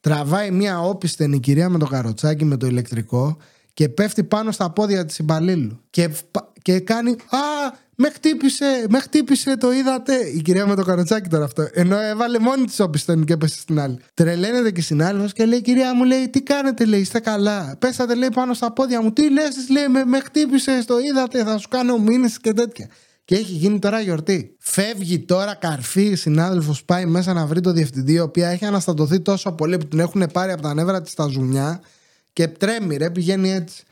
Τραβάει 0.00 0.50
μία 0.50 0.80
όπισθεν 0.80 1.32
η 1.32 1.40
κυρία 1.40 1.68
με 1.68 1.78
το 1.78 1.86
καροτσάκι 1.86 2.44
με 2.44 2.56
το 2.56 2.66
ηλεκτρικό 2.66 3.36
και 3.74 3.88
πέφτει 3.88 4.24
πάνω 4.24 4.50
στα 4.50 4.70
πόδια 4.70 5.04
της 5.04 5.18
υπαλλήλου. 5.18 5.80
Και, 5.90 6.10
και 6.62 6.80
κάνει. 6.80 7.10
Α, 7.10 7.38
με 8.02 8.10
χτύπησε, 8.10 8.86
με 8.88 8.98
χτύπησε, 8.98 9.56
το 9.56 9.72
είδατε. 9.72 10.14
Η 10.34 10.42
κυρία 10.42 10.66
με 10.66 10.74
το 10.74 10.84
καροτσάκι 10.84 11.28
τώρα 11.28 11.44
αυτό. 11.44 11.68
Ενώ 11.72 12.00
έβαλε 12.00 12.38
μόνη 12.38 12.64
της 12.64 12.80
όπισθεν 12.80 13.24
και 13.24 13.32
έπεσε 13.32 13.60
στην 13.60 13.80
άλλη. 13.80 13.98
Τρελαίνεται 14.14 14.70
και 14.70 14.82
συνάδελφο 14.82 15.26
και 15.26 15.44
λέει: 15.44 15.60
Κυρία 15.60 15.94
μου, 15.94 16.04
λέει, 16.04 16.28
τι 16.28 16.42
κάνετε, 16.42 16.84
λέει, 16.84 17.00
είστε 17.00 17.20
καλά. 17.20 17.76
Πέσατε, 17.78 18.14
λέει, 18.14 18.28
πάνω 18.34 18.54
στα 18.54 18.72
πόδια 18.72 19.02
μου. 19.02 19.12
Τι 19.12 19.30
λες, 19.30 19.68
λέει, 19.70 19.88
με, 19.88 20.04
με 20.04 20.20
χτύπησε, 20.20 20.82
το 20.86 20.98
είδατε, 20.98 21.44
θα 21.44 21.58
σου 21.58 21.68
κάνω 21.68 21.98
μήνυση 21.98 22.40
και 22.40 22.52
τέτοια. 22.52 22.88
Και 23.24 23.34
έχει 23.34 23.52
γίνει 23.52 23.78
τώρα 23.78 24.00
γιορτή. 24.00 24.56
Φεύγει 24.58 25.18
τώρα 25.18 25.54
καρφί 25.54 26.02
η 26.02 26.16
συνάδελφος, 26.16 26.84
πάει 26.84 27.04
μέσα 27.04 27.32
να 27.32 27.46
βρει 27.46 27.60
το 27.60 27.72
διευθυντή, 27.72 28.12
η 28.12 28.20
οποία 28.20 28.48
έχει 28.48 28.64
αναστατωθεί 28.64 29.20
τόσο 29.20 29.52
πολύ 29.52 29.78
που 29.78 29.86
την 29.86 29.98
έχουν 29.98 30.26
πάρει 30.32 30.52
από 30.52 30.62
τα 30.62 30.74
νεύρα 30.74 31.02
της 31.02 31.14
τα 31.14 31.26
ζουμιά 31.26 31.80
και 32.32 32.48
τρέμει, 32.48 32.96
ρε, 32.96 33.10
πηγαίνει 33.10 33.52
έτσι. 33.52 33.84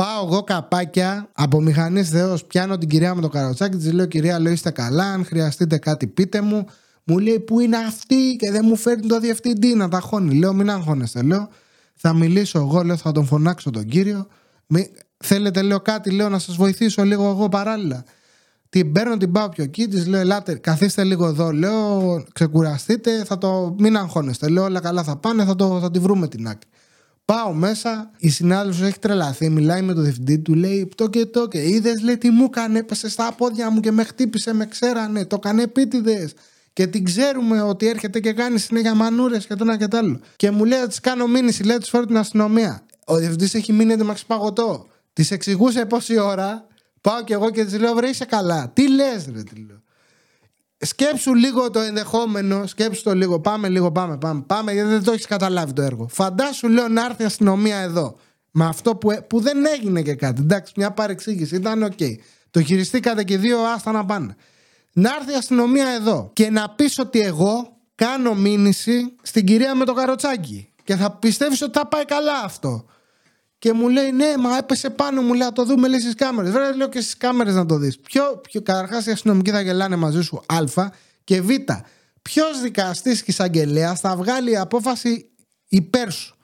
Πάω 0.00 0.26
εγώ 0.26 0.42
καπάκια 0.42 1.28
από 1.32 1.60
μηχανής 1.60 2.08
Θεός, 2.08 2.44
πιάνω 2.44 2.78
την 2.78 2.88
κυρία 2.88 3.14
με 3.14 3.20
το 3.20 3.28
καροτσάκι, 3.28 3.76
της 3.76 3.92
λέω: 3.92 4.06
Κυρία, 4.06 4.40
λέω 4.40 4.52
είστε 4.52 4.70
καλά. 4.70 5.04
Αν 5.04 5.24
χρειαστείτε 5.24 5.78
κάτι, 5.78 6.06
πείτε 6.06 6.40
μου. 6.40 6.66
Μου 7.04 7.18
λέει: 7.18 7.40
Πού 7.40 7.60
είναι 7.60 7.76
αυτή; 7.76 8.36
Και 8.38 8.50
δεν 8.50 8.64
μου 8.64 8.76
φέρνει 8.76 9.06
το 9.06 9.20
διευθυντή 9.20 9.74
να 9.74 9.88
τα 9.88 10.00
χώνει. 10.00 10.34
Λέω: 10.34 10.52
Μην 10.52 10.70
αγχώνεστε. 10.70 11.22
Λέω: 11.22 11.48
Θα 11.94 12.12
μιλήσω 12.12 12.58
εγώ, 12.58 12.82
λέω: 12.82 12.96
Θα 12.96 13.12
τον 13.12 13.26
φωνάξω 13.26 13.70
τον 13.70 13.84
κύριο. 13.84 14.26
Μη... 14.66 14.90
Θέλετε, 15.16 15.62
λέω 15.62 15.80
κάτι, 15.80 16.10
λέω 16.10 16.28
να 16.28 16.38
σας 16.38 16.56
βοηθήσω 16.56 17.04
λίγο 17.04 17.28
εγώ 17.28 17.48
παράλληλα. 17.48 18.04
Την 18.68 18.92
παίρνω, 18.92 19.16
την 19.16 19.32
πάω 19.32 19.48
πιο 19.48 19.64
εκεί, 19.64 19.88
της 19.88 20.06
λέω: 20.06 20.20
Ελάτε, 20.20 20.54
καθίστε 20.54 21.04
λίγο 21.04 21.26
εδώ. 21.26 21.52
Λέω: 21.52 22.22
Ξεκουραστείτε, 22.32 23.24
θα 23.24 23.38
το. 23.38 23.74
Μην 23.78 23.96
αγχώνεστε. 23.96 24.48
Λέω: 24.48 24.64
Όλα 24.64 24.80
καλά 24.80 25.02
θα 25.02 25.16
πάνε, 25.16 25.44
θα, 25.44 25.56
το... 25.56 25.78
θα 25.80 25.90
τη 25.90 25.98
βρούμε 25.98 26.28
την 26.28 26.48
άκρη. 26.48 26.69
Πάω 27.30 27.52
μέσα, 27.52 28.10
η 28.18 28.28
συνάδελφος 28.30 28.82
έχει 28.82 28.98
τρελαθεί, 28.98 29.50
μιλάει 29.50 29.82
με 29.82 29.94
τον 29.94 30.02
διευθυντή 30.02 30.38
του, 30.38 30.54
λέει 30.54 30.88
το 30.94 31.08
και 31.08 31.26
το 31.26 31.48
και 31.48 31.68
είδες, 31.68 32.02
λέει 32.02 32.18
τι 32.18 32.30
μου 32.30 32.44
έκανε, 32.44 32.78
έπεσε 32.78 33.08
στα 33.08 33.34
πόδια 33.36 33.70
μου 33.70 33.80
και 33.80 33.90
με 33.90 34.04
χτύπησε, 34.04 34.54
με 34.54 34.66
ξέρανε, 34.66 35.24
το 35.24 35.36
έκανε 35.38 35.62
επίτηδες. 35.62 36.32
Και 36.72 36.86
την 36.86 37.04
ξέρουμε 37.04 37.62
ότι 37.62 37.88
έρχεται 37.88 38.20
και 38.20 38.32
κάνει 38.32 38.58
συνέχεια 38.58 38.94
μανούρες 38.94 39.46
και 39.46 39.54
το 39.54 39.64
ένα 39.64 39.76
και 39.76 39.86
το 39.88 39.96
άλλο. 39.96 40.20
Και 40.36 40.50
μου 40.50 40.64
λέει, 40.64 40.86
της 40.86 41.00
κάνω 41.00 41.26
μήνυση, 41.26 41.62
λέει, 41.62 41.78
του 41.78 41.86
φέρω 41.86 42.04
την 42.06 42.16
αστυνομία. 42.16 42.86
Ο 43.04 43.16
διευθυντής 43.16 43.54
έχει 43.54 43.72
μείνει 43.72 43.92
έντομα 43.92 44.14
παγωτό. 44.26 44.86
Της 45.12 45.30
εξηγούσε 45.30 45.84
πόση 45.84 46.18
ώρα, 46.18 46.66
πάω 47.00 47.24
και 47.24 47.32
εγώ 47.32 47.50
και 47.50 47.64
της 47.64 47.78
λέω, 47.78 47.94
βρε 47.94 48.08
είσαι 48.08 48.24
καλά. 48.24 48.70
Τι 48.72 48.88
λες, 48.88 49.28
ρε, 49.34 49.42
τι 49.42 49.64
λέω. 49.66 49.82
Σκέψου 50.82 51.34
λίγο 51.34 51.70
το 51.70 51.80
ενδεχόμενο, 51.80 52.66
σκέψου 52.66 53.02
το 53.02 53.14
λίγο. 53.14 53.40
Πάμε 53.40 53.68
λίγο, 53.68 53.92
πάμε, 53.92 54.16
πάμε. 54.16 54.42
Πάμε 54.46 54.72
γιατί 54.72 54.88
δεν 54.88 55.02
το 55.02 55.12
έχεις 55.12 55.26
καταλάβει 55.26 55.72
το 55.72 55.82
έργο. 55.82 56.08
Φαντάσου, 56.08 56.68
λέω, 56.68 56.88
να 56.88 57.04
έρθει 57.04 57.22
η 57.22 57.24
αστυνομία 57.24 57.76
εδώ. 57.76 58.16
Με 58.50 58.64
αυτό 58.64 58.96
που, 58.96 59.10
ε, 59.10 59.16
που 59.20 59.40
δεν 59.40 59.66
έγινε 59.66 60.02
και 60.02 60.14
κάτι. 60.14 60.40
Εντάξει, 60.40 60.72
μια 60.76 60.90
παρεξήγηση 60.90 61.56
ήταν 61.56 61.82
OK. 61.82 61.92
Okay. 61.98 62.14
Το 62.50 62.62
χειριστήκατε 62.62 63.24
και 63.24 63.32
οι 63.32 63.38
δύο, 63.38 63.58
άστα 63.58 63.92
να 63.92 64.04
πάνε. 64.04 64.36
Να 64.92 65.10
έρθει 65.20 65.32
η 65.32 65.34
αστυνομία 65.34 65.88
εδώ 65.88 66.30
και 66.32 66.50
να 66.50 66.70
πεις 66.70 66.98
ότι 66.98 67.20
εγώ 67.20 67.76
κάνω 67.94 68.34
μήνυση 68.34 69.14
στην 69.22 69.46
κυρία 69.46 69.74
με 69.74 69.84
το 69.84 69.92
καροτσάκι. 69.92 70.72
Και 70.84 70.96
θα 70.96 71.10
πιστεύεις 71.10 71.62
ότι 71.62 71.78
θα 71.78 71.86
πάει 71.86 72.04
καλά 72.04 72.40
αυτό. 72.44 72.84
Και 73.60 73.72
μου 73.72 73.88
λέει, 73.88 74.12
Ναι, 74.12 74.36
μα 74.38 74.56
έπεσε 74.56 74.90
πάνω 74.90 75.22
μου. 75.22 75.34
Λέει, 75.34 75.48
το 75.54 75.64
δούμε 75.64 75.88
λέει 75.88 76.00
στις 76.00 76.14
κάμερες. 76.14 76.50
Βέβαια, 76.50 76.76
λέω 76.76 76.88
και 76.88 77.00
στις 77.00 77.16
κάμερες 77.16 77.54
να 77.54 77.66
το 77.66 77.76
δεις. 77.76 77.98
Ποιο, 77.98 78.40
ποιο, 78.42 78.62
Καταρχάς, 78.62 79.06
οι 79.06 79.10
αστυνομικοί 79.10 79.50
θα 79.50 79.60
γελάνε 79.60 79.96
μαζί 79.96 80.22
σου. 80.22 80.42
Α. 80.46 80.88
Και 81.24 81.40
Β. 81.40 81.48
Ποιος 82.22 82.60
δικαστής 82.60 83.22
και 83.22 83.30
εισαγγελέας 83.30 84.00
θα 84.00 84.16
βγάλει 84.16 84.58
απόφαση 84.58 85.30
υπέρ 85.68 86.10
σου; 86.10 86.36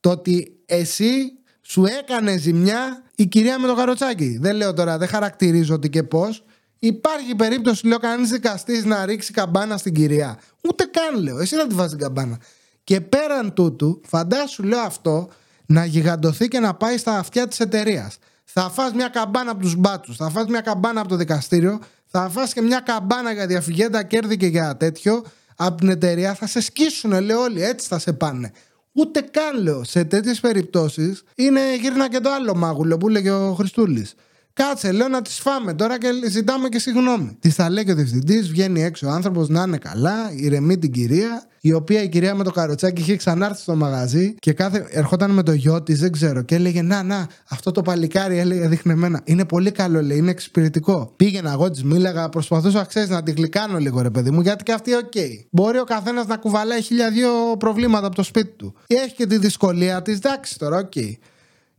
Το 0.00 0.10
ότι 0.10 0.62
εσύ 0.66 1.32
σου 1.62 1.84
έκανε 1.84 2.36
ζημιά 2.36 3.02
η 3.14 3.26
κυρία 3.26 3.58
με 3.58 3.66
το 3.66 3.74
καροτσάκι. 3.74 4.38
Δεν 4.40 4.56
λέω 4.56 4.74
τώρα, 4.74 4.98
δεν 4.98 5.08
χαρακτηρίζω 5.08 5.74
ότι 5.74 5.90
και 5.90 6.02
πώς. 6.02 6.44
Υπάρχει 6.78 7.34
περίπτωση, 7.34 7.86
λέω, 7.86 7.98
κανείς 7.98 8.30
δικαστής 8.30 8.84
να 8.84 9.04
ρίξει 9.06 9.32
καμπάνα 9.32 9.76
στην 9.76 9.94
κυρία. 9.94 10.38
Ούτε 10.68 10.84
καν 10.84 11.22
λέω. 11.22 11.38
Εσύ 11.38 11.56
να 11.56 11.66
τη 11.66 11.74
βάζεις 11.74 11.90
την 11.90 12.00
καμπάνα. 12.00 12.38
Και 12.84 13.00
πέραν 13.00 13.54
τούτου, 13.54 14.00
φαντάσου, 14.06 14.62
λέω 14.62 14.80
αυτό, 14.80 15.28
να 15.70 15.84
γιγαντωθεί 15.84 16.48
και 16.48 16.60
να 16.60 16.74
πάει 16.74 16.96
στα 16.96 17.18
αυτιά 17.18 17.48
της 17.48 17.60
εταιρείας. 17.60 18.18
Θα 18.44 18.70
φας 18.70 18.92
μια 18.92 19.08
καμπάνα 19.08 19.50
από 19.50 19.60
τους 19.60 19.74
μπάτσους, 19.74 20.16
θα 20.16 20.30
φας 20.30 20.46
μια 20.46 20.60
καμπάνα 20.60 21.00
από 21.00 21.08
το 21.08 21.16
δικαστήριο, 21.16 21.78
θα 22.06 22.28
φας 22.28 22.52
και 22.52 22.60
μια 22.60 22.80
καμπάνα 22.80 23.32
για 23.32 23.46
διαφυγέντα 23.46 24.02
κέρδη 24.02 24.36
και 24.36 24.46
για 24.46 24.76
τέτοιο 24.76 25.24
από 25.56 25.76
την 25.76 25.88
εταιρεία. 25.88 26.34
Θα 26.34 26.46
σε 26.46 26.60
σκίσουν, 26.60 27.20
λέω 27.20 27.40
όλοι, 27.40 27.62
έτσι 27.62 27.88
θα 27.88 27.98
σε 27.98 28.12
πάνε. 28.12 28.52
Ούτε 28.92 29.20
καν 29.20 29.62
λέω. 29.62 29.84
Σε 29.84 30.04
τέτοιες 30.04 30.40
περιπτώσεις 30.40 31.22
είναι 31.34 31.60
γύρνα 31.80 32.08
και 32.08 32.20
το 32.20 32.30
άλλο 32.30 32.54
μάγουλο 32.54 32.96
που 32.96 33.08
λέγε 33.08 33.30
ο 33.30 33.54
Χριστούλης. 33.54 34.14
Κάτσε, 34.52 34.92
λέω 34.92 35.08
να 35.08 35.22
τις 35.22 35.38
φάμε 35.38 35.74
τώρα 35.74 35.98
και 35.98 36.08
ζητάμε 36.28 36.68
και 36.68 36.78
συγγνώμη. 36.78 37.36
Τη 37.40 37.50
θα 37.50 37.70
λέει 37.70 37.84
και 37.84 37.92
ο 37.92 37.94
διευθυντής, 37.94 38.48
βγαίνει 38.48 38.82
έξω 38.82 39.06
ο 39.06 39.10
άνθρωπος 39.10 39.48
να 39.48 39.62
είναι 39.62 39.78
καλά, 39.78 40.32
ηρεμεί 40.36 40.78
την 40.78 40.92
κυρία, 40.92 41.44
η 41.60 41.72
οποία 41.72 42.02
η 42.02 42.08
κυρία 42.08 42.34
με 42.34 42.44
το 42.44 42.50
καροτσάκι 42.50 43.00
είχε 43.00 43.16
ξανάρθει 43.16 43.60
στο 43.62 43.76
μαγαζί 43.76 44.34
και 44.38 44.52
κάθε 44.52 44.86
ερχόταν 44.90 45.30
με 45.30 45.42
το 45.42 45.52
γιο 45.52 45.82
της, 45.82 46.00
δεν 46.00 46.12
ξέρω, 46.12 46.42
και 46.42 46.54
έλεγε 46.54 46.82
Να, 46.82 47.02
να, 47.02 47.26
αυτό 47.48 47.70
το 47.70 47.82
παλικάρι 47.82 48.38
έλεγε 48.38 48.68
δείχνε 48.68 48.92
εμένα. 48.92 49.20
Είναι 49.24 49.44
πολύ 49.44 49.70
καλό, 49.70 50.02
λέει, 50.02 50.18
είναι 50.18 50.30
εξυπηρετικό. 50.30 51.12
Πήγαινα 51.16 51.52
εγώ, 51.52 51.70
της 51.70 51.84
μίλαγα, 51.84 52.28
προσπαθούσα, 52.28 52.84
ξέρεις, 52.84 53.08
να 53.08 53.22
τη 53.22 53.32
γλυκάνω 53.32 53.78
λίγο, 53.78 54.00
ρε 54.00 54.10
παιδί 54.10 54.30
μου, 54.30 54.40
γιατί 54.40 54.64
και 54.64 54.72
αυτή, 54.72 54.94
OK. 54.94 55.00
Okay. 55.14 55.46
Μπορεί 55.50 55.78
ο 55.78 55.84
καθένας 55.84 56.26
να 56.26 56.36
κουβαλάει 56.36 56.82
χίλια 56.82 57.10
δύο 57.10 57.30
προβλήματα 57.58 58.06
από 58.06 58.14
το 58.14 58.22
σπίτι 58.22 58.52
του. 58.56 58.74
Έχει 58.86 59.14
και 59.14 59.26
τη 59.26 59.38
δυσκολία 59.38 60.02
της, 60.02 60.16
εντάξει 60.16 60.58
τώρα, 60.58 60.78
OK. 60.78 60.92
Okay. 60.94 61.12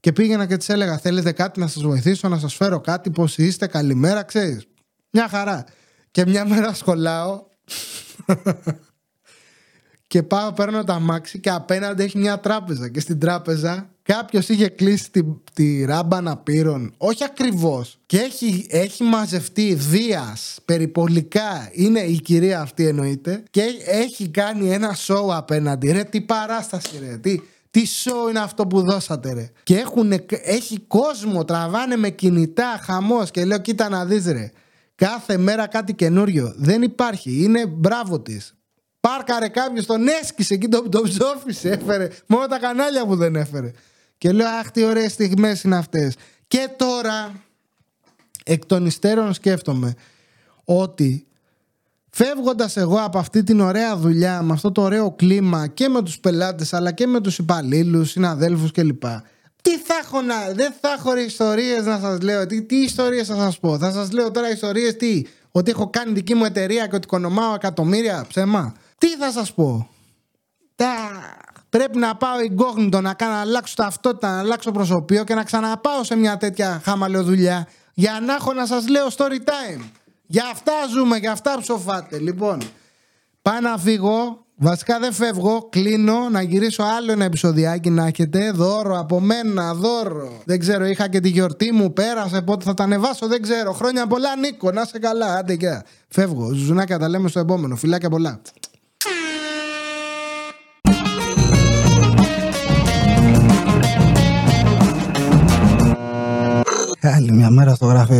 Και 0.01 0.11
πήγαινα 0.11 0.45
και 0.45 0.57
της 0.57 0.69
έλεγα: 0.69 0.97
Θέλετε 0.97 1.31
κάτι 1.31 1.59
να 1.59 1.67
σας 1.67 1.83
βοηθήσω, 1.83 2.27
να 2.27 2.39
σας 2.39 2.55
φέρω 2.55 2.81
κάτι, 2.81 3.11
πώς 3.11 3.37
είστε, 3.37 3.67
καλημέρα, 3.67 4.23
ξέρεις. 4.23 4.67
Μια 5.11 5.27
χαρά. 5.27 5.65
Και 6.11 6.25
μια 6.25 6.45
μέρα 6.45 6.73
σχολάω. 6.73 7.43
και 10.07 10.23
πάω, 10.23 10.51
παίρνω 10.51 10.83
το 10.83 10.99
αμάξι 10.99 11.39
και 11.39 11.49
απέναντι 11.49 12.03
έχει 12.03 12.17
μια 12.17 12.39
τράπεζα. 12.39 12.89
Και 12.89 12.99
στην 12.99 13.19
τράπεζα 13.19 13.89
κάποιος 14.01 14.49
είχε 14.49 14.67
κλείσει 14.67 15.11
τη, 15.11 15.21
τη 15.53 15.85
ράμπα 15.85 16.17
αναπήρων. 16.17 16.93
Όχι 16.97 17.23
ακριβώς. 17.23 17.99
Και 18.05 18.17
έχει, 18.17 18.65
έχει 18.69 19.03
μαζευτεί 19.03 19.75
βίας 19.75 20.59
περιπολικά. 20.65 21.69
Είναι 21.71 21.99
η 21.99 22.19
κυρία 22.19 22.61
αυτή 22.61 22.87
εννοείται. 22.87 23.43
Και 23.49 23.63
έχει 23.85 24.29
κάνει 24.29 24.71
ένα 24.73 24.93
σόου 24.93 25.33
απέναντι. 25.35 25.91
Ρε, 25.91 26.03
τι 26.03 26.21
παράσταση, 26.21 26.99
ρε. 26.99 27.17
Τι, 27.17 27.39
τι 27.71 27.85
σοου 27.85 28.27
είναι 28.27 28.39
αυτό 28.39 28.67
που 28.67 28.81
δώσατε 28.81 29.33
ρε; 29.33 29.51
Και 29.63 29.77
έχουν, 29.77 30.11
έχει 30.43 30.79
κόσμο, 30.79 31.45
τραβάνε 31.45 31.95
με 31.95 32.09
κινητά, 32.09 32.79
χαμός 32.83 33.31
και 33.31 33.45
λέω 33.45 33.57
κοίτα 33.57 33.89
να 33.89 34.05
δεις 34.05 34.25
ρε. 34.25 34.51
Κάθε 34.95 35.37
μέρα 35.37 35.67
κάτι 35.67 35.93
καινούριο. 35.93 36.53
Δεν 36.57 36.81
υπάρχει. 36.81 37.43
Είναι 37.43 37.65
μπράβο 37.65 38.19
της. 38.19 38.55
Πάρκαρε 38.99 39.47
κάποιος, 39.47 39.85
τον 39.85 40.07
έσκησε 40.07 40.53
εκεί, 40.53 40.67
τον, 40.67 40.89
τον 40.89 41.03
ψόφισε, 41.03 41.69
έφερε. 41.69 42.07
Μόνο 42.25 42.47
τα 42.47 42.59
κανάλια 42.59 43.05
που 43.05 43.15
δεν 43.15 43.35
έφερε. 43.35 43.71
Και 44.17 44.31
λέω, 44.31 44.47
Αχ, 44.47 44.71
τι 44.71 44.83
ωραίες 44.83 45.11
στιγμές 45.11 45.63
είναι 45.63 45.77
αυτές. 45.77 46.15
Και 46.47 46.69
τώρα, 46.77 47.43
εκ 48.43 48.65
των 48.65 48.85
υστέρων 48.85 49.33
σκέφτομαι 49.33 49.93
ότι 50.63 51.27
Φεύγοντας 52.13 52.77
εγώ 52.77 52.97
από 52.97 53.17
αυτή 53.17 53.43
την 53.43 53.59
ωραία 53.59 53.97
δουλειά, 53.97 54.41
με 54.41 54.53
αυτό 54.53 54.71
το 54.71 54.81
ωραίο 54.81 55.11
κλίμα 55.11 55.67
και 55.67 55.89
με 55.89 56.01
τους 56.01 56.19
πελάτες 56.19 56.73
αλλά 56.73 56.91
και 56.91 57.07
με 57.07 57.21
τους 57.21 57.37
υπαλλήλους, 57.37 58.09
συναδέλφους 58.09 58.71
κλπ. 58.71 59.03
Τι 59.61 59.77
θα 59.77 59.93
έχω 60.03 60.21
να. 60.21 60.35
Δεν 60.53 60.73
θα 60.81 60.89
έχω 60.97 61.17
ιστορίες 61.17 61.85
να 61.85 61.99
σας 61.99 62.21
λέω. 62.21 62.45
Τι, 62.45 62.61
τι 62.61 62.75
ιστορίες 62.75 63.27
θα 63.27 63.35
σας 63.35 63.59
πω. 63.59 63.77
Θα 63.77 63.91
σας 63.91 64.11
λέω 64.11 64.31
τώρα 64.31 64.51
ιστορίες 64.51 64.95
τι. 64.97 65.23
Ότι 65.51 65.71
έχω 65.71 65.89
κάνει 65.89 66.13
δική 66.13 66.35
μου 66.35 66.45
εταιρεία 66.45 66.87
και 66.87 66.95
ότι 66.95 67.05
οικονομάω 67.05 67.53
εκατομμύρια 67.53 68.25
ψέμα. 68.27 68.73
Τι 68.97 69.15
θα 69.17 69.31
σας 69.31 69.53
πω. 69.53 69.89
Τα... 70.75 70.87
Πρέπει 71.69 71.97
να 71.97 72.15
πάω 72.15 72.39
εγκόγνητο, 72.39 73.01
να 73.01 73.13
κάνω 73.13 73.33
να 73.33 73.39
αλλάξω 73.39 73.73
ταυτότητα, 73.75 74.31
να 74.31 74.39
αλλάξω 74.39 74.71
προσωπείο 74.71 75.23
και 75.23 75.33
να 75.33 75.43
ξαναπάω 75.43 76.03
σε 76.03 76.15
μια 76.15 76.37
τέτοια 76.37 76.81
χαμαλαιοδουλειά 76.83 77.67
για 77.93 78.19
να 78.25 78.33
έχω 78.33 78.53
να 78.53 78.65
σας 78.65 78.87
λέω 78.87 79.07
story 79.17 79.37
time. 79.45 79.81
Για 80.31 80.43
αυτά 80.51 80.71
ζούμε, 80.95 81.17
για 81.17 81.31
αυτά 81.31 81.57
ψοφάτε. 81.61 82.19
Λοιπόν, 82.19 82.61
πάω 83.41 83.59
να 83.59 83.77
φύγω. 83.77 84.45
Βασικά 84.55 84.99
δεν 84.99 85.13
φεύγω. 85.13 85.67
Κλείνω 85.71 86.29
να 86.29 86.41
γυρίσω 86.41 86.83
άλλο 86.83 87.11
ένα 87.11 87.25
επεισοδιάκι 87.25 87.89
να 87.89 88.05
έχετε. 88.05 88.51
Δώρο 88.51 88.99
από 88.99 89.19
μένα, 89.19 89.73
δώρο. 89.73 90.31
Δεν 90.45 90.59
ξέρω, 90.59 90.85
είχα 90.85 91.09
και 91.09 91.19
τη 91.19 91.29
γιορτή 91.29 91.71
μου. 91.71 91.93
Πέρασε 91.93 92.41
πότε 92.41 92.63
θα 92.63 92.73
τα 92.73 92.83
ανεβάσω, 92.83 93.27
δεν 93.27 93.41
ξέρω. 93.41 93.71
Χρόνια 93.71 94.07
πολλά, 94.07 94.35
Νίκο. 94.35 94.71
Να 94.71 94.85
σε 94.85 94.99
καλά. 94.99 95.35
Άντε 95.35 95.55
και. 95.55 95.81
Φεύγω. 96.07 96.53
Ζουνάκια 96.53 96.99
τα 96.99 97.09
λέμε 97.09 97.29
στο 97.29 97.39
επόμενο. 97.39 97.75
Φιλάκια 97.75 98.09
πολλά. 98.09 98.41
Άλλη 107.01 107.31
μια 107.31 107.49
μέρα 107.49 107.75
στο 107.75 107.85
γραφείο. 107.85 108.19